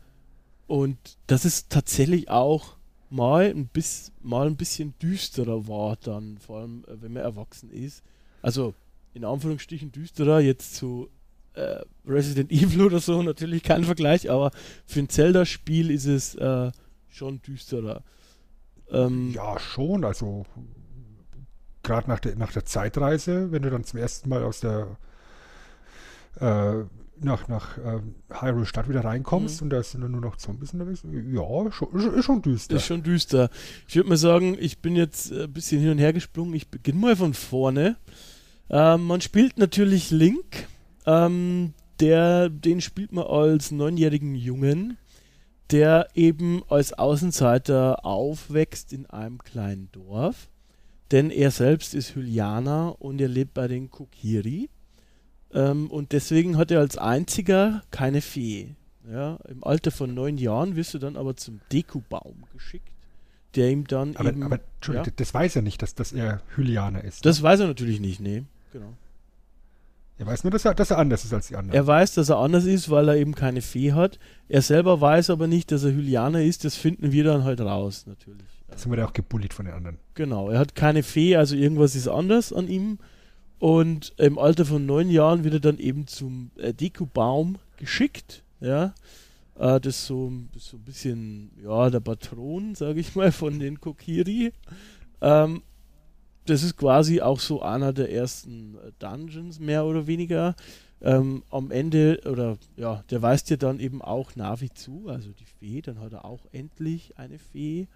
[0.67, 2.77] und dass es tatsächlich auch
[3.11, 7.71] mal ein, bis, mal ein bisschen düsterer war dann, vor allem äh, wenn man erwachsen
[7.71, 8.03] ist.
[8.43, 8.75] Also
[9.15, 11.09] in Anführungsstrichen düsterer, jetzt zu
[11.59, 14.51] äh, Resident Evil oder so natürlich kein Vergleich, aber
[14.87, 16.71] für ein Zelda-Spiel ist es äh,
[17.09, 18.03] schon düsterer.
[18.91, 20.05] Ähm, ja, schon.
[20.05, 20.47] Also
[21.83, 24.97] gerade nach der, nach der Zeitreise, wenn du dann zum ersten Mal aus der
[26.41, 26.85] äh,
[27.21, 29.67] nach, nach äh, Hyrule Stadt wieder reinkommst mhm.
[29.67, 31.03] und da sind dann nur noch Zombies unterwegs.
[31.05, 32.77] Ja, schon, ist, ist schon düster.
[32.77, 33.51] Ist schon düster.
[33.89, 36.55] Ich würde mal sagen, ich bin jetzt ein bisschen hin und her gesprungen.
[36.55, 37.97] Ich beginne mal von vorne.
[38.71, 40.69] Ähm, man spielt natürlich Link
[41.09, 44.99] ähm, der, den spielt man als neunjährigen Jungen,
[45.71, 50.49] der eben als Außenseiter aufwächst in einem kleinen Dorf.
[51.11, 54.69] Denn er selbst ist Hylianer und er lebt bei den Kokiri.
[55.53, 58.75] Ähm, und deswegen hat er als einziger keine Fee.
[59.11, 62.93] Ja, Im Alter von neun Jahren wirst du dann aber zum Dekubaum geschickt,
[63.57, 64.43] der ihm dann aber, eben...
[64.43, 65.13] Aber Entschuldigung, ja?
[65.17, 67.25] das weiß er nicht, dass, dass er Hylianer ist.
[67.25, 67.45] Das ne?
[67.45, 68.45] weiß er natürlich nicht, nee.
[68.75, 68.93] Genau.
[70.19, 71.77] Er weiß nur, dass er, dass er anders ist als die anderen.
[71.77, 74.19] Er weiß, dass er anders ist, weil er eben keine Fee hat.
[74.49, 76.65] Er selber weiß aber nicht, dass er Hylianer ist.
[76.65, 78.49] Das finden wir dann halt raus, natürlich.
[78.69, 79.99] Jetzt wird er auch gebullied von den anderen.
[80.15, 82.99] Genau, er hat keine Fee, also irgendwas ist anders an ihm.
[83.61, 88.43] Und im Alter von neun Jahren wird er dann eben zum äh, Dekubaum geschickt.
[88.61, 88.95] Ja,
[89.57, 93.81] äh, das ist so, so ein bisschen, ja, der Patron, sage ich mal, von den
[93.81, 94.53] Kokiri.
[95.21, 95.63] Ähm,
[96.49, 100.55] das ist quasi auch so einer der ersten äh, Dungeons, mehr oder weniger.
[101.01, 105.45] Ähm, am Ende, oder ja, der weist dir dann eben auch Navi zu, also die
[105.45, 107.87] Fee, dann hat er auch endlich eine Fee.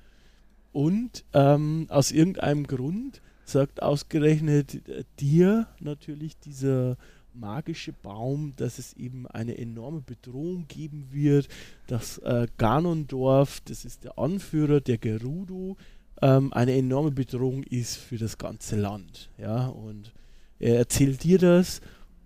[0.72, 6.96] Und ähm, aus irgendeinem Grund sagt ausgerechnet äh, dir natürlich dieser
[7.34, 11.48] magische Baum, dass es eben eine enorme Bedrohung geben wird,
[11.86, 15.76] dass äh, Ganondorf, das ist der Anführer der Gerudo,
[16.22, 19.28] ähm, eine enorme Bedrohung ist für das ganze Land.
[19.38, 20.12] Ja, und
[20.58, 21.80] er erzählt dir das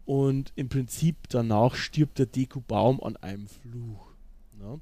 [0.04, 4.12] und im Prinzip danach stirbt der Deku-Baum an einem Fluch.
[4.58, 4.80] Ne?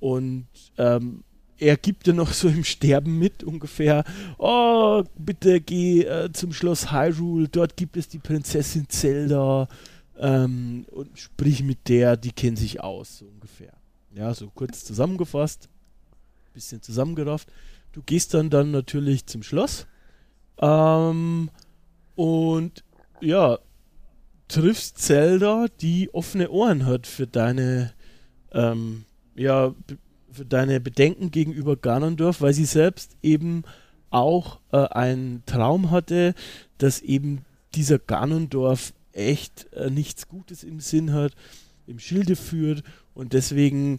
[0.00, 0.46] Und
[0.78, 1.24] ähm,
[1.58, 4.04] er gibt dir noch so im Sterben mit ungefähr,
[4.38, 9.68] oh, bitte geh äh, zum Schloss Hyrule, dort gibt es die Prinzessin Zelda
[10.16, 13.72] ähm, und sprich mit der, die kennt sich aus, so ungefähr.
[14.14, 15.68] Ja, so kurz zusammengefasst,
[16.54, 17.48] bisschen zusammengerafft.
[17.98, 19.88] Du gehst dann dann natürlich zum Schloss
[20.60, 21.50] ähm,
[22.14, 22.84] und
[23.20, 23.58] ja,
[24.46, 27.92] triffst Zelda, die offene Ohren hat für deine
[28.52, 29.04] ähm,
[29.34, 29.74] ja,
[30.30, 33.64] für deine Bedenken gegenüber Ganondorf, weil sie selbst eben
[34.10, 36.34] auch äh, einen Traum hatte,
[36.78, 37.44] dass eben
[37.74, 41.32] dieser Ganondorf echt äh, nichts Gutes im Sinn hat,
[41.88, 43.98] im Schilde führt und deswegen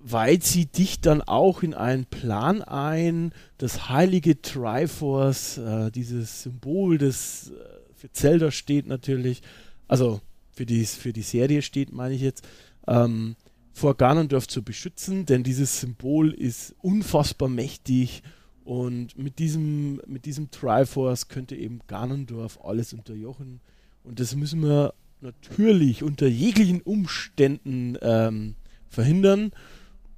[0.00, 6.98] weiht sie dich dann auch in einen Plan ein, das heilige Triforce, äh, dieses Symbol,
[6.98, 9.42] das äh, für Zelda steht natürlich,
[9.86, 10.20] also
[10.52, 12.46] für die, für die Serie steht, meine ich jetzt,
[12.86, 13.36] ähm,
[13.72, 18.22] vor Ganondorf zu beschützen, denn dieses Symbol ist unfassbar mächtig
[18.64, 23.60] und mit diesem, mit diesem Triforce könnte eben Ganondorf alles unterjochen
[24.02, 28.54] und das müssen wir natürlich unter jeglichen Umständen ähm,
[28.88, 29.52] verhindern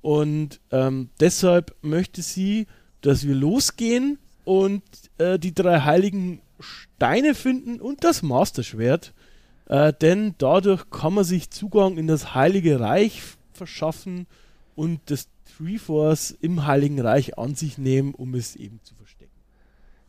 [0.03, 2.67] und ähm, deshalb möchte sie,
[3.01, 4.83] dass wir losgehen und
[5.19, 9.13] äh, die drei heiligen Steine finden und das Masterschwert.
[9.67, 13.23] Äh, denn dadurch kann man sich Zugang in das Heilige Reich
[13.53, 14.27] verschaffen
[14.75, 19.31] und das Triforce im Heiligen Reich an sich nehmen, um es eben zu verstecken.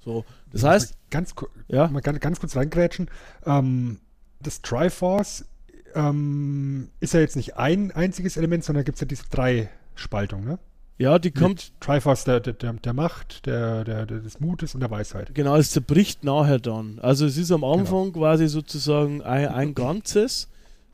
[0.03, 0.97] So, das heißt.
[1.09, 1.35] Ganz,
[1.67, 1.87] ja?
[1.89, 3.09] mal ganz, ganz kurz reingrätschen.
[3.45, 3.99] Ähm,
[4.39, 5.45] das Triforce
[5.93, 10.43] ähm, ist ja jetzt nicht ein einziges Element, sondern gibt es ja diese drei Spaltung,
[10.43, 10.59] ne?
[10.97, 11.73] Ja, die kommt.
[11.79, 15.33] Triforce der, der, der Macht, der, der, des Mutes und der Weisheit.
[15.33, 16.99] Genau, es zerbricht nachher dann.
[16.99, 18.19] Also es ist am Anfang genau.
[18.19, 20.47] quasi sozusagen ein, ein Ganzes,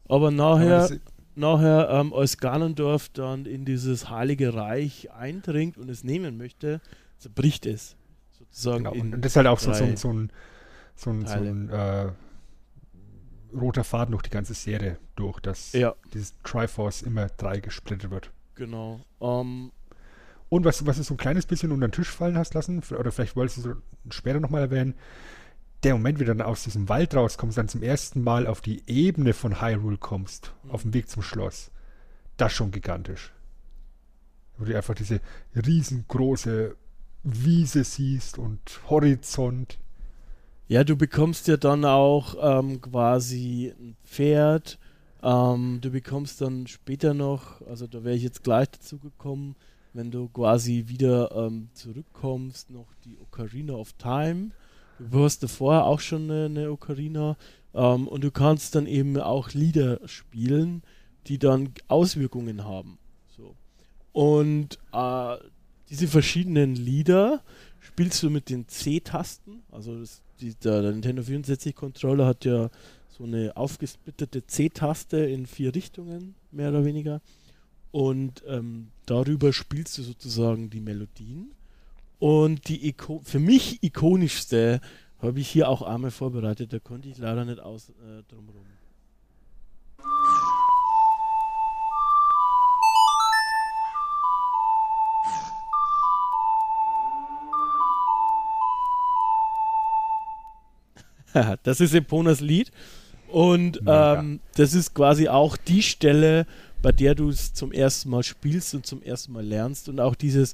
[0.08, 0.96] aber nachher, aber
[1.36, 6.80] nachher ähm, als Ganondorf dann in dieses heilige Reich eindringt und es nehmen möchte,
[7.18, 7.98] zerbricht es.
[8.32, 8.86] Sozusagen.
[8.86, 10.32] Genau, und das ist halt auch so, so, so ein,
[10.96, 12.12] so ein, so ein äh,
[13.54, 15.96] roter Faden durch die ganze Serie durch, dass ja.
[16.14, 18.32] dieses Triforce immer drei gesplittet wird.
[18.58, 19.00] Genau.
[19.20, 19.72] Um, ähm,
[20.50, 23.12] und was, was du so ein kleines bisschen unter den Tisch fallen hast lassen, oder
[23.12, 23.74] vielleicht wolltest du so
[24.10, 24.96] später nochmal erwähnen,
[25.84, 28.82] der Moment, wie du dann aus diesem Wald rauskommst, dann zum ersten Mal auf die
[28.88, 30.72] Ebene von Hyrule kommst, mhm.
[30.72, 31.72] auf dem Weg zum Schloss,
[32.38, 33.32] das schon gigantisch.
[34.58, 35.22] Wo du einfach diese
[35.56, 36.76] riesengroße
[37.24, 38.60] Wiese siehst und
[38.90, 39.78] Horizont.
[40.68, 44.80] Ja, du bekommst ja dann auch ähm, quasi ein Pferd,
[45.24, 49.56] ähm, du bekommst dann später noch, also da wäre ich jetzt gleich dazu gekommen,
[49.94, 54.52] wenn du quasi wieder ähm, zurückkommst, noch die Ocarina of Time.
[55.00, 57.38] Du hast da vorher auch schon eine, eine Ocarina
[57.74, 60.84] ähm, und du kannst dann eben auch Lieder spielen,
[61.28, 62.98] die dann Auswirkungen haben.
[63.36, 63.56] So.
[64.14, 65.38] Und äh,
[65.90, 67.42] diese verschiedenen Lieder
[67.80, 69.64] spielst du mit den C-Tasten.
[69.72, 72.70] Also das, die, der, der Nintendo 64 Controller hat ja
[73.18, 77.22] so eine aufgesplitterte C-Taste in vier Richtungen, mehr oder weniger.
[77.92, 81.52] Und ähm, darüber spielst du sozusagen die Melodien.
[82.20, 84.82] Und die Iko für mich ikonischste
[85.20, 88.66] habe ich hier auch einmal vorbereitet, da konnte ich leider nicht aus äh, drumherum.
[101.64, 102.72] das ist Eponas Lied.
[103.32, 106.46] Und ähm, das ist quasi auch die Stelle,
[106.82, 110.16] bei der du es zum ersten Mal spielst und zum ersten Mal lernst und auch
[110.16, 110.54] dieses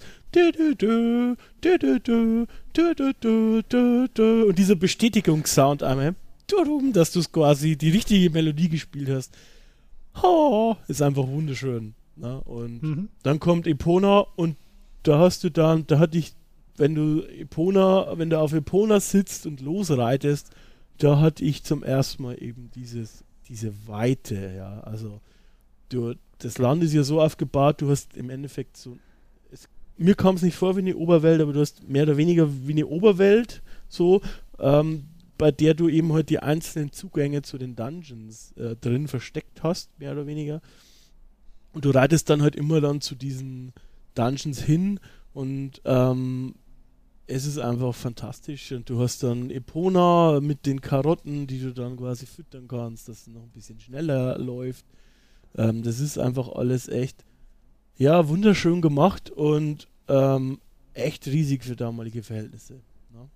[4.46, 6.16] und dieser Bestätigungssound einmal,
[6.48, 9.34] darum, dass du es quasi die richtige Melodie gespielt hast.
[10.22, 11.94] Oh, ist einfach wunderschön.
[12.16, 12.40] Ne?
[12.42, 13.10] Und Mhm.
[13.24, 14.56] dann kommt Epona und
[15.04, 16.34] da hast du dann, da hatte ich,
[16.78, 20.52] wenn du Epona, wenn du auf Epona sitzt und losreitest,
[20.98, 24.80] da hatte ich zum ersten Mal eben dieses, diese Weite, ja.
[24.82, 25.22] Also
[25.90, 28.98] du, das Land ist ja so aufgebaut, du hast im Endeffekt so,
[29.52, 29.68] es,
[29.98, 32.74] mir kam es nicht vor wie eine Oberwelt, aber du hast mehr oder weniger wie
[32.74, 34.22] eine Oberwelt, so,
[34.60, 35.06] ähm,
[35.38, 39.90] bei der du eben halt die einzelnen Zugänge zu den Dungeons äh, drin versteckt hast,
[40.00, 40.62] mehr oder weniger.
[41.74, 43.74] Und du reitest dann halt immer dann zu diesen
[44.14, 45.00] Dungeons hin
[45.34, 46.56] und ähm,
[47.28, 48.72] es ist einfach fantastisch.
[48.72, 53.22] Und du hast dann Epona mit den Karotten, die du dann quasi füttern kannst, dass
[53.22, 54.86] es noch ein bisschen schneller läuft.
[55.56, 57.24] Ähm, das ist einfach alles echt,
[57.96, 60.60] ja, wunderschön gemacht und ähm,
[60.94, 62.82] echt riesig für damalige Verhältnisse.
[63.12, 63.30] Ne?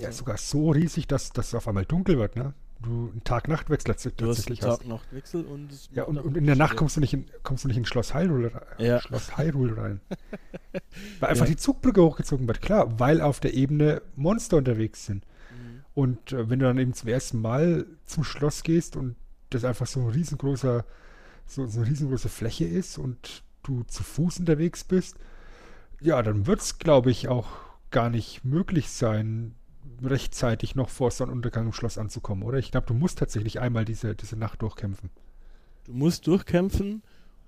[0.00, 2.54] Ja, sogar so riesig, dass dass es auf einmal dunkel wird, ne?
[2.82, 4.78] Du einen Tag-Nacht-Wechsel tats- Du hast tatsächlich hast.
[4.80, 7.76] Tag-Nacht-Wechsel und Ja, und, und in der Nacht kommst du nicht in, kommst du nicht
[7.76, 9.00] in Schloss Hyrule, Ja.
[9.00, 10.00] Schloss Hyrule rein.
[11.20, 11.50] Weil einfach Ja.
[11.52, 15.24] die Zugbrücke hochgezogen wird, klar, weil auf der Ebene Monster unterwegs sind.
[15.50, 15.80] Mhm.
[15.94, 19.16] Und äh, wenn du dann eben zum ersten Mal zum Schloss gehst und
[19.50, 20.84] das einfach so ein riesengroßer,
[21.46, 25.16] so, so eine riesengroße Fläche ist und du zu Fuß unterwegs bist,
[26.00, 27.48] ja, dann wird es, glaube ich, auch
[27.90, 29.54] gar nicht möglich sein,
[30.02, 32.58] rechtzeitig noch vor Sonnenuntergang im Schloss anzukommen, oder?
[32.58, 35.10] Ich glaube, du musst tatsächlich einmal diese, diese Nacht durchkämpfen.
[35.84, 37.02] Du musst durchkämpfen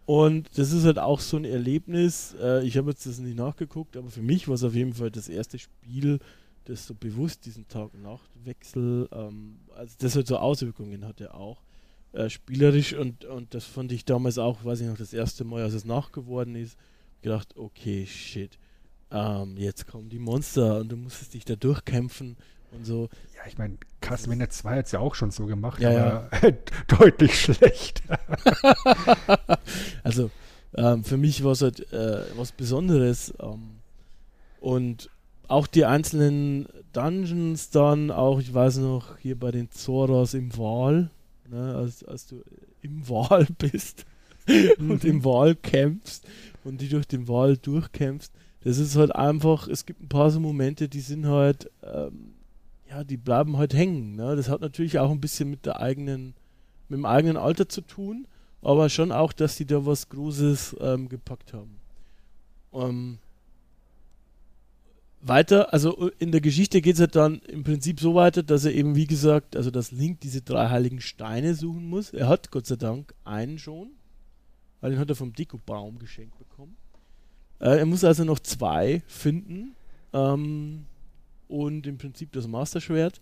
[0.07, 2.35] und das ist halt auch so ein Erlebnis.
[2.41, 5.11] Äh, ich habe jetzt das nicht nachgeguckt, aber für mich war es auf jeden Fall
[5.11, 6.19] das erste Spiel,
[6.65, 11.63] das so bewusst diesen Tag-Nacht-Wechsel, ähm, also das halt so Auswirkungen hatte auch.
[12.13, 15.63] Äh, spielerisch und, und das fand ich damals auch, weiß ich noch, das erste Mal,
[15.63, 16.79] als es nachgeworden ist,
[17.23, 18.59] gedacht, okay, shit.
[19.15, 22.37] Ähm, jetzt kommen die Monster und du musstest dich da durchkämpfen
[22.73, 23.09] und so.
[23.37, 26.53] Ja, ich meine, Castlevania 2 hat es ja auch schon so gemacht, Ja, aber
[26.99, 28.19] deutlich schlechter.
[30.03, 30.31] Also
[30.77, 33.33] ähm, für mich war es halt äh, was Besonderes.
[33.41, 33.77] Ähm,
[34.61, 35.09] und
[35.47, 41.11] auch die einzelnen Dungeons dann, auch ich weiß noch, hier bei den Zoras im Wal,
[41.49, 42.43] ne, als, als du
[42.83, 44.05] im Wal bist
[44.79, 46.27] und im Wal kämpfst
[46.65, 48.33] und die durch den Wal durchkämpfst,
[48.65, 52.33] das ist halt einfach, es gibt ein paar so Momente, die sind halt, ähm,
[52.89, 54.17] ja, die bleiben halt hängen.
[54.17, 54.37] Ne?
[54.37, 56.35] Das hat natürlich auch ein bisschen mit der eigenen,
[56.89, 58.27] mit dem eigenen Alter zu tun,
[58.63, 61.77] aber schon auch, dass die da was Großes ähm, gepackt haben.
[62.73, 63.19] Ähm,
[65.21, 68.73] weiter, also in der Geschichte geht es halt dann im Prinzip so weiter, dass er
[68.73, 72.15] eben, wie gesagt, also dass Link diese drei heiligen Steine suchen muss.
[72.15, 73.91] Er hat Gott sei Dank einen schon,
[74.81, 76.77] weil den hat er vom Deko-Baum geschenkt bekommen.
[77.61, 79.75] Äh, er muss also noch zwei finden
[80.13, 80.87] ähm,
[81.49, 83.21] und im Prinzip das Master-Schwert.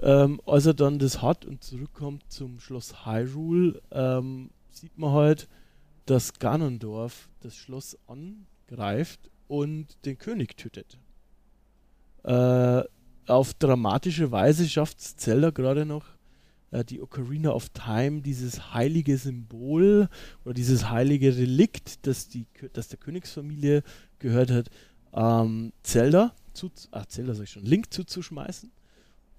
[0.00, 5.48] Ähm, als er dann das hat und zurückkommt zum Schloss Hyrule, ähm, sieht man halt,
[6.06, 10.98] dass Ganondorf das Schloss angreift und den König tötet.
[12.22, 12.82] Äh,
[13.26, 16.04] auf dramatische Weise schafft es Zelda gerade noch,
[16.70, 20.08] äh, die Ocarina of Time, dieses heilige Symbol
[20.44, 23.82] oder dieses heilige Relikt, das, die, das der Königsfamilie
[24.18, 24.70] gehört hat,
[25.12, 28.70] ähm, Zelda, zu, ah, Zelda sag ich schon, Link zuzuschmeißen.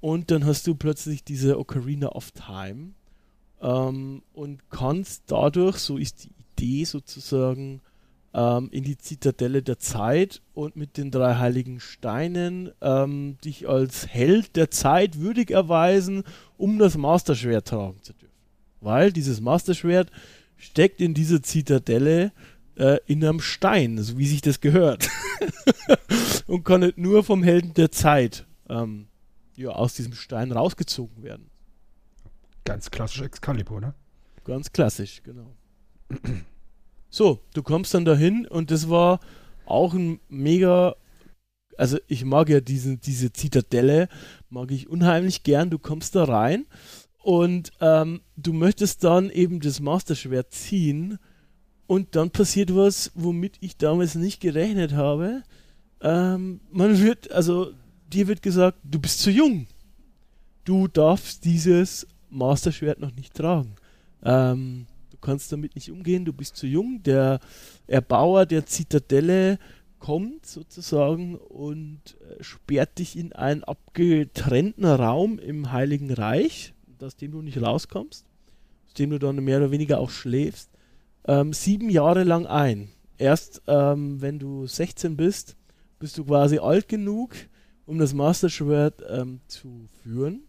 [0.02, 2.92] Und dann hast du plötzlich diese Ocarina of Time
[3.62, 7.82] ähm, und kannst dadurch, so ist die Idee sozusagen,
[8.34, 14.08] ähm, in die Zitadelle der Zeit und mit den drei heiligen Steinen ähm, dich als
[14.08, 16.24] Held der Zeit würdig erweisen,
[16.58, 18.34] um das Masterschwert tragen zu dürfen.
[18.82, 20.12] Weil dieses Masterschwert
[20.58, 22.32] steckt in dieser Zitadelle
[22.76, 25.10] äh, in einem Stein, so wie sich das gehört.
[26.48, 29.08] und kann nicht nur vom Helden der Zeit ähm,
[29.56, 31.50] ja, aus diesem Stein rausgezogen werden.
[32.64, 33.94] Ganz klassisch Excalibur, ne?
[34.44, 35.56] Ganz klassisch, genau.
[37.10, 39.20] So, du kommst dann dahin und das war
[39.66, 40.96] auch ein mega.
[41.78, 44.10] Also ich mag ja diesen, diese Zitadelle,
[44.50, 45.70] mag ich unheimlich gern.
[45.70, 46.66] Du kommst da rein
[47.24, 51.20] und ähm, du möchtest dann eben das Masterschwert ziehen
[51.88, 55.44] und dann passiert was, womit ich damals nicht gerechnet habe.
[56.02, 57.72] Ähm, man wird, also
[58.08, 59.68] dir wird gesagt, du bist zu jung.
[60.66, 63.76] Du darfst dieses Masterschwert noch nicht tragen.
[64.24, 64.86] Ähm,
[65.22, 67.04] kannst damit nicht umgehen, du bist zu jung.
[67.04, 67.40] Der
[67.88, 69.60] Erbauer der Zitadelle
[70.00, 77.32] kommt sozusagen und äh, sperrt dich in einen abgetrennten Raum im Heiligen Reich, aus dem
[77.32, 78.26] du nicht rauskommst,
[78.88, 80.70] aus dem du dann mehr oder weniger auch schläfst,
[81.26, 82.90] ähm, sieben Jahre lang ein.
[83.18, 85.58] Erst ähm, wenn du 16 bist,
[86.00, 87.36] bist du quasi alt genug,
[87.86, 90.44] um das Masterschwert ähm, zu führen.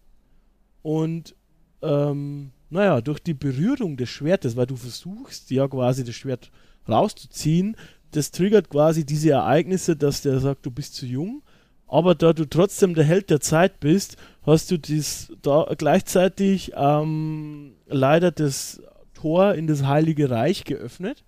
[0.82, 1.34] Und
[1.82, 6.50] ähm, naja, durch die Berührung des Schwertes, weil du versuchst ja quasi das Schwert
[6.88, 7.76] rauszuziehen,
[8.12, 11.42] das triggert quasi diese Ereignisse, dass der sagt, du bist zu jung.
[11.86, 17.72] Aber da du trotzdem der Held der Zeit bist, hast du dies da gleichzeitig ähm,
[17.86, 18.80] leider das
[19.14, 21.24] Tor in das Heilige Reich geöffnet.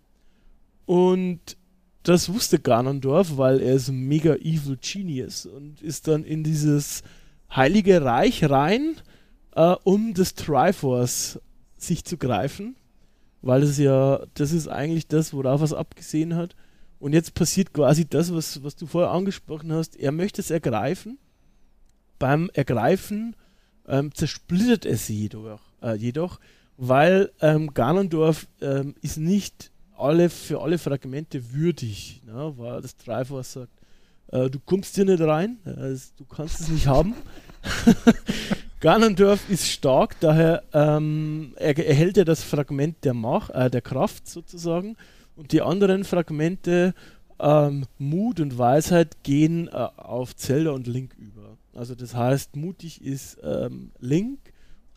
[0.87, 1.57] Und
[2.05, 7.03] das wusste Ganondorf, weil er ist ein mega evil Genius und ist dann in dieses
[7.55, 8.97] Heilige Reich rein,
[9.55, 11.41] äh, um das Triforce
[11.77, 12.77] sich zu greifen.
[13.41, 16.55] Weil es ja, das ist eigentlich das, worauf er es abgesehen hat.
[17.01, 19.97] Und jetzt passiert quasi das, was, was du vorher angesprochen hast.
[19.97, 21.19] Er möchte es ergreifen.
[22.21, 23.35] Beim Ergreifen
[23.89, 26.39] ähm, zersplittert es jedoch, äh, jedoch
[26.77, 32.53] weil ähm, Ganondorf ähm, ist nicht alle, für alle Fragmente würdig, ne?
[32.57, 33.73] weil das Triforce sagt,
[34.29, 37.15] äh, du kommst hier nicht rein, äh, du kannst es nicht haben.
[38.83, 44.27] Ganondorf ist stark, daher ähm, er, erhält er das Fragment der, Mach, äh, der Kraft
[44.27, 44.97] sozusagen
[45.37, 46.93] und die anderen Fragmente,
[47.39, 51.57] ähm, Mut und Weisheit, gehen äh, auf Zelda und Link über.
[51.73, 54.41] Also das heißt, mutig ist ähm, Link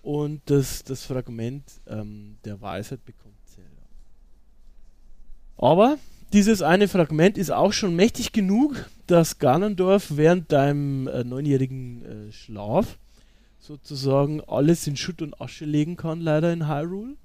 [0.01, 3.69] und das, das Fragment ähm, der Weisheit bekommt Zelda.
[5.57, 5.99] Aber
[6.33, 12.31] dieses eine Fragment ist auch schon mächtig genug, dass Ganondorf während deinem äh, neunjährigen äh,
[12.31, 12.97] Schlaf
[13.65, 17.15] sozusagen alles in Schutt und Asche legen kann, leider in Hyrule.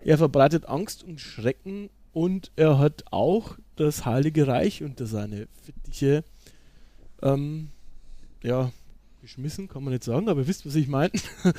[0.00, 6.24] Er verbreitet Angst und Schrecken und er hat auch das Heilige Reich unter seine Fittiche
[7.22, 7.68] ähm,
[8.42, 8.72] ja,
[9.22, 11.12] geschmissen, kann man nicht sagen, aber ihr wisst, was ich meine.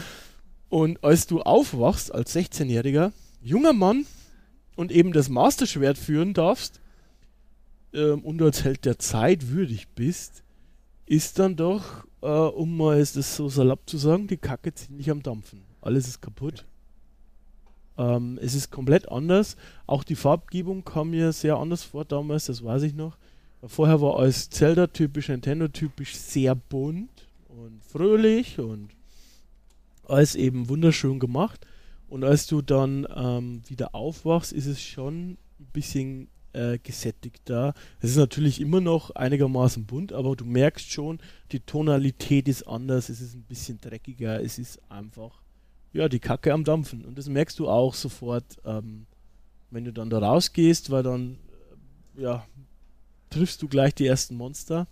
[0.70, 4.06] Und als du aufwachst als 16-jähriger, junger Mann
[4.76, 6.82] und eben das Masterschwert führen darfst
[7.94, 10.44] ähm, und als Held der Zeit würdig bist,
[11.06, 15.24] ist dann doch, äh, um mal das so salopp zu sagen, die Kacke ziemlich am
[15.24, 15.64] Dampfen.
[15.82, 16.66] Alles ist kaputt.
[17.98, 19.56] Ähm, es ist komplett anders.
[19.86, 23.18] Auch die Farbgebung kam mir sehr anders vor damals, das weiß ich noch.
[23.66, 28.90] Vorher war alles Zelda-typisch, Nintendo-typisch sehr bunt und fröhlich und
[30.08, 31.66] alles eben wunderschön gemacht.
[32.08, 37.74] Und als du dann ähm, wieder aufwachst, ist es schon ein bisschen äh, gesättigter.
[38.00, 41.20] Es ist natürlich immer noch einigermaßen bunt, aber du merkst schon,
[41.52, 45.42] die Tonalität ist anders, es ist ein bisschen dreckiger, es ist einfach
[45.94, 47.06] ja, die Kacke am Dampfen.
[47.06, 49.06] Und das merkst du auch sofort, ähm,
[49.72, 51.38] wenn du dann da rausgehst, weil dann,
[52.18, 52.46] äh, ja,
[53.30, 54.88] triffst du gleich die ersten Monster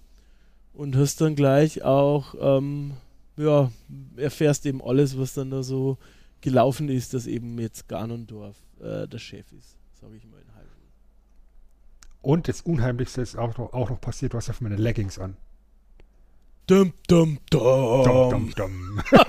[0.73, 2.93] und hast dann gleich auch, ähm,
[3.37, 3.71] ja,
[4.17, 5.97] erfährst eben alles, was dann da so
[6.41, 10.35] gelaufen ist, dass eben jetzt Ganondorf äh, der Chef ist, sage ich mal.
[12.25, 15.37] Und das Unheimlichste ist auch noch, auch noch passiert, du hast auf meine Leggings an.
[16.65, 18.03] Dum, dum, dum.
[18.03, 19.01] Dum, dum, dum.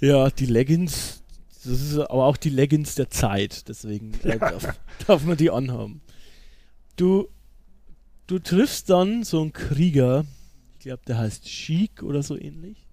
[0.00, 1.22] ja, die Leggings,
[1.62, 6.00] das ist aber auch die Leggings der Zeit, deswegen äh, darf, darf man die anhaben.
[6.96, 7.28] Du,
[8.26, 10.24] du triffst dann so einen Krieger,
[10.72, 12.86] ich glaube, der heißt Sheik oder so ähnlich.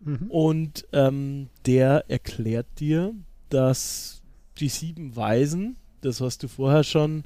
[0.00, 0.30] Mhm.
[0.30, 3.14] Und ähm, der erklärt dir,
[3.50, 4.22] dass
[4.56, 7.24] die sieben Weisen, das hast du vorher schon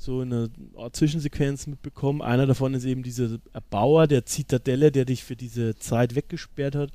[0.00, 2.22] so eine Art Zwischensequenz mitbekommen.
[2.22, 6.90] Einer davon ist eben dieser Erbauer der Zitadelle, der dich für diese Zeit weggesperrt hat.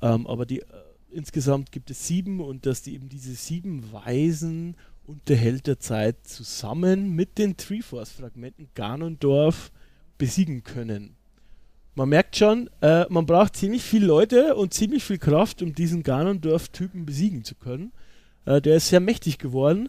[0.00, 0.66] Ähm, aber die, äh,
[1.10, 7.10] insgesamt gibt es sieben und dass die eben diese sieben Weisen und der Zeit zusammen
[7.10, 9.72] mit den Treeforce-Fragmenten Ganondorf
[10.16, 11.16] besiegen können.
[11.96, 16.04] Man merkt schon, äh, man braucht ziemlich viele Leute und ziemlich viel Kraft, um diesen
[16.04, 17.92] Ganondorf-Typen besiegen zu können.
[18.44, 19.88] Äh, der ist sehr mächtig geworden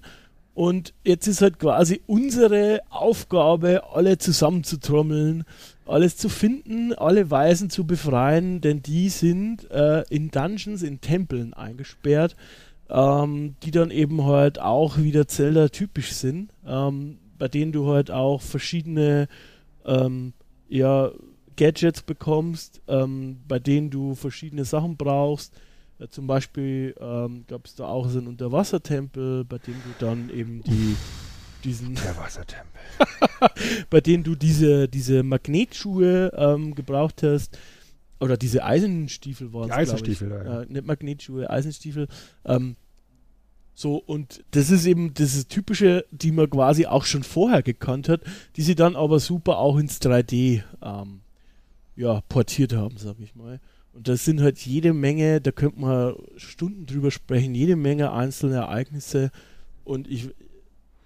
[0.57, 5.43] und jetzt ist halt quasi unsere Aufgabe, alle zusammenzutrommeln,
[5.85, 11.53] alles zu finden, alle Weisen zu befreien, denn die sind äh, in Dungeons, in Tempeln
[11.53, 12.35] eingesperrt,
[12.89, 18.09] ähm, die dann eben halt auch wieder Zelda typisch sind, ähm, bei denen du halt
[18.09, 19.27] auch verschiedene
[19.85, 20.33] ähm,
[20.69, 21.11] ja,
[21.55, 25.53] Gadgets bekommst, ähm, bei denen du verschiedene Sachen brauchst
[25.99, 30.29] äh, zum Beispiel ähm, gab es da auch so einen Unterwassertempel, bei dem du dann
[30.29, 30.95] eben die
[31.63, 32.79] diesen Der Wassertempel.
[33.89, 37.57] bei denen du diese, diese Magnetschuhe ähm, gebraucht hast.
[38.19, 39.75] Oder diese Eisenstiefel waren es.
[39.75, 40.61] Eisenstiefel, ja, ja.
[40.61, 42.07] Äh, nicht Magnetschuhe, Eisenstiefel.
[42.45, 42.75] Ähm,
[43.75, 48.21] so, und das ist eben das typische, die man quasi auch schon vorher gekannt hat,
[48.55, 51.21] die sie dann aber super auch ins 3D ähm,
[51.95, 53.59] ja, portiert haben, sag ich mal.
[53.97, 58.57] Und das sind halt jede Menge, da könnte man Stunden drüber sprechen, jede Menge einzelne
[58.57, 59.31] Ereignisse.
[59.85, 60.29] Und ich,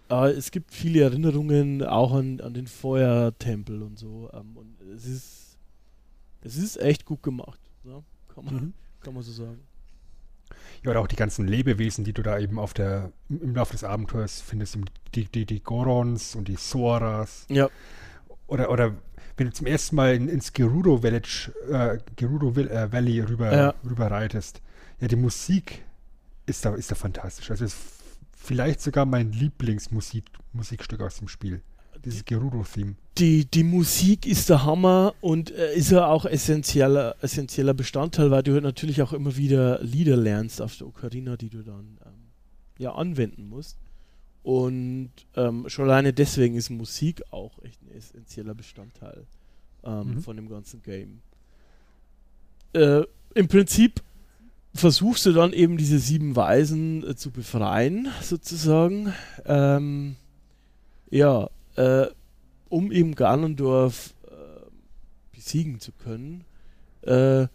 [0.09, 4.29] äh, es gibt viele Erinnerungen auch an, an den Feuertempel und so.
[4.33, 5.57] Ähm, und es ist,
[6.41, 7.61] es ist echt gut gemacht.
[7.85, 8.03] Ne?
[8.35, 8.73] Kann, man, Mhm.
[8.99, 9.61] kann man so sagen.
[10.83, 13.85] Ja, oder auch die ganzen Lebewesen, die du da eben auf der, im Laufe des
[13.85, 14.77] Abenteuers findest,
[15.15, 17.45] die, die, die Gorons und die Soras.
[17.49, 17.69] Ja.
[18.47, 18.95] Oder, oder
[19.37, 23.73] wenn du zum ersten Mal in, ins Gerudo Village, äh, Gerudo äh, Valley rüber, Ja.
[23.87, 24.61] rüber reitest.
[24.99, 25.83] Ja, die Musik
[26.45, 27.49] ist da, ist da fantastisch.
[27.51, 27.77] Also ist
[28.35, 31.61] vielleicht sogar mein Lieblingsmusik Musikstück aus dem Spiel.
[32.03, 32.95] Dieses Gerudo-Theme.
[33.19, 38.41] Die, die Musik ist der Hammer und äh, ist ja auch essentieller, essentieller Bestandteil, weil
[38.41, 42.31] du halt natürlich auch immer wieder Lieder lernst auf der Ocarina, die du dann ähm,
[42.79, 43.77] ja anwenden musst.
[44.43, 49.25] Und ähm, schon alleine deswegen ist Musik auch echt ein essentieller Bestandteil
[49.83, 50.21] ähm, Mhm.
[50.21, 51.21] von dem ganzen Game.
[52.73, 53.03] Äh,
[53.35, 54.01] Im Prinzip
[54.73, 59.13] versuchst du dann eben diese sieben Weisen äh, zu befreien, sozusagen.
[59.45, 60.15] Ähm,
[61.09, 62.07] ja, äh,
[62.69, 66.45] um eben Ganondorf äh, besiegen zu können.
[67.01, 67.47] Äh,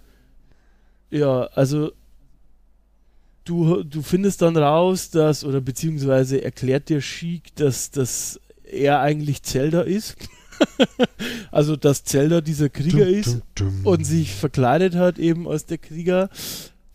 [1.10, 1.92] ja, also
[3.46, 9.42] du, du findest dann raus, dass, oder beziehungsweise erklärt dir Sheik, dass, dass er eigentlich
[9.42, 10.16] Zelda ist.
[11.50, 13.86] also, dass Zelda dieser Krieger Dum, ist dum, dum.
[13.86, 16.30] und sich verkleidet hat eben als der Krieger.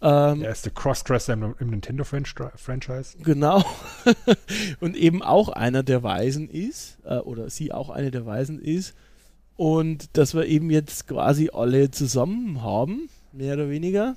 [0.02, 3.18] Ähm, Er ist der Crossdresser im, im Nintendo-Franchise.
[3.24, 3.64] Genau.
[4.80, 8.96] und eben auch einer der Weisen ist, äh, oder sie auch eine der Weisen ist.
[9.58, 14.16] Und dass wir eben jetzt quasi alle zusammen haben, mehr oder weniger.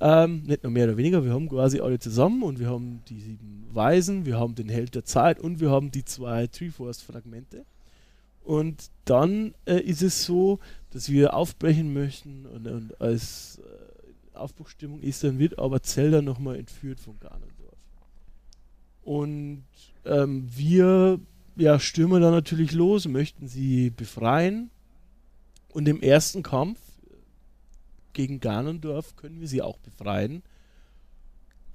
[0.00, 3.20] Ähm, nicht nur mehr oder weniger, wir haben quasi alle zusammen und wir haben die
[3.20, 7.64] sieben Weisen, wir haben den Held der Zeit und wir haben die zwei Triforce-Fragmente.
[8.42, 10.58] Und dann äh, ist es so,
[10.90, 16.56] dass wir aufbrechen möchten und, und als äh, Aufbruchstimmung ist, dann wird aber Zelda nochmal
[16.56, 17.78] entführt von Ganondorf.
[19.02, 19.64] Und
[20.04, 21.20] ähm, wir
[21.56, 24.70] ja, stürmen dann natürlich los, möchten sie befreien.
[25.68, 26.78] Und im ersten Kampf
[28.14, 30.42] gegen Ganondorf können wir sie auch befreien.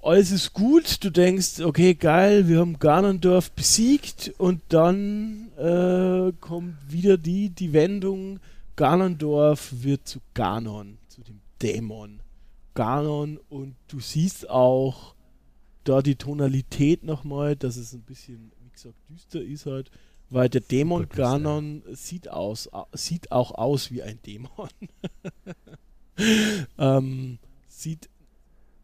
[0.01, 6.75] Alles ist gut, du denkst, okay, geil, wir haben Ganondorf besiegt und dann äh, kommt
[6.89, 8.39] wieder die, die Wendung,
[8.77, 12.21] Ganondorf wird zu Ganon, zu dem Dämon.
[12.75, 15.15] Ganon und du siehst auch
[15.83, 19.91] da die Tonalität nochmal, dass es ein bisschen, wie gesagt, düster ist halt,
[20.29, 24.69] weil der Dämon Ganon sieht aus, au- sieht auch aus wie ein Dämon.
[26.77, 28.09] ähm, sieht,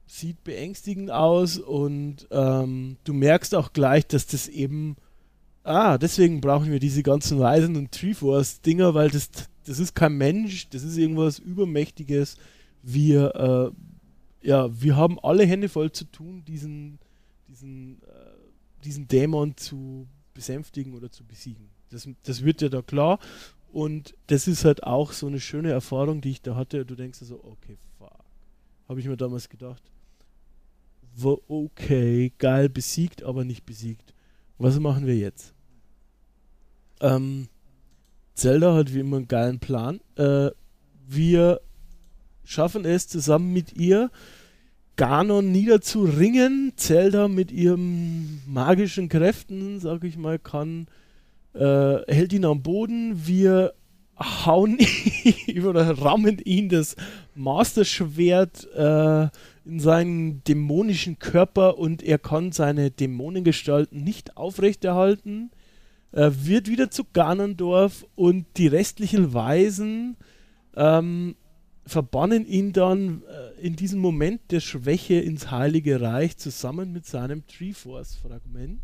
[0.06, 4.96] sieht beängstigend aus und ähm, du merkst auch gleich, dass das eben,
[5.64, 9.30] ah, deswegen brauchen wir diese ganzen Weisen und Treeforce-Dinger, weil das,
[9.66, 12.38] das ist kein Mensch, das ist irgendwas Übermächtiges.
[12.82, 13.74] Wir,
[14.44, 17.00] äh, ja, wir haben alle Hände voll zu tun, diesen,
[17.48, 21.70] diesen, äh, diesen Dämon zu besänftigen oder zu besiegen.
[21.90, 23.20] Das, das wird ja da klar.
[23.76, 26.86] Und das ist halt auch so eine schöne Erfahrung, die ich da hatte.
[26.86, 28.24] Du denkst so, okay, fuck.
[28.88, 29.84] Habe ich mir damals gedacht.
[31.22, 34.14] Okay, geil, besiegt, aber nicht besiegt.
[34.58, 35.54] Was machen wir jetzt?
[37.02, 37.50] Ähm,
[38.34, 40.00] Zelda hat wie immer einen geilen Plan.
[40.16, 40.52] Äh,
[41.06, 41.60] wir
[42.46, 44.10] schaffen es zusammen mit ihr,
[44.96, 46.72] Ganon niederzuringen.
[46.78, 50.88] Zelda mit ihren magischen Kräften, sag ich mal, kann
[51.56, 53.26] äh, hält ihn am Boden.
[53.26, 53.74] Wir
[54.18, 54.78] hauen
[55.48, 56.96] ihm oder rammen ihn das
[57.34, 59.30] Masterschwert äh,
[59.66, 65.52] in seinen dämonischen Körper und er kann seine Dämonengestalten nicht aufrechterhalten.
[66.12, 70.16] Er wird wieder zu Ganondorf und die restlichen Weisen
[70.76, 71.36] ähm,
[71.86, 77.46] verbannen ihn dann äh, in diesem Moment der Schwäche ins Heilige Reich zusammen mit seinem
[77.48, 78.80] Triforce-Fragment.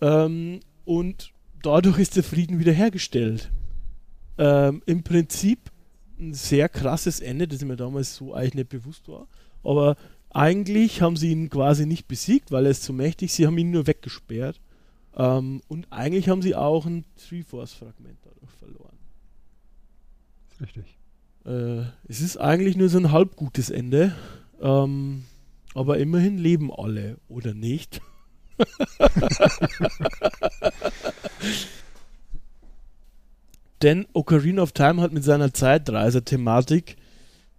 [0.00, 1.32] Ähm, und
[1.62, 3.50] dadurch ist der Frieden wiederhergestellt.
[4.38, 5.70] Ähm, Im Prinzip
[6.18, 9.26] ein sehr krasses Ende, das mir damals so eigentlich nicht bewusst war.
[9.62, 9.96] Aber
[10.30, 13.32] eigentlich haben sie ihn quasi nicht besiegt, weil er ist zu mächtig.
[13.32, 14.60] Sie haben ihn nur weggesperrt.
[15.16, 18.96] Ähm, und eigentlich haben sie auch ein Triforce-Fragment dadurch verloren.
[20.60, 20.98] Richtig.
[21.44, 24.14] Äh, es ist eigentlich nur so ein halb gutes Ende.
[24.60, 25.24] Ähm,
[25.74, 28.00] aber immerhin leben alle, oder nicht?
[33.82, 36.96] Denn Ocarina of Time hat mit seiner Zeitreiser-Thematik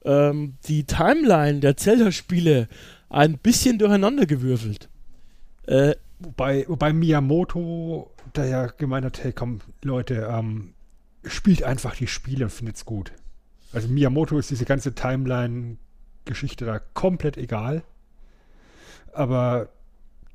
[0.03, 2.67] ähm, die Timeline der Zelda-Spiele
[3.09, 4.89] ein bisschen durcheinander gewürfelt.
[5.65, 10.73] Äh, Wobei, wobei Miyamoto, der ja gemeint hat, hey komm, Leute, ähm,
[11.23, 13.13] spielt einfach die Spiele und findet's gut.
[13.71, 17.83] Also Miyamoto ist diese ganze Timeline-Geschichte da komplett egal.
[19.13, 19.69] Aber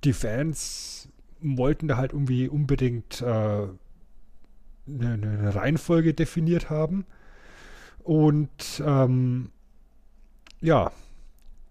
[0.05, 1.09] die Fans
[1.45, 3.79] wollten da halt irgendwie unbedingt äh, eine,
[4.87, 7.05] eine Reihenfolge definiert haben.
[8.03, 9.51] Und ähm,
[10.61, 10.93] ja,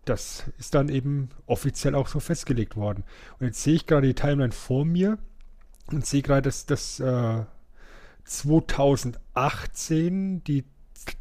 [0.06, 3.04] das ist dann eben offiziell auch so festgelegt worden.
[3.40, 5.18] Und jetzt sehe ich gerade die Timeline vor mir
[5.92, 7.46] und sehe gerade, dass das äh,
[8.26, 10.66] 2018 die,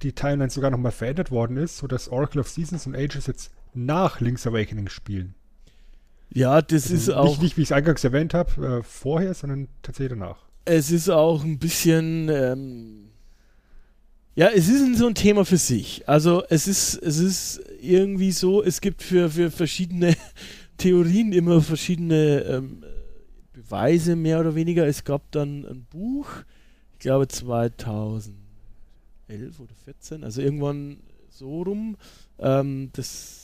[0.03, 4.21] die Timeline sogar nochmal verändert worden ist, sodass Oracle of Seasons und Ages jetzt nach
[4.21, 5.35] Link's Awakening spielen.
[6.35, 7.39] Ja, das Also ist nicht, auch.
[7.41, 10.39] Nicht, wie ich es eingangs erwähnt habe, äh, vorher, sondern tatsächlich danach.
[10.65, 12.29] Es ist auch ein bisschen.
[12.29, 13.09] Ähm,
[14.35, 16.09] ja, es ist so ein Thema für sich.
[16.09, 20.17] Also es ist, es ist irgendwie so, es gibt für, für verschiedene
[20.79, 22.83] Theorien immer verschiedene ähm,
[23.53, 24.87] Beweise, mehr oder weniger.
[24.87, 26.29] Es gab dann ein Buch,
[26.95, 28.33] ich glaube 2011
[29.59, 31.97] oder 14, also irgendwann so rum,
[32.39, 33.42] ähm, das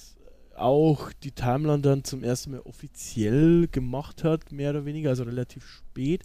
[0.61, 5.67] auch die Timeline dann zum ersten Mal offiziell gemacht hat, mehr oder weniger, also relativ
[5.67, 6.23] spät.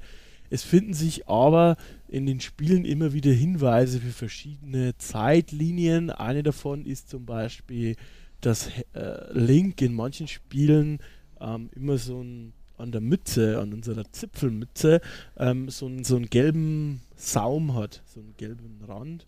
[0.49, 1.77] Es finden sich aber
[2.07, 6.11] in den Spielen immer wieder Hinweise für verschiedene Zeitlinien.
[6.11, 7.95] Eine davon ist zum Beispiel,
[8.41, 10.99] dass äh, Link in manchen Spielen
[11.39, 14.99] ähm, immer so ein an der Mütze, an unserer Zipfelmütze,
[15.37, 19.25] ähm, so, einen, so einen gelben Saum hat, so einen gelben Rand.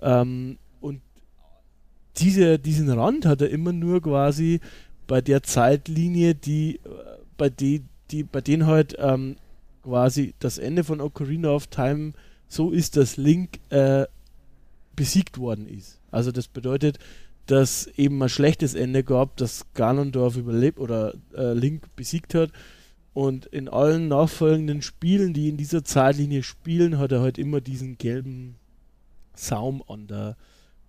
[0.00, 1.00] Ähm, und
[2.22, 4.60] diese, diesen Rand hat er immer nur quasi
[5.06, 6.88] bei der Zeitlinie, die, äh,
[7.36, 9.36] bei, die, die, bei denen halt ähm,
[9.82, 12.12] quasi das Ende von Ocarina of Time
[12.48, 14.06] so ist, dass Link äh,
[14.94, 16.00] besiegt worden ist.
[16.10, 16.98] Also das bedeutet,
[17.46, 22.52] dass eben ein schlechtes Ende gab, dass Ganondorf überlebt oder äh, Link besiegt hat.
[23.14, 27.98] Und in allen nachfolgenden Spielen, die in dieser Zeitlinie spielen, hat er halt immer diesen
[27.98, 28.56] gelben
[29.34, 30.36] Saum an der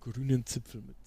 [0.00, 1.03] grünen Zipfelmütze.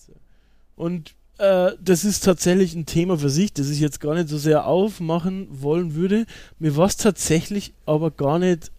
[0.78, 4.38] Und äh, das ist tatsächlich ein Thema für sich, das ich jetzt gar nicht so
[4.38, 6.26] sehr aufmachen wollen würde.
[6.60, 8.72] Mir war es tatsächlich aber gar nicht,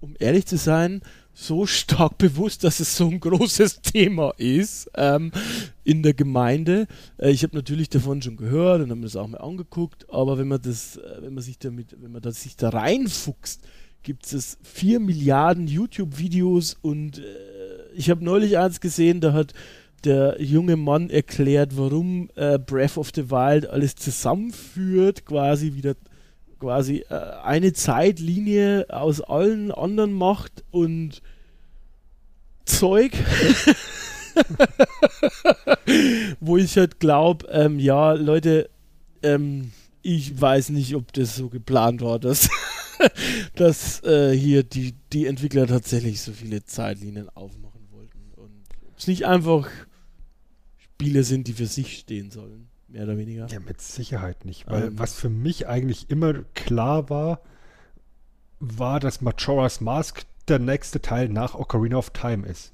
[0.00, 1.02] um ehrlich zu sein,
[1.34, 5.30] so stark bewusst, dass es so ein großes Thema ist ähm,
[5.84, 6.86] in der Gemeinde.
[7.18, 10.38] Äh, ich habe natürlich davon schon gehört und habe mir das auch mal angeguckt, aber
[10.38, 13.62] wenn man das, äh, wenn man sich damit, wenn man das sich da reinfuchst,
[14.02, 17.22] gibt es vier Milliarden YouTube-Videos und äh,
[17.94, 19.52] ich habe neulich eins gesehen, da hat
[20.04, 25.94] der junge Mann erklärt, warum äh, Breath of the Wild alles zusammenführt, quasi wieder
[26.62, 31.20] quasi äh, eine Zeitlinie aus allen anderen macht und
[32.64, 33.12] Zeug,
[36.40, 38.70] wo ich halt glaube, ähm, ja, Leute,
[39.22, 39.72] ähm,
[40.02, 42.48] ich weiß nicht, ob das so geplant war, dass,
[43.56, 48.52] dass äh, hier die, die Entwickler tatsächlich so viele Zeitlinien aufmachen wollten und
[48.96, 49.68] es nicht einfach
[51.02, 53.46] Spiele sind, die für sich stehen sollen, mehr oder weniger.
[53.48, 54.68] Ja, mit Sicherheit nicht.
[54.68, 54.98] Weil Ähm.
[54.98, 57.40] was für mich eigentlich immer klar war,
[58.60, 62.72] war, dass Majora's Mask der nächste Teil nach Ocarina of Time ist.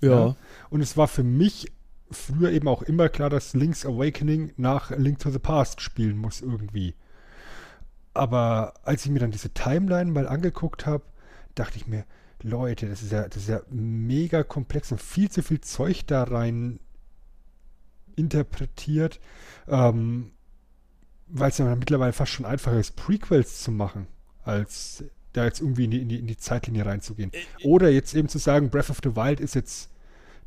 [0.00, 0.36] Ja.
[0.70, 1.72] Und es war für mich
[2.10, 6.40] früher eben auch immer klar, dass Link's Awakening nach Link to the Past spielen muss
[6.40, 6.94] irgendwie.
[8.14, 11.04] Aber als ich mir dann diese Timeline mal angeguckt habe,
[11.56, 12.04] dachte ich mir,
[12.42, 16.22] Leute, das ist ja, das ist ja mega komplex und viel zu viel Zeug da
[16.24, 16.78] rein
[18.16, 19.20] interpretiert,
[19.68, 20.32] ähm,
[21.28, 24.06] weil es ja mittlerweile fast schon einfacher ist, Prequels zu machen,
[24.44, 27.30] als da jetzt irgendwie in die, in die, in die Zeitlinie reinzugehen.
[27.62, 29.90] Oder jetzt eben zu sagen, Breath of the Wild ist jetzt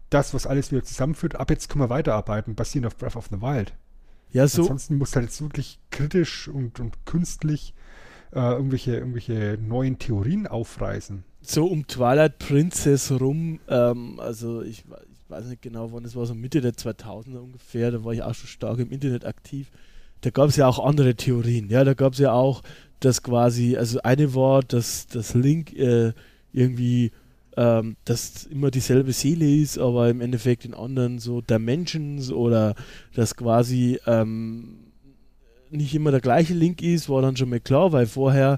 [0.09, 1.35] das, was alles wieder zusammenführt.
[1.35, 3.73] Ab jetzt können wir weiterarbeiten, basierend auf Breath of the Wild.
[4.31, 7.73] Ja, so, Ansonsten muss halt jetzt wirklich kritisch und, und künstlich
[8.33, 11.23] äh, irgendwelche, irgendwelche neuen Theorien aufreißen.
[11.41, 16.25] So um Twilight Princess rum, ähm, also ich, ich weiß nicht genau wann, das war
[16.25, 19.71] so Mitte der 2000er ungefähr, da war ich auch schon stark im Internet aktiv.
[20.21, 22.61] Da gab es ja auch andere Theorien, ja, da gab es ja auch,
[22.99, 26.13] dass quasi, also eine war, dass das Link äh,
[26.53, 27.11] irgendwie,
[27.57, 32.75] ähm, dass immer dieselbe Seele ist, aber im Endeffekt in anderen so Dimensions oder
[33.15, 34.77] dass quasi ähm,
[35.71, 38.57] nicht immer der gleiche Link ist, war dann schon mal klar, weil vorher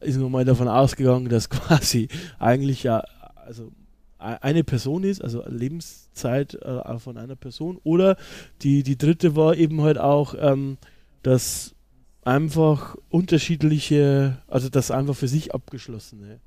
[0.00, 2.08] ist man mal davon ausgegangen, dass quasi
[2.38, 3.02] eigentlich ja
[3.34, 3.72] also
[4.20, 7.78] e- eine Person ist, also Lebenszeit äh, von einer Person.
[7.84, 8.16] Oder
[8.62, 10.78] die, die dritte war eben halt auch, ähm,
[11.22, 11.74] dass
[12.22, 16.40] einfach unterschiedliche, also dass einfach für sich abgeschlossene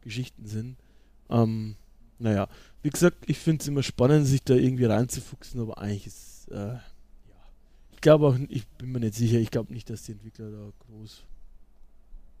[0.00, 0.76] Geschichten sind.
[1.30, 1.76] Ähm,
[2.18, 2.48] naja,
[2.82, 6.56] wie gesagt, ich finde es immer spannend, sich da irgendwie reinzufuchsen, aber eigentlich ist, äh,
[6.56, 6.80] ja,
[7.92, 10.70] ich glaube auch, ich bin mir nicht sicher, ich glaube nicht, dass die Entwickler da
[10.86, 11.24] groß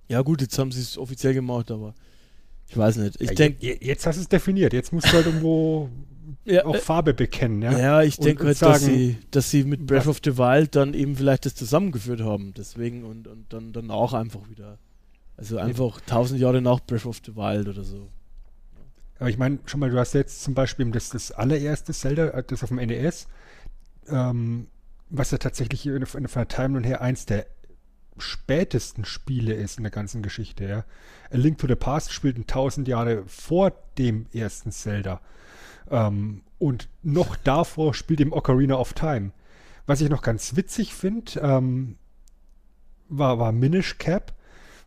[0.08, 1.94] ja gut, jetzt haben sie es offiziell gemacht, aber
[2.68, 3.20] ich weiß nicht.
[3.20, 4.72] Ich Ja, denke, je- jetzt hast du es definiert.
[4.72, 5.88] Jetzt musst du halt irgendwo
[6.44, 7.62] ja, auch Farbe bekennen.
[7.62, 10.74] Ja, ja, ich denke halt, dass sagen, sie, dass sie mit Breath of the Wild
[10.76, 12.52] dann eben vielleicht das zusammengeführt haben.
[12.56, 14.78] Deswegen und, und dann danach einfach wieder.
[15.36, 18.08] Also einfach tausend Jahre nach Breath of the Wild oder so.
[19.18, 22.42] Aber ich meine, schon mal, du hast jetzt zum Beispiel das, das allererste Zelda, äh,
[22.46, 23.26] das auf dem NES,
[24.08, 24.68] ähm,
[25.10, 27.46] was ja tatsächlich von der Timeline her eins der
[28.20, 30.64] spätesten Spiele ist in der ganzen Geschichte.
[30.64, 30.84] Ja.
[31.30, 35.20] A Link to the Past spielt tausend Jahre vor dem ersten Zelda.
[35.90, 39.32] Ähm, und noch davor spielt im Ocarina of Time.
[39.86, 41.96] Was ich noch ganz witzig finde, ähm,
[43.08, 44.34] war, war Minish Cap,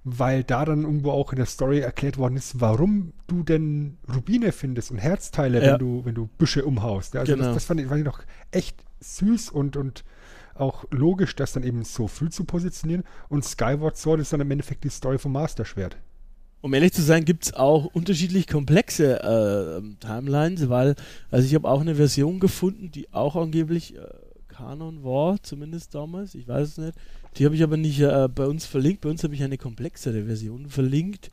[0.04, 4.52] weil da dann irgendwo auch in der Story erklärt worden ist, warum du denn Rubine
[4.52, 5.72] findest und Herzteile, ja.
[5.72, 7.14] wenn du, wenn du Büsche umhaust.
[7.14, 7.46] Ja, also genau.
[7.46, 8.22] das, das fand, ich, fand ich noch
[8.52, 10.04] echt süß und, und
[10.62, 13.04] auch logisch, das dann eben so früh zu positionieren.
[13.30, 15.98] Und Skyward Sword ist dann im Endeffekt die Story vom Master Schwert.
[16.62, 20.96] Um ehrlich zu sein, gibt es auch unterschiedlich komplexe äh, Timelines, weil,
[21.32, 24.02] also ich habe auch eine Version gefunden, die auch angeblich äh,
[24.48, 26.94] Kanon war, zumindest damals, ich weiß es nicht.
[27.38, 29.02] Die habe ich aber nicht äh, bei uns verlinkt.
[29.02, 31.32] Bei uns habe ich eine komplexere Version verlinkt,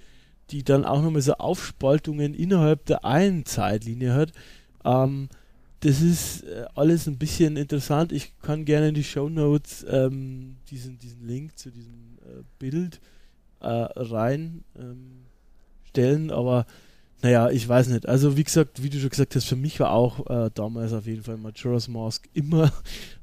[0.50, 4.32] die dann auch nochmal so Aufspaltungen innerhalb der einen Zeitlinie hat.
[4.84, 5.28] Ähm,
[5.80, 8.12] das ist äh, alles ein bisschen interessant.
[8.12, 13.00] Ich kann gerne in die Show Notes ähm, diesen, diesen Link zu diesem äh, Bild
[13.60, 15.24] äh, rein ähm,
[16.30, 16.64] aber
[17.22, 18.06] naja, ich weiß nicht.
[18.06, 21.06] Also wie gesagt, wie du schon gesagt hast, für mich war auch äh, damals auf
[21.06, 22.72] jeden Fall Majora's Mask immer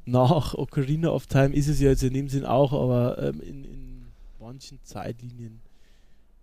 [0.06, 3.64] nach Ocarina of Time ist es ja jetzt in dem Sinn auch, aber ähm, in,
[3.64, 4.06] in
[4.40, 5.61] manchen Zeitlinien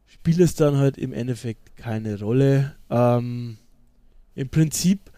[0.06, 2.74] spielt es dann halt im Endeffekt keine Rolle.
[2.89, 3.59] Ähm,
[4.34, 5.11] Im Prinzip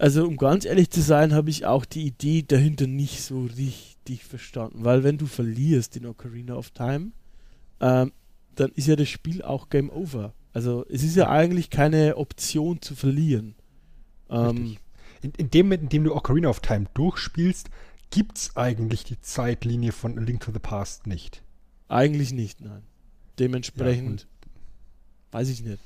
[0.00, 4.24] also um ganz ehrlich zu sein, habe ich auch die Idee dahinter nicht so richtig
[4.24, 7.12] verstanden, weil wenn du verlierst in Ocarina of Time,
[7.80, 8.10] ähm,
[8.54, 10.32] dann ist ja das Spiel auch Game Over.
[10.54, 13.54] Also es ist ja eigentlich keine Option zu verlieren.
[14.30, 14.78] Ähm,
[15.20, 17.68] in, in, dem Moment, in dem du Ocarina of Time durchspielst,
[18.08, 21.42] gibt es eigentlich die Zeitlinie von A Link to the Past nicht.
[21.88, 22.84] Eigentlich nicht, nein.
[23.38, 24.52] Dementsprechend ja,
[25.32, 25.78] weiß ich nicht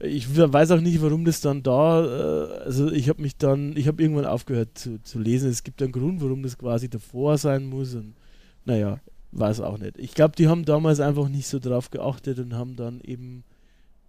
[0.00, 3.86] ich weiß auch nicht, warum das dann da, äh, also ich habe mich dann, ich
[3.88, 5.50] habe irgendwann aufgehört zu, zu lesen.
[5.50, 8.14] Es gibt einen Grund, warum das quasi davor sein muss und
[8.64, 9.00] naja,
[9.32, 9.98] weiß auch nicht.
[9.98, 13.44] Ich glaube, die haben damals einfach nicht so drauf geachtet und haben dann eben,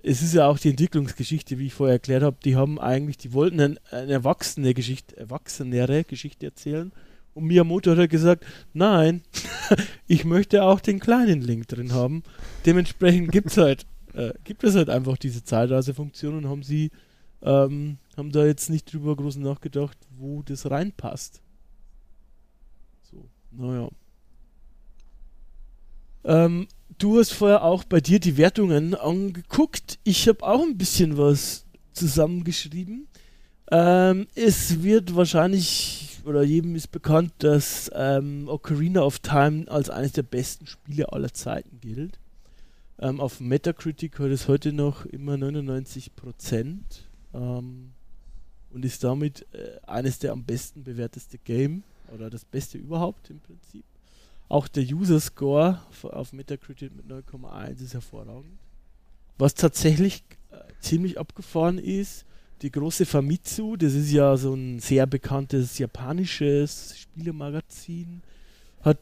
[0.02, 3.34] es ist ja auch die Entwicklungsgeschichte, wie ich vorher erklärt habe, die haben eigentlich, die
[3.34, 6.92] wollten ein, eine erwachsene Geschichte, erwachsenere Geschichte erzählen
[7.34, 9.22] und Miyamoto hat gesagt, nein,
[10.08, 12.24] ich möchte auch den kleinen Link drin haben.
[12.66, 16.92] Dementsprechend gibt es halt äh, gibt es halt einfach diese Zeitreisefunktion und haben sie
[17.44, 21.42] ähm, haben da jetzt nicht drüber groß nachgedacht, wo das reinpasst.
[23.04, 23.90] So, naja.
[26.24, 26.68] Ähm,
[26.98, 30.00] du hast vorher auch bei dir die Wertungen angeguckt.
[30.04, 33.08] Ich habe auch ein bisschen was zusammengeschrieben.
[33.72, 40.14] Ähm, es wird wahrscheinlich, oder jedem ist bekannt, dass ähm, Ocarina of Time als eines
[40.14, 42.20] der besten Spiele aller Zeiten gilt.
[43.04, 47.04] Ähm, auf Metacritic hat es heute noch immer 99 Prozent
[47.34, 47.92] ähm,
[48.72, 53.42] und ist damit äh, eines der am besten bewerteste Game oder das beste überhaupt im
[53.42, 53.84] Prinzip.
[54.48, 58.58] Auch der User Score auf Metacritic mit 9,1 ist hervorragend.
[59.38, 62.24] Was tatsächlich äh, ziemlich abgefahren ist,
[62.62, 68.22] die große Famitsu, das ist ja so ein sehr bekanntes japanisches Spielemagazin,
[68.80, 69.00] hat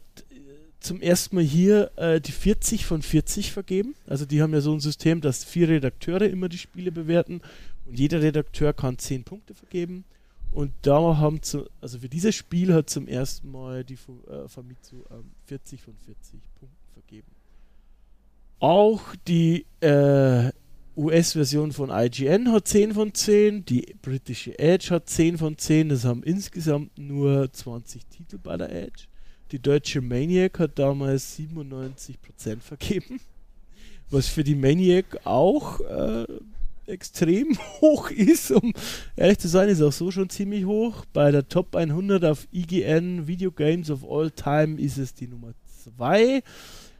[0.82, 3.96] zum ersten Mal hier äh, die 40 von 40 vergeben.
[4.08, 7.42] Also die haben ja so ein System, dass vier Redakteure immer die Spiele bewerten
[7.86, 10.04] und jeder Redakteur kann 10 Punkte vergeben.
[10.52, 14.98] Und da haben zu, also für dieses Spiel hat zum ersten Mal die äh, Famitsu
[15.10, 17.28] ähm, 40 von 40 Punkten vergeben.
[18.60, 20.52] Auch die äh,
[20.98, 26.04] US-Version von IGN hat 10 von 10, die britische Edge hat 10 von 10, das
[26.04, 29.06] haben insgesamt nur 20 Titel bei der Edge.
[29.52, 33.20] Die deutsche Maniac hat damals 97% vergeben.
[34.10, 36.26] Was für die Maniac auch äh,
[36.86, 38.52] extrem hoch ist.
[38.52, 38.74] Um
[39.18, 41.06] ehrlich zu sein, ist auch so schon ziemlich hoch.
[41.12, 45.54] Bei der Top 100 auf IGN Video Games of All Time ist es die Nummer
[45.84, 46.44] 2.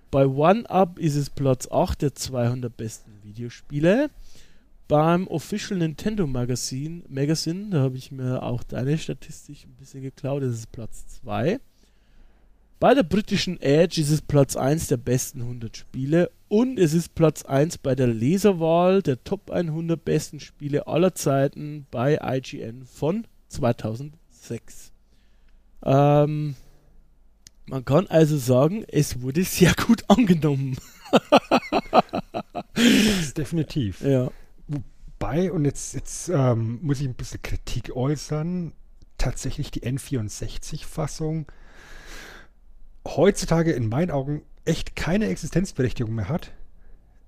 [0.10, 4.10] Bei OneUp ist es Platz 8 der 200 besten Videospiele.
[4.90, 10.44] Beim Official Nintendo Magazine, Magazine da habe ich mir auch deine Statistik ein bisschen geklaut,
[10.44, 11.62] das ist Platz 2.
[12.82, 17.14] Bei der britischen Edge ist es Platz 1 der besten 100 Spiele und es ist
[17.14, 23.28] Platz 1 bei der Leserwahl der Top 100 besten Spiele aller Zeiten bei IGN von
[23.50, 24.94] 2006.
[25.84, 26.56] Ähm,
[27.68, 30.76] man kann also sagen, es wurde sehr gut angenommen.
[32.74, 34.02] das definitiv.
[34.02, 34.32] Ja.
[35.20, 38.74] Wobei, und jetzt, jetzt ähm, muss ich ein bisschen Kritik äußern,
[39.20, 41.46] tatsächlich die N64-Fassung
[43.06, 46.52] heutzutage in meinen Augen echt keine Existenzberechtigung mehr hat,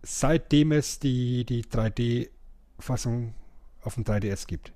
[0.04, 3.34] seitdem es die, die 3D-Fassung
[3.82, 4.72] auf dem 3DS gibt.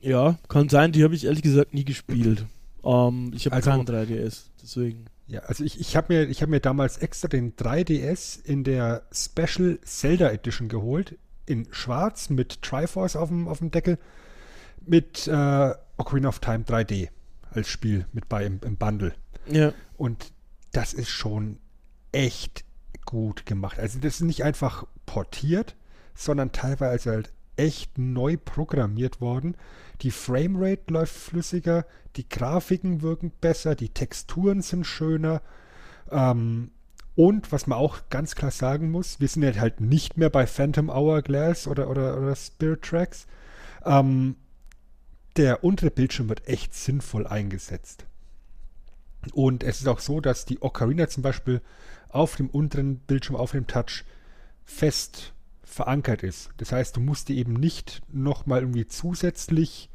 [0.00, 2.46] Ja, kann sein, die habe ich ehrlich gesagt nie gespielt.
[2.84, 5.06] Ähm, ich habe Also- keinen 3DS, deswegen.
[5.26, 9.06] Ja, also ich, ich habe mir, ich hab mir damals extra den 3DS in der
[9.10, 11.16] Special Zelda Edition geholt.
[11.46, 13.98] In schwarz mit Triforce auf dem, auf dem Deckel.
[14.84, 17.08] Mit äh, Ocarina of Time 3D
[17.50, 19.14] als Spiel mit bei im, im Bundle.
[19.46, 19.72] Ja.
[19.96, 20.32] Und
[20.72, 21.58] das ist schon
[22.12, 22.64] echt
[23.04, 23.78] gut gemacht.
[23.78, 25.76] Also das ist nicht einfach portiert,
[26.14, 29.56] sondern teilweise halt echt neu programmiert worden.
[30.02, 35.42] Die Framerate läuft flüssiger, die Grafiken wirken besser, die Texturen sind schöner.
[36.10, 36.70] Ähm,
[37.16, 40.90] und was man auch ganz klar sagen muss, wir sind halt nicht mehr bei Phantom
[40.90, 43.26] Hourglass oder, oder, oder Spirit Tracks.
[43.84, 44.36] Ähm,
[45.36, 48.06] der untere Bildschirm wird echt sinnvoll eingesetzt.
[49.32, 51.60] Und es ist auch so, dass die Ocarina zum Beispiel
[52.08, 54.04] auf dem unteren Bildschirm, auf dem Touch,
[54.64, 55.32] fest
[55.62, 56.50] verankert ist.
[56.58, 59.90] Das heißt, du musst die eben nicht nochmal irgendwie zusätzlich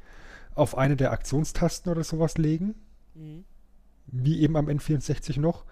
[0.56, 2.76] auf eine der Aktionstasten oder sowas legen,
[4.08, 5.66] wie eben am N64 noch,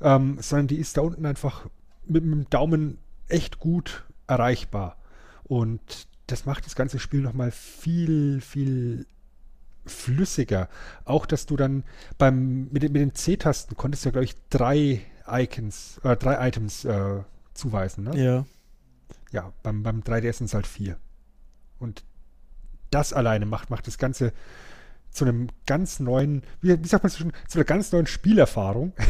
[0.00, 1.68] ähm, sondern die ist da unten einfach
[2.06, 2.98] mit, mit dem Daumen
[3.28, 4.98] echt gut erreichbar.
[5.42, 9.06] Und das macht das ganze Spiel nochmal viel, viel
[9.86, 10.68] flüssiger.
[11.04, 11.84] Auch, dass du dann
[12.18, 16.48] beim, mit, den- mit den C-Tasten konntest du ja, glaube ich, drei Icons, äh, drei
[16.48, 17.22] Items äh,
[17.54, 18.16] zuweisen, ne?
[18.22, 18.44] Ja.
[19.32, 20.96] Ja, beim, beim 3DS sind es halt vier.
[21.78, 22.04] Und
[22.90, 24.32] das alleine macht, macht das Ganze
[25.10, 28.92] zu einem ganz neuen, wie, wie sagt man so schon, zu einer ganz neuen Spielerfahrung.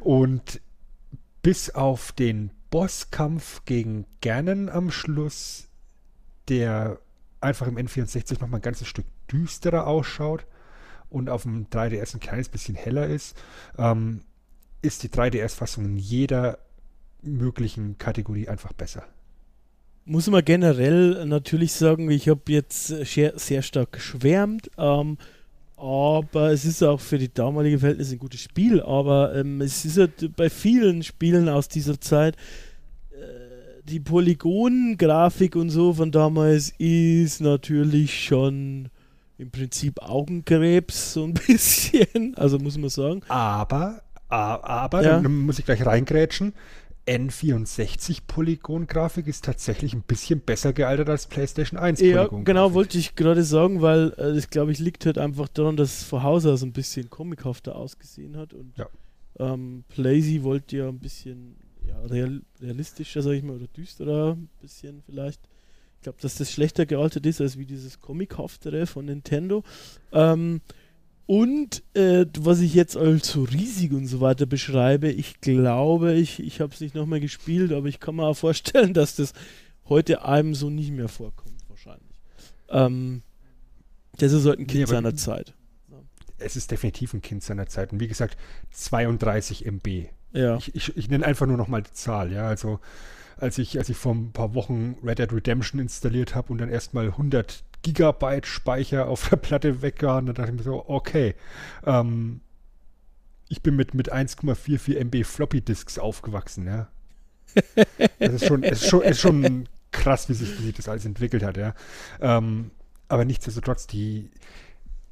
[0.00, 0.60] Und
[1.42, 5.68] bis auf den Bosskampf gegen Ganon am Schluss,
[6.48, 6.98] der
[7.44, 10.46] einfach im N64 nochmal ein ganzes Stück düsterer ausschaut
[11.10, 13.36] und auf dem 3DS ein kleines bisschen heller ist,
[13.78, 14.22] ähm,
[14.82, 16.58] ist die 3DS-Fassung in jeder
[17.22, 19.04] möglichen Kategorie einfach besser.
[20.04, 25.16] Muss man generell natürlich sagen, ich habe jetzt sehr, sehr stark geschwärmt, ähm,
[25.76, 29.96] aber es ist auch für die damalige Verhältnisse ein gutes Spiel, aber ähm, es ist
[29.96, 32.36] halt bei vielen Spielen aus dieser Zeit
[33.84, 38.88] die Polygongrafik und so von damals ist natürlich schon
[39.38, 43.20] im Prinzip Augenkrebs so ein bisschen, also muss man sagen.
[43.28, 45.20] Aber, aber, Ja.
[45.20, 46.54] dann muss ich gleich reingrätschen.
[47.06, 53.14] N64 Polygon-Grafik ist tatsächlich ein bisschen besser gealtert als PlayStation 1 Ja, genau, wollte ich
[53.14, 56.46] gerade sagen, weil äh, das glaube ich liegt halt einfach daran, dass es von Haus
[56.46, 58.86] aus ein bisschen comichafter ausgesehen hat und Ja.
[59.38, 61.56] ähm, Plazy wollte ja ein bisschen
[61.86, 65.40] ja, real, realistischer, sag ich mal, oder düsterer, ein bisschen vielleicht.
[65.96, 69.62] Ich glaube, dass das schlechter gealtert ist als wie dieses comichaftere von Nintendo.
[70.12, 70.60] Ähm,
[71.26, 76.40] und äh, was ich jetzt als so riesig und so weiter beschreibe, ich glaube, ich,
[76.40, 79.32] ich habe es nicht nochmal gespielt, aber ich kann mir auch vorstellen, dass das
[79.88, 82.20] heute einem so nicht mehr vorkommt, wahrscheinlich.
[82.68, 83.22] Ähm,
[84.18, 85.54] das ist halt ein Nee, Kind aber- seiner Zeit.
[86.36, 87.92] Es ist definitiv ein Kind seiner Zeit.
[87.92, 88.36] Und wie gesagt,
[88.72, 90.08] 32 MB.
[90.34, 90.56] Ja.
[90.56, 92.32] Ich, ich, ich nenne einfach nur nochmal die Zahl.
[92.32, 92.80] Ja, also
[93.38, 96.68] als ich, als ich vor ein paar Wochen Red Dead Redemption installiert habe und dann
[96.68, 101.34] erstmal 100 Gigabyte Speicher auf der Platte weggehauen, dann dachte ich mir so, okay,
[101.86, 102.40] ähm,
[103.48, 106.88] ich bin mit, mit 1,44 MB Floppy Disks aufgewachsen, ja.
[108.18, 111.44] Das ist schon, ist schon, ist schon krass, wie sich, wie sich das alles entwickelt
[111.44, 111.74] hat, ja.
[112.20, 112.70] Ähm,
[113.08, 114.30] aber nichtsdestotrotz, die,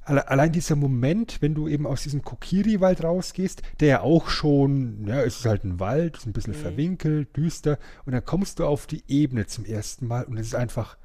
[0.04, 5.22] allein dieser Moment, wenn du eben aus diesem Kokiri-Wald rausgehst, der ja auch schon, ja,
[5.22, 6.58] es ist halt ein Wald, ist ein bisschen Mhm.
[6.58, 10.54] verwinkelt, düster, und dann kommst du auf die Ebene zum ersten Mal und es ist
[10.54, 10.96] einfach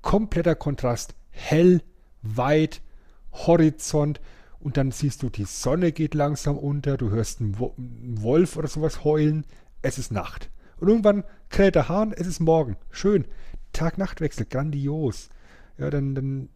[0.00, 1.82] kompletter Kontrast, hell,
[2.22, 2.80] weit,
[3.32, 4.20] Horizont,
[4.60, 8.56] und dann siehst du, die Sonne geht langsam unter, du hörst einen, Wo einen Wolf
[8.56, 9.44] oder sowas heulen,
[9.82, 10.50] es ist Nacht.
[10.78, 12.76] Und irgendwann kräht der Hahn, es ist morgen.
[12.90, 13.26] Schön.
[13.72, 15.28] Tag-Nacht-Wechsel, grandios.
[15.76, 16.48] Ja, dann, dann,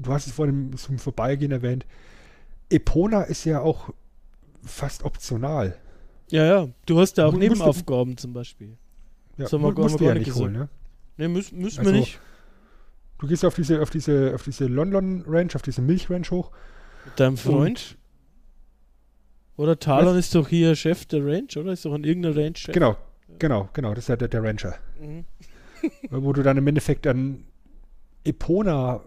[0.00, 1.86] du hast es vorhin zum Vorbeigehen erwähnt.
[2.70, 3.90] Epona ist ja auch
[4.62, 5.76] fast optional.
[6.30, 6.68] ja, ja.
[6.86, 8.68] Du hast ja auch musst du- Nebenaufgaben zum Beispiel.
[9.36, 10.68] Ja, Das haben wir gar- musst wir ja gar nicht holen, ne?
[11.16, 12.18] Ne, müssen, müssen Also, wir nicht.
[13.18, 16.50] Du gehst auf diese, auf diese, auf diese London Ranch, auf diese Milch Ranch hoch.
[17.04, 17.96] Mit deinem Freund.
[19.56, 21.72] Oder Talon ist doch hier Chef der Ranch, oder?
[21.72, 22.74] Ist doch an irgendeiner Ranch Chef.
[22.74, 22.96] Genau,
[23.38, 23.90] genau, genau.
[23.94, 24.74] Das ist ja der, der Rancher.
[25.00, 25.24] Mhm.
[26.10, 27.44] wo du dann im Endeffekt dann
[28.24, 29.00] Epona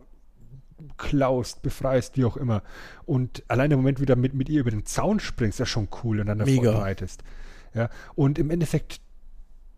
[0.98, 2.64] klaust, befreist, wie auch immer.
[3.06, 6.20] Und allein der Moment wieder mit, mit ihr über den Zaun springst, ist schon cool
[6.20, 7.24] und dann davon reitest.
[7.74, 9.02] Ja, und im Endeffekt,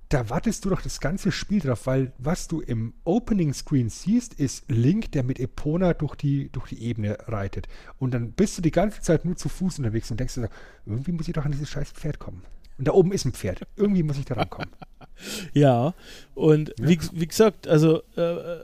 [0.10, 4.34] da wartest du doch das ganze Spiel drauf, weil was du im Opening Screen siehst,
[4.34, 7.68] ist Link, der mit Epona durch die, durch die Ebene reitet.
[8.00, 10.50] Und dann bist du die ganze Zeit nur zu Fuß unterwegs und denkst dir,
[10.86, 12.44] irgendwie muss ich doch an dieses scheiß Pferd kommen.
[12.78, 13.68] Und da oben ist ein Pferd.
[13.76, 14.70] Irgendwie muss ich da rankommen.
[15.52, 15.96] Ja,
[16.34, 16.88] und Ja.
[16.88, 18.60] Wie, wie gesagt, also äh,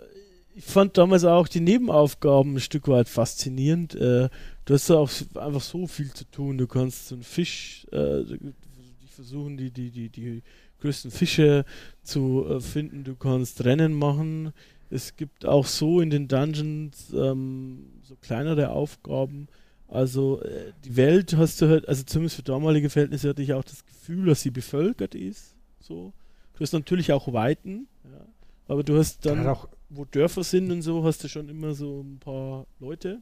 [0.55, 3.93] ich fand damals auch die Nebenaufgaben ein Stück weit faszinierend.
[3.95, 4.29] Äh,
[4.63, 6.57] du hast da auch einfach so viel zu tun.
[6.57, 10.43] Du kannst so einen Fisch, äh, die versuchen, die, die, die, die
[10.79, 11.65] größten Fische
[12.03, 13.03] zu äh, finden.
[13.03, 14.53] Du kannst Rennen machen.
[14.89, 19.49] Es gibt auch so in den Dungeons ähm, so kleinere Aufgaben.
[19.89, 23.63] Also äh, die Welt hast du halt, also zumindest für damalige Verhältnisse hatte ich auch
[23.63, 25.55] das Gefühl, dass sie bevölkert ist.
[25.81, 26.13] So.
[26.53, 28.25] Du hast natürlich auch Weiten, ja.
[28.69, 32.01] aber du hast dann, auch, wo Dörfer sind und so, hast du schon immer so
[32.01, 33.21] ein paar Leute,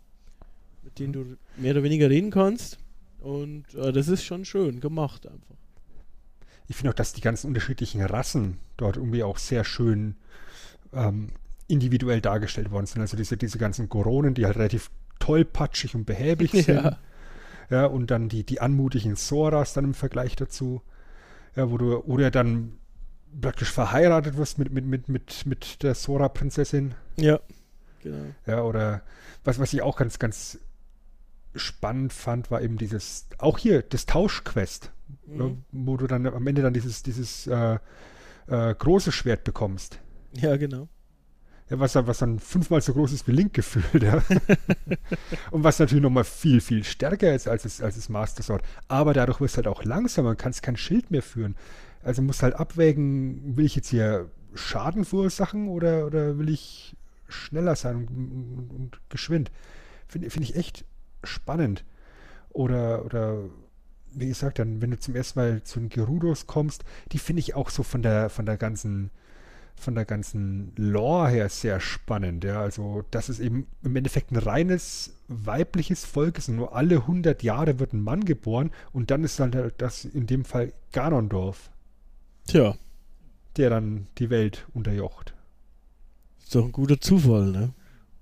[0.84, 2.80] mit denen du mehr oder weniger reden kannst.
[3.20, 5.56] Und äh, das ist schon schön gemacht einfach.
[6.68, 10.16] Ich finde auch, dass die ganzen unterschiedlichen Rassen dort irgendwie auch sehr schön
[10.94, 11.30] ähm,
[11.68, 13.02] individuell dargestellt worden sind.
[13.02, 16.68] Also diese, diese ganzen Goronen, die halt relativ tollpatschig und behäbig sind.
[16.68, 16.98] Ja.
[17.70, 20.82] Ja, und dann die, die anmutigen Soras dann im Vergleich dazu.
[21.56, 22.74] Ja, wo du, oder dann
[23.42, 26.96] praktisch verheiratet wirst mit, mit, mit, mit, mit der Sora-Prinzessin.
[27.18, 27.40] Ja,
[28.02, 28.26] genau.
[28.46, 29.02] Ja, oder
[29.44, 30.60] was, was ich auch ganz, ganz
[31.56, 34.92] spannend fand, war eben dieses, auch hier, das Tauschquest,
[35.28, 35.38] Mhm.
[35.38, 37.78] ne, wo du dann am Ende dann dieses, dieses äh,
[38.48, 40.00] äh, große Schwert bekommst.
[40.34, 40.88] Ja, genau.
[41.70, 44.22] Ja, was, dann- was dann fünfmal so groß ist wie Link gefühlt, ja.
[45.52, 48.64] und was natürlich nochmal viel, viel stärker ist als das, als das Master Sword.
[48.88, 51.56] Aber dadurch wirst du halt auch langsamer und kannst kein Schild mehr führen.
[52.04, 56.96] Also musst halt abwägen, will ich jetzt hier Schaden verursachen oder, oder will ich
[57.28, 59.52] schneller sein und, und, und geschwind.
[60.08, 60.86] Finde find ich echt
[61.24, 61.84] spannend.
[62.50, 63.40] Oder, oder
[64.12, 67.56] wie gesagt, dann, wenn du zum ersten Mal zu den Gerudos kommst, die finde ich
[67.56, 69.10] auch so von der, von der ganzen,
[69.76, 72.44] von der ganzen Lore her sehr spannend.
[72.44, 77.42] Ja, also, dass es eben im Endeffekt ein reines weibliches Volk ist nur alle 100
[77.42, 81.72] Jahre wird ein Mann geboren und dann ist dann das in dem Fall Ganondorf,
[82.48, 82.76] Tja,
[83.58, 85.34] der dann die Welt unterjocht.
[86.44, 87.74] ist doch ein guter Zufall, ne?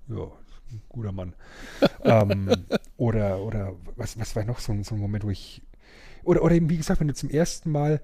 [0.08, 0.24] Ja,
[0.70, 1.34] ein guter Mann.
[2.04, 2.50] ähm,
[2.96, 5.62] oder, oder was, was war noch so, ein- so ein Moment, wo ich.
[6.24, 8.00] Oder, oder eben, wie gesagt, wenn du zum ersten Mal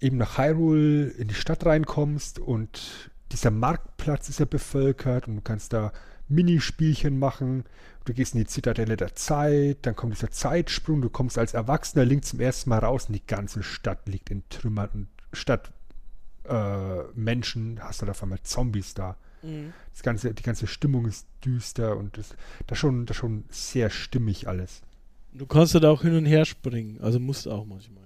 [0.00, 5.40] eben nach Hyrule in die Stadt reinkommst und dieser Marktplatz ist ja bevölkert und du
[5.40, 5.92] kannst da
[6.28, 7.64] Minispielchen machen.
[8.04, 12.04] Du gehst in die Zitadelle der Zeit, dann kommt dieser Zeitsprung, du kommst als erwachsener
[12.04, 15.72] Link zum ersten Mal raus und die ganze Stadt liegt in Trümmern und statt
[16.48, 19.16] äh, Menschen hast du da auf einmal Zombies da.
[19.92, 22.34] Das ganze, die ganze Stimmung ist düster und das,
[22.66, 24.80] das, schon, das schon sehr stimmig alles.
[25.34, 28.04] Du kannst halt auch hin und her springen, also musst auch manchmal.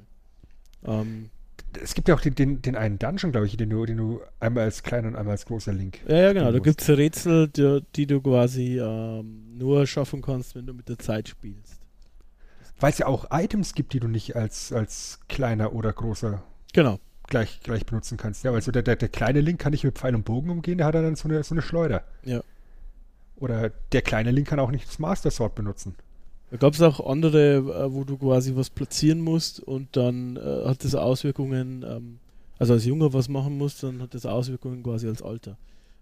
[0.85, 1.31] Ähm,
[1.81, 4.21] Es gibt ja auch den, den, den einen Dungeon, glaube ich, den du, den du
[4.41, 6.01] einmal als kleiner und einmal als großer Link.
[6.09, 6.51] ja, ja, genau.
[6.51, 10.89] Da gibt es Rätsel, die, die du quasi ähm, nur schaffen kannst, wenn du mit
[10.89, 11.79] der Zeit spielst.
[12.81, 16.43] Weil es ja auch Items gibt, die du nicht als, als kleiner oder großer
[16.73, 16.99] Genau.
[17.29, 18.45] Gleich, gleich benutzen kannst.
[18.45, 20.87] Ja, also der, der, der kleine Link kann nicht mit Pfeil und Bogen umgehen, der
[20.87, 22.03] hat dann so eine, so eine Schleuder.
[22.25, 22.43] Ja.
[23.37, 25.95] Oder der kleine Link kann auch nicht das Master Sword benutzen.
[26.51, 30.65] Da gab es auch andere, äh, wo du quasi was platzieren musst und dann äh,
[30.67, 32.19] hat das Auswirkungen, ähm,
[32.59, 35.59] also als Junger was machen musst, dann hat das Auswirkungen quasi als Alter.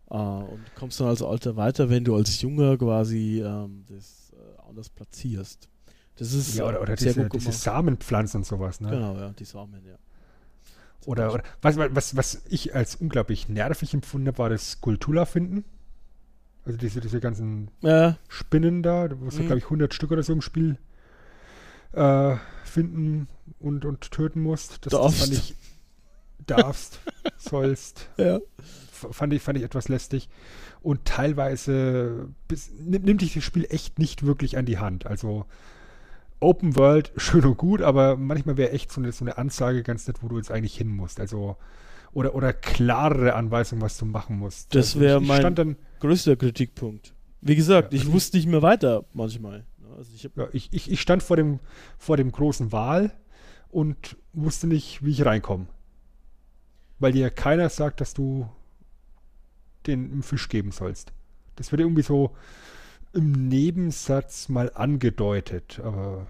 [0.09, 4.69] Äh, und kommst dann als Alter weiter, wenn du als Junger quasi ähm, das äh,
[4.69, 5.69] anders platzierst.
[6.15, 7.53] Das ist Ja, oder, oder sehr diese, gut diese.
[7.53, 8.81] Samenpflanzen und sowas.
[8.81, 8.91] Ne?
[8.91, 9.97] Genau, ja, die Samen, ja.
[11.07, 15.65] Oder, oder was, was, was ich als unglaublich nervig empfunden habe, war das Skulptula finden.
[16.67, 19.47] Also diese, diese ganzen Ja, Spinnen da, wo du, Mhm.
[19.47, 20.79] glaube ich, 100 Stück oder so im Spiel
[21.93, 23.29] äh, finden
[23.61, 24.85] und, und töten musst.
[24.85, 25.21] Das, das Darfst.
[25.21, 25.55] fand ich,
[26.47, 27.01] darfst,
[27.39, 28.41] sollst, ja.
[28.91, 30.29] fand ich, fand ich etwas lästig.
[30.83, 35.07] Und teilweise bis, nimm, nimmt dich das Spiel echt nicht wirklich an die Hand.
[35.07, 35.47] Also
[36.47, 40.07] Open World, schön und gut, aber manchmal wäre echt so eine, so eine Ansage ganz
[40.07, 41.19] nett, wo du jetzt eigentlich hin musst.
[41.19, 41.57] Also
[42.13, 44.75] oder, oder klarere Anweisungen, was du machen musst.
[44.75, 47.15] Das also wär ich, ich mein- dann, Größter Kritikpunkt.
[47.41, 49.67] Wie gesagt, Ja, ich also- wusste nicht mehr weiter manchmal.
[49.97, 51.59] Also ich Ja, ich, ich, ich stand vor dem,
[51.99, 53.13] vor dem großen Wal
[53.69, 55.67] und wusste nicht, wie ich reinkomme.
[56.99, 58.49] Weil dir keiner sagt, dass du
[59.87, 61.13] den einen Fisch geben sollst.
[61.57, 62.35] Das wird irgendwie so
[63.17, 66.27] im Nebensatz mal angedeutet, aber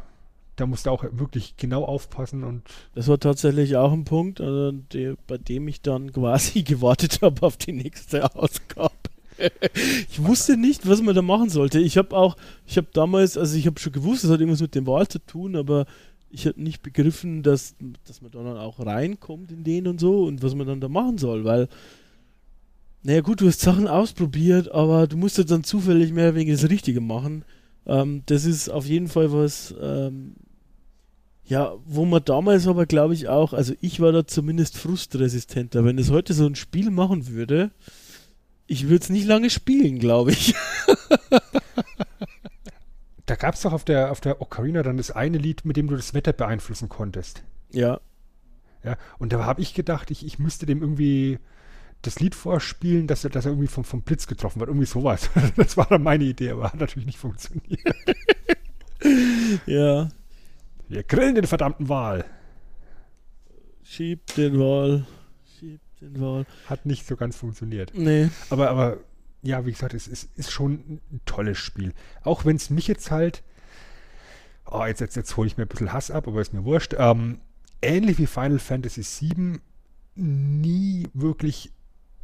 [0.57, 2.63] da musst du auch wirklich genau aufpassen und
[2.95, 7.45] Das war tatsächlich auch ein Punkt, also der, bei dem ich dann quasi gewartet habe
[7.45, 8.95] auf die nächste Ausgabe.
[10.11, 11.79] ich wusste nicht, was man da machen sollte.
[11.79, 12.37] Ich habe auch,
[12.67, 15.19] ich habe damals, also ich habe schon gewusst, es hat irgendwas mit dem Wahl zu
[15.19, 15.85] tun, aber
[16.31, 17.75] ich habe nicht begriffen, dass,
[18.07, 21.19] dass man dann auch reinkommt in den und so und was man dann da machen
[21.19, 21.69] soll, weil,
[23.03, 26.69] naja gut, du hast Sachen ausprobiert, aber du musst jetzt dann zufällig mehr wegen das
[26.69, 27.45] Richtige machen.
[27.87, 30.35] Ähm, das ist auf jeden Fall was, ähm,
[31.45, 35.85] ja, wo man damals aber, glaube ich, auch, also ich war da zumindest frustresistenter.
[35.85, 37.71] Wenn es heute so ein Spiel machen würde,
[38.69, 40.55] Ich würde es nicht lange spielen, glaube ich.
[43.27, 45.89] Da gab es doch auf der, auf der Ocarina dann das eine Lied, mit dem
[45.89, 47.43] du das Wetter beeinflussen konntest.
[47.73, 48.01] Ja.
[48.85, 51.41] Ja, und da habe ich gedacht, ich, ich müsste dem irgendwie
[52.03, 54.69] das Lied vorspielen, dass er, dass er irgendwie vom, vom Blitz getroffen wird.
[54.69, 55.31] Irgendwie sowas.
[55.57, 57.81] Das war dann meine Idee, aber hat natürlich nicht funktioniert.
[59.67, 60.09] Ja.
[60.89, 62.25] Wir grillen den verdammten Wal.
[63.83, 65.07] Schieb den Wal.
[65.59, 66.47] Schieb den Wal.
[66.67, 67.93] Hat nicht so ganz funktioniert.
[67.95, 68.31] Nee.
[68.51, 68.99] Aber, aber
[69.43, 71.93] ja, wie gesagt, es ist, ist schon ein tolles Spiel.
[72.23, 73.43] Auch wenn es mich jetzt halt,
[74.69, 76.95] oh, jetzt, jetzt, jetzt hole ich mir ein bisschen Hass ab, aber ist mir wurscht.
[76.99, 77.41] Ähm,
[77.83, 79.61] ähnlich wie Final Fantasy VII
[80.17, 81.73] nie wirklich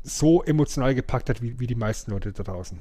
[0.03, 2.79] so emotional gepackt hat, wie, wie die meisten Leute da draußen.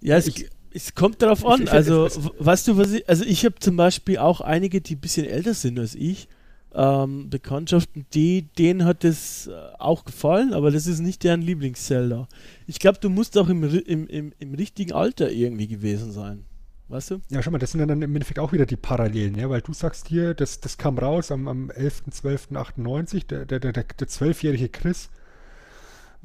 [0.00, 1.62] Ja, es, Ich- es kommt darauf an.
[1.62, 4.94] ich- also, es- es- du, was ich, also ich habe zum Beispiel auch einige, die
[4.96, 6.28] ein bisschen älter sind als ich,
[6.74, 12.28] ähm, Bekanntschaften, die, denen hat es äh, auch gefallen, aber das ist nicht deren Lieblings-Zelda.
[12.66, 16.44] Ich glaube, du musst auch im, im, im, im richtigen Alter irgendwie gewesen sein.
[16.88, 17.20] Weißt du?
[17.30, 19.72] Ja, schau mal, das sind dann im Endeffekt auch wieder die Parallelen, ja, weil du
[19.72, 24.68] sagst hier, das, das kam raus am, am 11.12.98, der, der, der, der, der zwölfjährige
[24.68, 25.08] Chris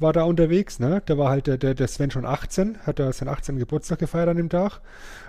[0.02, 1.02] war da unterwegs, ne?
[1.06, 3.58] Da war halt der, der, der Sven schon 18, hat da seinen 18.
[3.58, 4.80] Geburtstag gefeiert an dem Tag.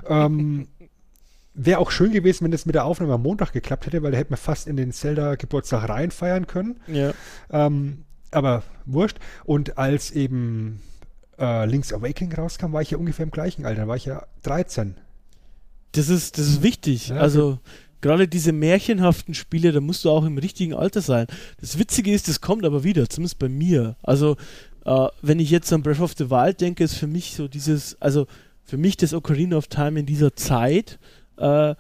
[0.08, 0.68] Ähm,
[1.56, 4.18] Wäre auch schön gewesen, wenn das mit der Aufnahme am Montag geklappt hätte, weil da
[4.18, 6.80] hätten wir fast in den Zelda-Geburtstag reinfeiern können.
[6.88, 7.14] Ja.
[7.52, 9.20] Ähm, aber wurscht.
[9.46, 10.82] Und als eben
[11.38, 13.88] äh, Link's Awakening rauskam, war ich ja ungefähr im gleichen Alter.
[13.88, 14.96] War ich ja 13.
[15.92, 17.10] Das ist, das ist wichtig.
[17.10, 17.60] Ja, also
[18.04, 21.26] gerade diese märchenhaften Spiele, da musst du auch im richtigen Alter sein.
[21.60, 23.96] Das Witzige ist, das kommt aber wieder, zumindest bei mir.
[24.04, 24.38] Also
[24.86, 28.00] äh, wenn ich jetzt an Breath of the Wild denke, ist für mich so dieses,
[28.02, 28.28] also
[28.64, 31.00] für mich das Ocarina of Time in dieser Zeit,
[31.38, 31.74] äh,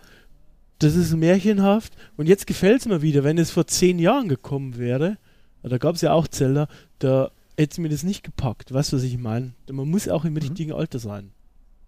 [0.79, 1.93] das ist märchenhaft.
[2.17, 5.17] Und jetzt gefällt es mir wieder, wenn es vor zehn Jahren gekommen wäre,
[5.61, 6.67] da gab es ja auch Zelda,
[6.99, 8.73] da hätte es mir das nicht gepackt.
[8.73, 9.53] Weißt du, was ich meine?
[9.71, 11.31] Man muss auch im richtigen Alter sein,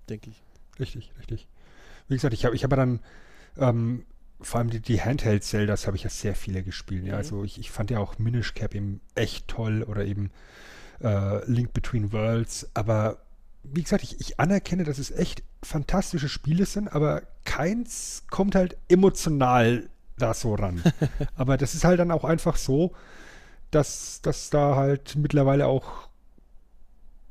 [0.09, 0.79] denke ich.
[0.79, 1.47] Richtig, richtig.
[2.07, 2.99] Wie gesagt, ich habe ich hab ja dann
[3.57, 4.03] ähm,
[4.41, 7.05] vor allem die, die Handheld-Zeldas habe ich ja sehr viele gespielt.
[7.05, 7.13] Ja.
[7.13, 7.17] Mhm.
[7.17, 10.31] Also ich, ich fand ja auch Minish Cap eben echt toll oder eben
[11.01, 12.69] äh, Link Between Worlds.
[12.73, 13.19] Aber
[13.63, 18.77] wie gesagt, ich, ich anerkenne, dass es echt fantastische Spiele sind, aber keins kommt halt
[18.87, 20.81] emotional da so ran.
[21.35, 22.93] aber das ist halt dann auch einfach so,
[23.71, 26.07] dass, dass da halt mittlerweile auch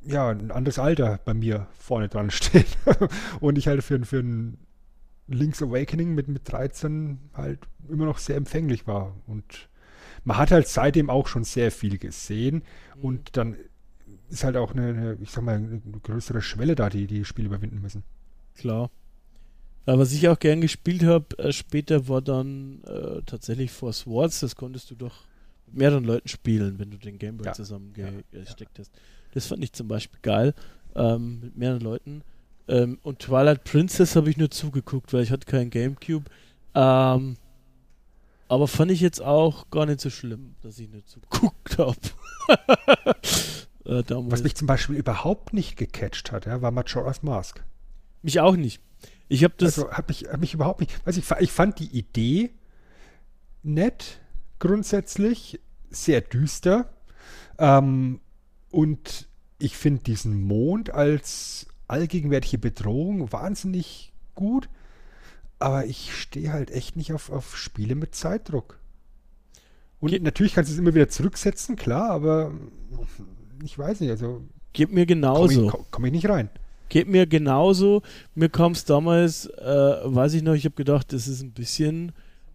[0.02, 2.76] ja, ein anderes Alter bei mir vorne dran steht.
[3.40, 4.58] und ich halt für, für ein
[5.26, 9.14] Link's Awakening mit, mit 13 halt immer noch sehr empfänglich war.
[9.26, 9.68] Und
[10.24, 12.62] man hat halt seitdem auch schon sehr viel gesehen.
[13.00, 13.56] Und dann
[14.30, 17.46] ist halt auch eine, eine, ich sag mal, eine größere Schwelle da, die die Spiele
[17.46, 18.02] überwinden müssen.
[18.56, 18.90] Klar.
[19.86, 24.40] Aber was ich auch gern gespielt habe, äh, später war dann äh, tatsächlich Force Wars.
[24.40, 25.24] Das konntest du doch
[25.66, 27.52] mit mehreren Leuten spielen, wenn du den Gameboy Ja.
[27.52, 28.92] zusammengesteckt hast.
[29.32, 30.54] Das fand ich zum Beispiel geil,
[30.94, 32.22] ähm, mit mehreren Leuten.
[32.66, 36.30] Ähm, und Twilight Princess habe ich nur zugeguckt, weil ich hatte keinen Gamecube.
[36.74, 37.36] Ähm,
[38.48, 41.96] aber fand ich jetzt auch gar nicht so schlimm, dass ich nicht zugeguckt habe.
[43.84, 44.02] äh.
[44.30, 47.62] Was mich zum Beispiel überhaupt nicht gecatcht hat, ja, war Majora's Mask.
[48.22, 48.80] mich auch nicht.
[49.28, 49.78] Ich habe das.
[49.78, 51.06] also hat mich, hat mich überhaupt nicht.
[51.06, 52.50] Weiß ich, ich fand die Idee
[53.62, 54.20] nett,
[54.58, 55.60] grundsätzlich,
[55.90, 56.92] sehr düster.
[57.58, 58.20] Ähm,
[58.70, 59.28] und
[59.58, 64.68] ich finde diesen Mond als allgegenwärtige Bedrohung wahnsinnig gut.
[65.58, 68.78] Aber ich stehe halt echt nicht auf, auf Spiele mit Zeitdruck.
[70.00, 72.52] Und Ge- natürlich kannst du es immer wieder zurücksetzen, klar, aber
[73.64, 74.42] ich weiß nicht, also
[74.72, 75.66] geht mir komme genauso.
[75.66, 76.50] ich, komm- ich nicht rein.
[76.90, 78.02] Geht mir genauso.
[78.34, 79.64] Mir kam es damals, äh,
[80.04, 82.12] weiß ich noch, ich habe gedacht, das ist ein bisschen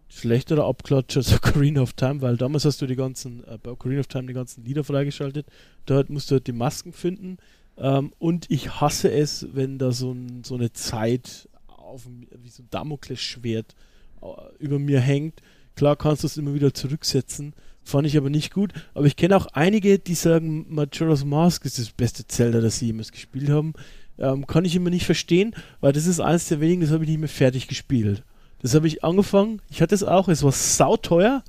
[0.08, 4.00] schlechterer Abklatsch als Ocarina of Time, weil damals hast du die ganzen, äh, bei Ocarina
[4.00, 5.46] of Time die ganzen Lieder freigeschaltet.
[5.86, 7.38] Dort musst du halt die Masken finden.
[7.80, 12.62] Ähm, und ich hasse es, wenn da so, ein, so eine Zeit auf, wie so
[12.62, 13.74] ein Damoklesschwert
[14.22, 14.26] äh,
[14.58, 15.40] über mir hängt.
[15.74, 17.54] Klar kannst du es immer wieder zurücksetzen.
[17.82, 18.72] Fand ich aber nicht gut.
[18.92, 22.86] Aber ich kenne auch einige, die sagen, Majora's Mask ist das beste Zelda, das sie
[22.86, 23.72] jemals gespielt haben.
[24.18, 27.10] Ähm, kann ich immer nicht verstehen, weil das ist eines der wenigen, das habe ich
[27.10, 28.22] nicht mehr fertig gespielt.
[28.60, 31.42] Das habe ich angefangen, ich hatte es auch, es war sauteuer,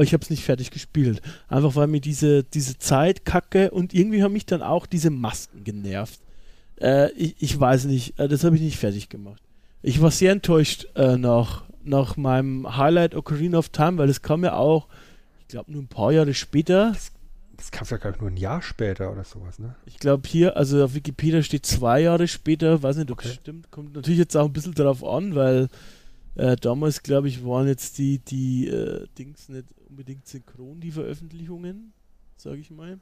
[0.00, 1.20] aber ich habe es nicht fertig gespielt.
[1.48, 5.62] Einfach weil mir diese, diese Zeit kacke und irgendwie haben mich dann auch diese Masken
[5.62, 6.20] genervt.
[6.80, 9.42] Äh, ich, ich weiß nicht, äh, das habe ich nicht fertig gemacht.
[9.82, 14.42] Ich war sehr enttäuscht äh, nach, nach meinem Highlight Ocarina of Time, weil es kam
[14.42, 14.88] ja auch,
[15.42, 16.94] ich glaube, nur ein paar Jahre später.
[17.58, 19.74] Das kam ja, glaube ich, nur ein Jahr später oder sowas, ne?
[19.84, 23.38] Ich glaube hier, also auf Wikipedia steht zwei Jahre später, weiß nicht, ob das Okay.
[23.42, 25.68] stimmt, kommt natürlich jetzt auch ein bisschen darauf an, weil
[26.36, 31.92] äh, damals, glaube ich, waren jetzt die, die äh, Dings nicht unbedingt synchron, die Veröffentlichungen,
[32.36, 32.98] sage ich mal.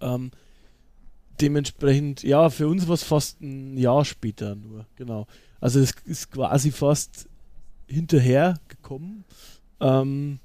[0.00, 0.30] Ähm,
[1.40, 5.26] dementsprechend, ja, für uns war es fast ein Jahr später nur, genau.
[5.60, 7.28] Also es ist quasi fast
[7.86, 9.24] hinterher gekommen.
[9.80, 10.38] Ähm,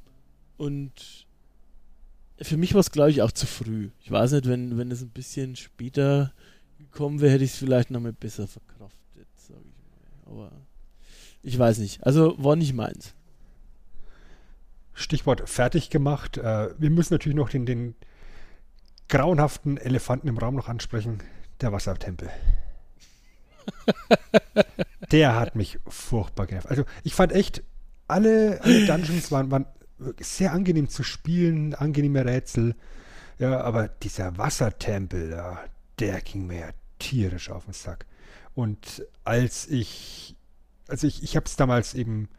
[0.58, 1.28] und
[2.42, 3.90] für mich war es, glaube ich, auch zu früh.
[4.02, 6.34] Ich weiß nicht, wenn, wenn es ein bisschen später
[6.78, 10.32] gekommen wäre, hätte ich es vielleicht noch mal besser verkraftet, sage ich mal.
[10.32, 10.52] Aber
[11.44, 12.04] ich weiß nicht.
[12.06, 13.14] Also war nicht meins.
[14.94, 16.38] Stichwort fertig gemacht.
[16.38, 17.96] Äh, wir müssen natürlich noch den, den
[19.08, 21.20] grauenhaften Elefanten im Raum noch ansprechen.
[21.62, 22.30] Der Wassertempel.
[25.12, 26.70] der hat mich furchtbar genervt.
[26.70, 27.64] Also ich fand echt,
[28.08, 29.66] alle, alle Dungeons waren, waren
[30.20, 32.76] sehr angenehm zu spielen, angenehme Rätsel.
[33.38, 35.64] Ja, aber dieser Wassertempel, ja,
[36.00, 38.06] der ging mir ja tierisch auf den Sack.
[38.54, 40.36] Und als ich,
[40.90, 42.30] also ich, ich habe es damals eben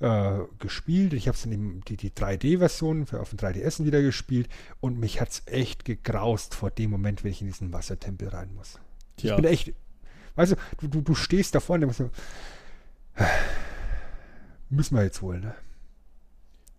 [0.00, 4.48] äh, gespielt, ich habe es dann eben die, die 3D-Version auf dem 3DS wieder gespielt
[4.80, 8.52] und mich hat es echt gegraust vor dem Moment, wenn ich in diesen Wassertempel rein
[8.54, 8.80] muss.
[9.20, 9.36] Ja.
[9.36, 9.72] Ich bin echt,
[10.34, 12.10] weißt du, du, du stehst da vorne und so,
[14.70, 15.54] müssen wir jetzt wohl, ne?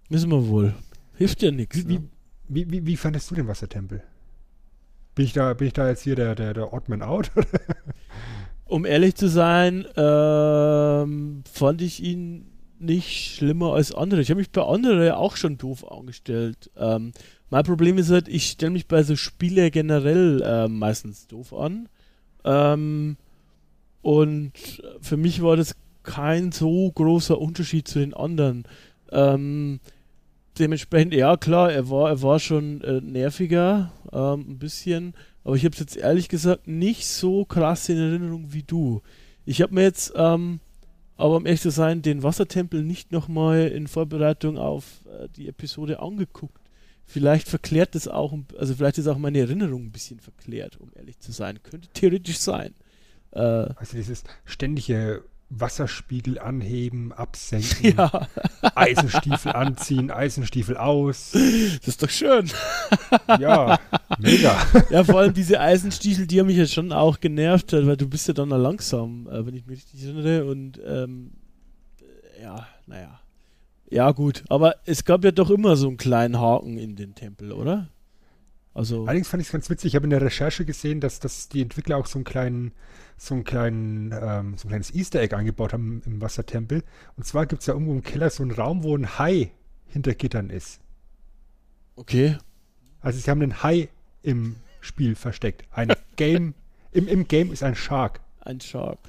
[0.10, 0.76] Müssen wir wohl.
[1.15, 1.88] Hilft ja nichts.
[1.88, 2.10] Wie, ne?
[2.49, 4.03] wie, wie, wie, fandest du den Wassertempel?
[5.15, 7.31] Bin ich da, bin ich da jetzt hier der, der, der Oddman Out?
[8.74, 12.48] Um ehrlich zu sein, ähm, fand ich ihn
[12.80, 14.22] nicht schlimmer als andere.
[14.22, 16.72] Ich habe mich bei anderen auch schon doof angestellt.
[16.76, 17.12] Ähm,
[17.52, 21.88] mein Problem ist halt, ich stelle mich bei so Spielen generell äh, meistens doof an.
[22.45, 23.18] Ähm,
[24.02, 24.54] und
[25.02, 28.64] für mich war das kein so großer Unterschied zu den anderen.
[29.12, 29.82] Ähm,
[30.58, 35.14] dementsprechend, ja klar, er war, er war schon äh, nerviger, ähm, ein bisschen,
[35.44, 39.02] aber ich habe es jetzt ehrlich gesagt nicht so krass in Erinnerung wie du.
[39.45, 40.60] Ich habe mir jetzt, ähm,
[41.18, 45.99] aber um ehrlich zu sein, den Wassertempel nicht nochmal in Vorbereitung auf äh, die Episode
[45.99, 46.60] angeguckt.
[47.06, 51.20] Vielleicht verklärt das auch, also vielleicht ist auch meine Erinnerung ein bisschen verklärt, um ehrlich
[51.20, 51.61] zu sein.
[51.61, 52.74] Könnte theoretisch sein.
[53.32, 55.24] Äh, also dieses ständige
[55.60, 58.28] Wasserspiegel anheben, absenken, ja.
[58.76, 61.32] Eisenstiefel anziehen, Eisenstiefel aus.
[61.32, 62.50] Das ist doch schön.
[63.40, 63.80] Ja,
[64.20, 64.58] mega.
[64.90, 68.28] Ja, vor allem diese Eisenstiefel, die haben mich ja schon auch genervt, weil du bist
[68.28, 70.46] ja dann langsam, äh, wenn ich mich richtig erinnere.
[70.46, 71.32] Und ähm,
[72.42, 73.20] ja, naja.
[73.90, 74.44] Ja, gut.
[74.50, 77.90] Aber es gab ja doch immer so einen kleinen Haken in den Tempel, oder?
[78.74, 79.90] Also Allerdings fand ich es ganz witzig.
[79.90, 82.72] Ich habe in der Recherche gesehen, dass, dass die Entwickler auch so einen kleinen
[83.18, 86.84] so, einen kleinen, ähm, so ein kleines Easter Egg eingebaut haben im Wassertempel.
[87.16, 89.52] Und zwar gibt es ja irgendwo im Keller so einen Raum, wo ein Hai
[89.88, 90.82] hinter Gittern ist.
[91.95, 92.38] Okay.
[93.02, 93.90] Also sie haben einen Hai
[94.24, 95.66] im Spiel versteckt.
[95.72, 96.54] Ein Game,
[96.91, 98.20] im, im Game ist ein Shark.
[98.41, 99.00] Ein Shark.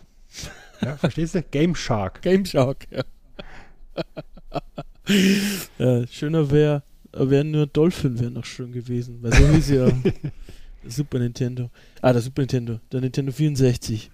[0.81, 1.43] Ja, verstehst du?
[1.43, 2.23] Game Shark.
[2.23, 3.03] Game Shark, ja.
[5.79, 6.83] ja schöner wäre,
[7.17, 9.89] wäre nur Dolphin wäre noch schön gewesen, weil so hieß ja
[10.87, 11.71] Super Nintendo.
[12.03, 12.81] Ah, der Super Nintendo.
[12.93, 14.11] Der Nintendo 64.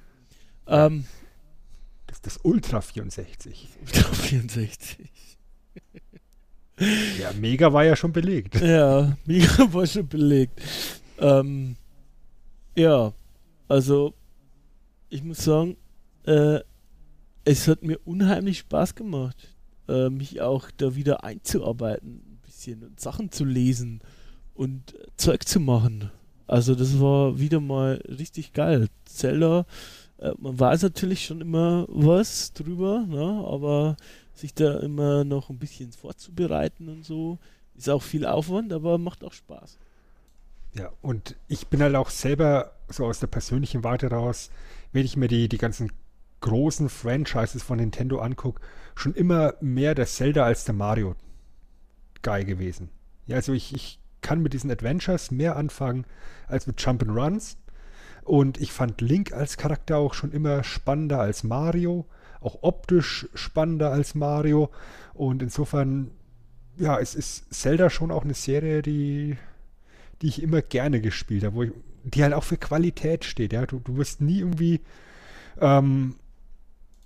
[0.66, 1.04] Ähm,
[2.06, 3.68] das ist das Ultra 64.
[3.80, 5.08] Ultra 64.
[7.20, 8.60] ja, Mega war ja schon belegt.
[8.60, 10.60] Ja, Mega war schon belegt.
[11.18, 11.76] Ähm,
[12.76, 13.12] ja,
[13.68, 14.14] also
[15.08, 15.76] ich muss sagen,
[16.24, 16.60] äh,
[17.44, 19.54] es hat mir unheimlich Spaß gemacht,
[19.88, 22.29] äh, mich auch da wieder einzuarbeiten,
[22.60, 24.00] bisschen und Sachen zu lesen
[24.54, 26.10] und Zeug zu machen.
[26.46, 28.88] Also das war wieder mal richtig geil.
[29.06, 29.64] Zelda,
[30.18, 33.44] äh, man weiß natürlich schon immer was drüber, ne?
[33.46, 33.96] aber
[34.34, 37.38] sich da immer noch ein bisschen vorzubereiten und so,
[37.76, 39.78] ist auch viel Aufwand, aber macht auch Spaß.
[40.74, 44.50] Ja, und ich bin halt auch selber so aus der persönlichen Warte raus,
[44.92, 45.92] wenn ich mir die, die ganzen
[46.40, 48.60] großen Franchises von Nintendo angucke,
[48.94, 51.16] schon immer mehr der Zelda als der Mario
[52.22, 52.90] Guy gewesen.
[53.26, 56.04] Ja, also ich, ich kann mit diesen Adventures mehr anfangen
[56.46, 57.56] als mit Jump'n'Runs.
[58.24, 62.06] Und ich fand Link als Charakter auch schon immer spannender als Mario,
[62.40, 64.70] auch optisch spannender als Mario.
[65.14, 66.10] Und insofern,
[66.76, 69.36] ja, es ist Zelda schon auch eine Serie, die,
[70.22, 71.72] die ich immer gerne gespielt habe, wo ich,
[72.04, 73.52] die halt auch für Qualität steht.
[73.52, 73.66] Ja?
[73.66, 74.80] Du, du wirst nie irgendwie
[75.60, 76.16] ähm,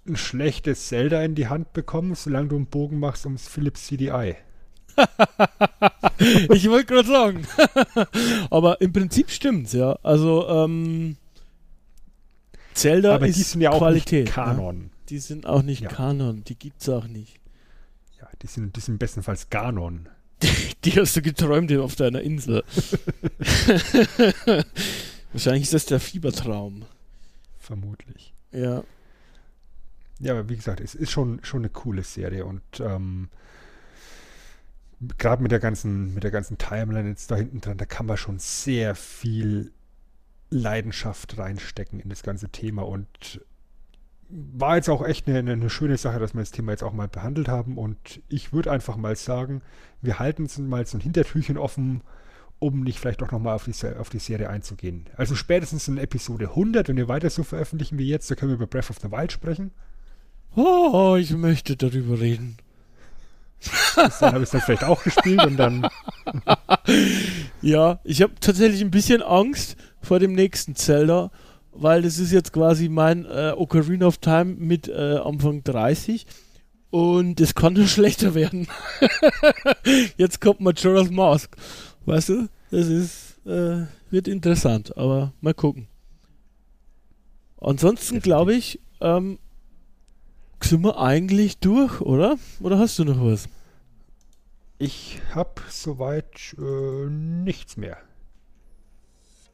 [0.07, 4.37] ein schlechtes Zelda in die Hand bekommen, solange du einen Bogen machst ums Philips CDI.
[6.19, 7.47] ich wollte gerade sagen.
[8.51, 9.99] Aber im Prinzip stimmt's, ja.
[10.03, 11.17] Also, ähm,
[12.75, 14.25] Zelda Aber ist die sind ja auch Qualität.
[14.25, 14.79] Nicht Kanon.
[14.79, 14.91] Ne?
[15.09, 15.89] Die sind auch nicht ja.
[15.89, 17.41] Kanon, die gibt's auch nicht.
[18.21, 20.09] Ja, die sind, die sind bestenfalls Ganon.
[20.43, 20.49] Die,
[20.85, 22.65] die hast du geträumt auf deiner Insel.
[25.33, 26.85] Wahrscheinlich ist das der Fiebertraum.
[27.59, 28.35] Vermutlich.
[28.53, 28.83] Ja.
[30.21, 33.29] Ja, aber wie gesagt, es ist schon, schon eine coole Serie und ähm,
[35.19, 38.17] gerade mit der ganzen, mit der ganzen Timeline jetzt da hinten dran, da kann man
[38.17, 39.73] schon sehr viel
[40.51, 43.41] Leidenschaft reinstecken in das ganze Thema und
[44.29, 47.09] war jetzt auch echt eine, eine, schöne Sache, dass wir das Thema jetzt auch mal
[47.09, 49.63] behandelt haben und ich würde einfach mal sagen,
[50.01, 52.03] wir halten uns mal so ein Hintertürchen offen,
[52.59, 53.69] um nicht vielleicht auch nochmal auf
[53.99, 55.07] auf die Serie einzugehen.
[55.17, 58.57] Also spätestens in Episode 100, wenn wir weiter so veröffentlichen wie jetzt, da können wir
[58.57, 59.73] über Breath of the Wild sprechen.
[60.57, 62.57] Oh, ich möchte darüber reden.
[63.97, 65.89] Dann habe ich es dann vielleicht auch gespielt und dann.
[67.63, 71.31] ja, ich habe tatsächlich ein bisschen Angst vor dem nächsten Zelda,
[71.73, 76.27] weil das ist jetzt quasi mein äh, Ocarina of Time mit äh, Anfang 30
[76.91, 78.69] und es kann nur schlechter werden.
[80.17, 81.57] jetzt kommt Majora's Mask.
[82.07, 85.89] Weißt du, das ist, äh, wird interessant, aber mal gucken.
[87.61, 89.39] Ansonsten glaube ich, ähm,
[90.63, 92.39] sind wir eigentlich durch, oder?
[92.61, 93.49] Oder hast du noch was?
[94.79, 97.97] Ich habe soweit äh, nichts mehr.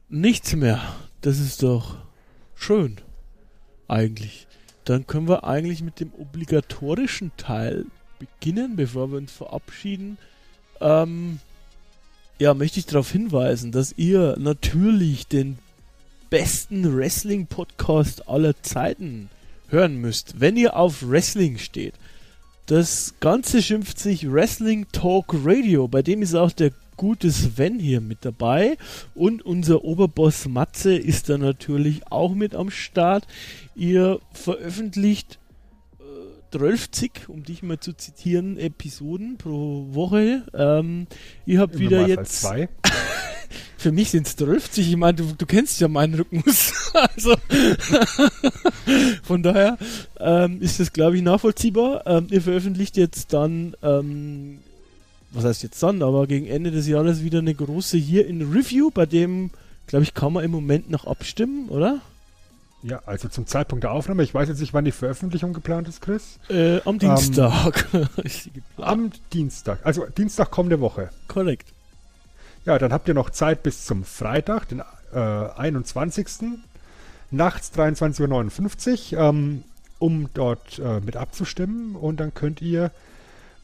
[0.09, 0.81] Nichts mehr.
[1.21, 1.97] Das ist doch
[2.55, 2.97] schön.
[3.87, 4.47] Eigentlich.
[4.85, 7.85] Dann können wir eigentlich mit dem obligatorischen Teil
[8.19, 10.17] beginnen, bevor wir uns verabschieden.
[10.79, 11.39] Ähm,
[12.39, 15.59] ja, möchte ich darauf hinweisen, dass ihr natürlich den
[16.31, 19.29] besten Wrestling-Podcast aller Zeiten
[19.71, 21.93] hören müsst, wenn ihr auf Wrestling steht.
[22.65, 25.87] Das Ganze schimpft sich Wrestling Talk Radio.
[25.87, 28.77] Bei dem ist auch der gute Sven hier mit dabei.
[29.15, 33.27] Und unser Oberboss Matze ist da natürlich auch mit am Start.
[33.75, 35.39] Ihr veröffentlicht
[35.99, 40.43] äh, 12, um dich mal zu zitieren, Episoden pro Woche.
[40.53, 41.07] Ähm,
[41.45, 42.41] ihr habt wieder jetzt.
[42.41, 42.69] Zwei.
[43.81, 44.77] Für mich sind es 12.
[44.77, 46.91] Ich meine, du, du, kennst ja meinen Rhythmus.
[46.93, 47.35] also
[49.23, 49.79] von daher
[50.19, 52.05] ähm, ist das, glaube ich, nachvollziehbar.
[52.05, 54.59] Ähm, ihr veröffentlicht jetzt dann, ähm,
[55.31, 58.91] was heißt jetzt dann, aber gegen Ende des Jahres wieder eine große hier in Review,
[58.91, 59.49] bei dem,
[59.87, 62.01] glaube ich, kann man im Moment noch abstimmen, oder?
[62.83, 64.21] Ja, also zum Zeitpunkt der Aufnahme.
[64.21, 66.37] Ich weiß jetzt nicht, wann die Veröffentlichung geplant ist, Chris.
[66.49, 67.87] Äh, am Dienstag.
[68.23, 69.79] ist am Dienstag.
[69.83, 71.09] Also Dienstag kommende Woche.
[71.27, 71.73] Korrekt.
[72.65, 74.81] Ja, dann habt ihr noch Zeit bis zum Freitag, den
[75.13, 76.27] äh, 21.
[77.31, 79.63] nachts 23.59 Uhr, ähm,
[79.97, 81.95] um dort äh, mit abzustimmen.
[81.95, 82.91] Und dann könnt ihr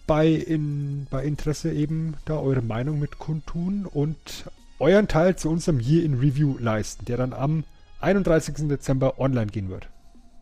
[0.08, 4.46] bei, in, bei Interesse eben da eure Meinung mit kundtun und
[4.80, 7.66] euren Teil zu unserem Year in Review leisten, der dann am
[8.00, 8.68] 31.
[8.68, 9.90] Dezember online gehen wird.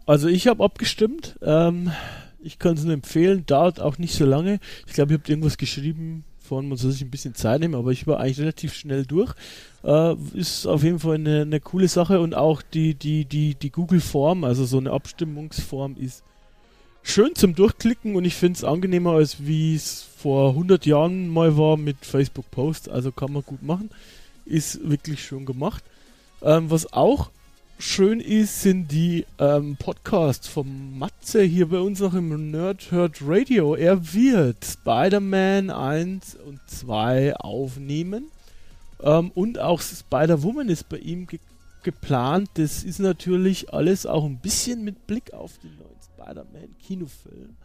[0.06, 1.38] Also ich habe abgestimmt.
[1.41, 1.91] Ähm,
[2.40, 3.45] ich kann es nur empfehlen.
[3.45, 4.60] Dauert auch nicht so lange.
[4.86, 7.91] Ich glaube, ihr habt irgendwas geschrieben von, man soll sich ein bisschen Zeit nehmen, aber
[7.91, 9.34] ich war eigentlich relativ schnell durch.
[9.84, 13.72] Äh, ist auf jeden Fall eine, eine, coole Sache und auch die, die, die, die
[13.72, 16.23] Google-Form, also so eine Abstimmungsform ist
[17.05, 21.57] schön zum Durchklicken und ich finde es angenehmer, als wie es vor 100 Jahren mal
[21.57, 22.89] war mit Facebook Post.
[22.89, 23.91] Also kann man gut machen.
[24.45, 25.84] Ist wirklich schön gemacht.
[26.41, 27.30] Ähm, was auch
[27.77, 33.18] schön ist, sind die ähm, Podcasts vom Matze hier bei uns noch im Nerd Herd
[33.22, 33.76] Radio.
[33.76, 38.26] Er wird Spider-Man 1 und 2 aufnehmen.
[39.02, 41.39] Ähm, und auch Spider-Woman ist bei ihm ge
[41.84, 42.49] geplant.
[42.56, 47.56] Das ist natürlich alles auch ein bisschen mit Blick auf den neuen Spider-Man-Kinofilm.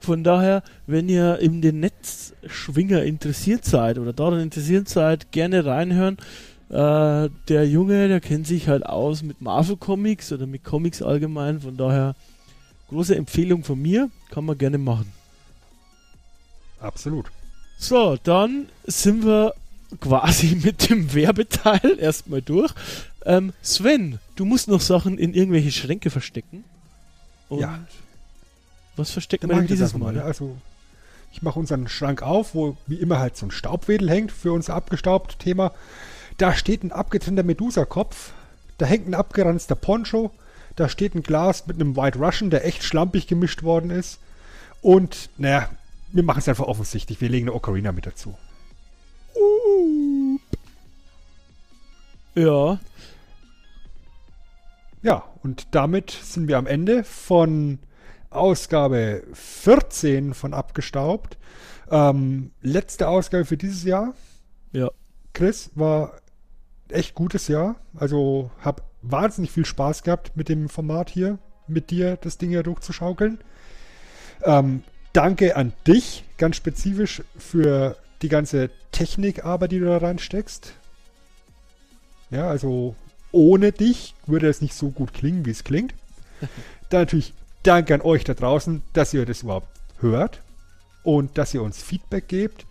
[0.00, 6.16] Von daher, wenn ihr in den Netzschwinger interessiert seid oder daran interessiert seid, gerne reinhören.
[6.70, 11.60] Äh, der Junge, der kennt sich halt aus mit Marvel Comics oder mit Comics allgemein.
[11.60, 12.14] Von daher
[12.88, 15.12] große Empfehlung von mir, kann man gerne machen.
[16.80, 17.26] Absolut.
[17.78, 19.54] So, dann sind wir
[20.00, 22.72] quasi mit dem Werbeteil erstmal durch.
[23.24, 26.64] Ähm, Sven, du musst noch Sachen in irgendwelche Schränke verstecken.
[27.48, 27.78] Und ja.
[28.96, 30.14] Was verstecken wir denn dieses Mal?
[30.14, 30.22] mal?
[30.22, 30.56] Also,
[31.32, 34.74] ich mache unseren Schrank auf, wo wie immer halt so ein Staubwedel hängt für unser
[34.74, 35.72] abgestaubt Thema.
[36.38, 38.32] Da steht ein abgetrennter Medusa-Kopf,
[38.78, 40.30] da hängt ein abgeranzter Poncho,
[40.76, 44.20] da steht ein Glas mit einem White Russian, der echt schlampig gemischt worden ist.
[44.80, 45.68] Und, naja,
[46.12, 47.20] wir machen es einfach offensichtlich.
[47.20, 48.38] Wir legen eine Ocarina mit dazu.
[49.34, 50.38] Uh.
[52.36, 52.78] Ja.
[55.02, 57.80] Ja, und damit sind wir am Ende von
[58.30, 61.36] Ausgabe 14 von Abgestaubt.
[61.90, 64.14] Ähm, letzte Ausgabe für dieses Jahr.
[64.70, 64.90] Ja.
[65.32, 66.12] Chris, war
[66.92, 67.76] echt gutes Jahr.
[67.96, 72.62] Also habe wahnsinnig viel Spaß gehabt mit dem Format hier, mit dir das Ding ja
[72.62, 73.38] durchzuschaukeln.
[74.44, 74.82] Ähm,
[75.12, 80.72] danke an dich ganz spezifisch für die ganze Technikarbeit, die du da reinsteckst.
[82.30, 82.94] Ja, also
[83.32, 85.94] ohne dich würde es nicht so gut klingen, wie es klingt.
[86.90, 89.68] Dann natürlich danke an euch da draußen, dass ihr das überhaupt
[90.00, 90.40] hört
[91.02, 92.66] und dass ihr uns Feedback gebt.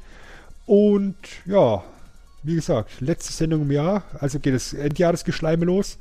[0.66, 1.16] Und
[1.46, 1.84] ja,
[2.48, 5.98] wie gesagt, letzte Sendung im Jahr, also geht das Endjahresgeschleime los.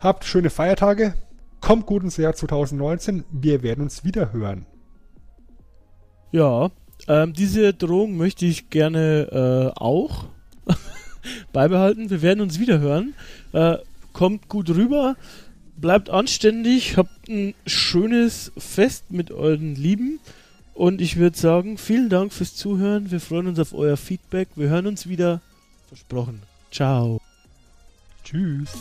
[0.00, 1.14] Habt schöne Feiertage,
[1.60, 4.66] kommt gut ins Jahr 2019, wir werden uns wieder hören.
[6.30, 6.70] Ja,
[7.08, 10.26] ähm, diese Drohung möchte ich gerne äh, auch
[11.52, 12.10] beibehalten.
[12.10, 13.14] Wir werden uns wieder hören.
[13.52, 13.78] Äh,
[14.12, 15.16] kommt gut rüber,
[15.76, 20.20] bleibt anständig, habt ein schönes Fest mit euren Lieben.
[20.74, 23.10] Und ich würde sagen, vielen Dank fürs Zuhören.
[23.10, 24.48] Wir freuen uns auf euer Feedback.
[24.56, 25.40] Wir hören uns wieder.
[25.92, 26.40] Versprochen.
[26.70, 27.20] Ciao.
[28.24, 28.72] Tschüss.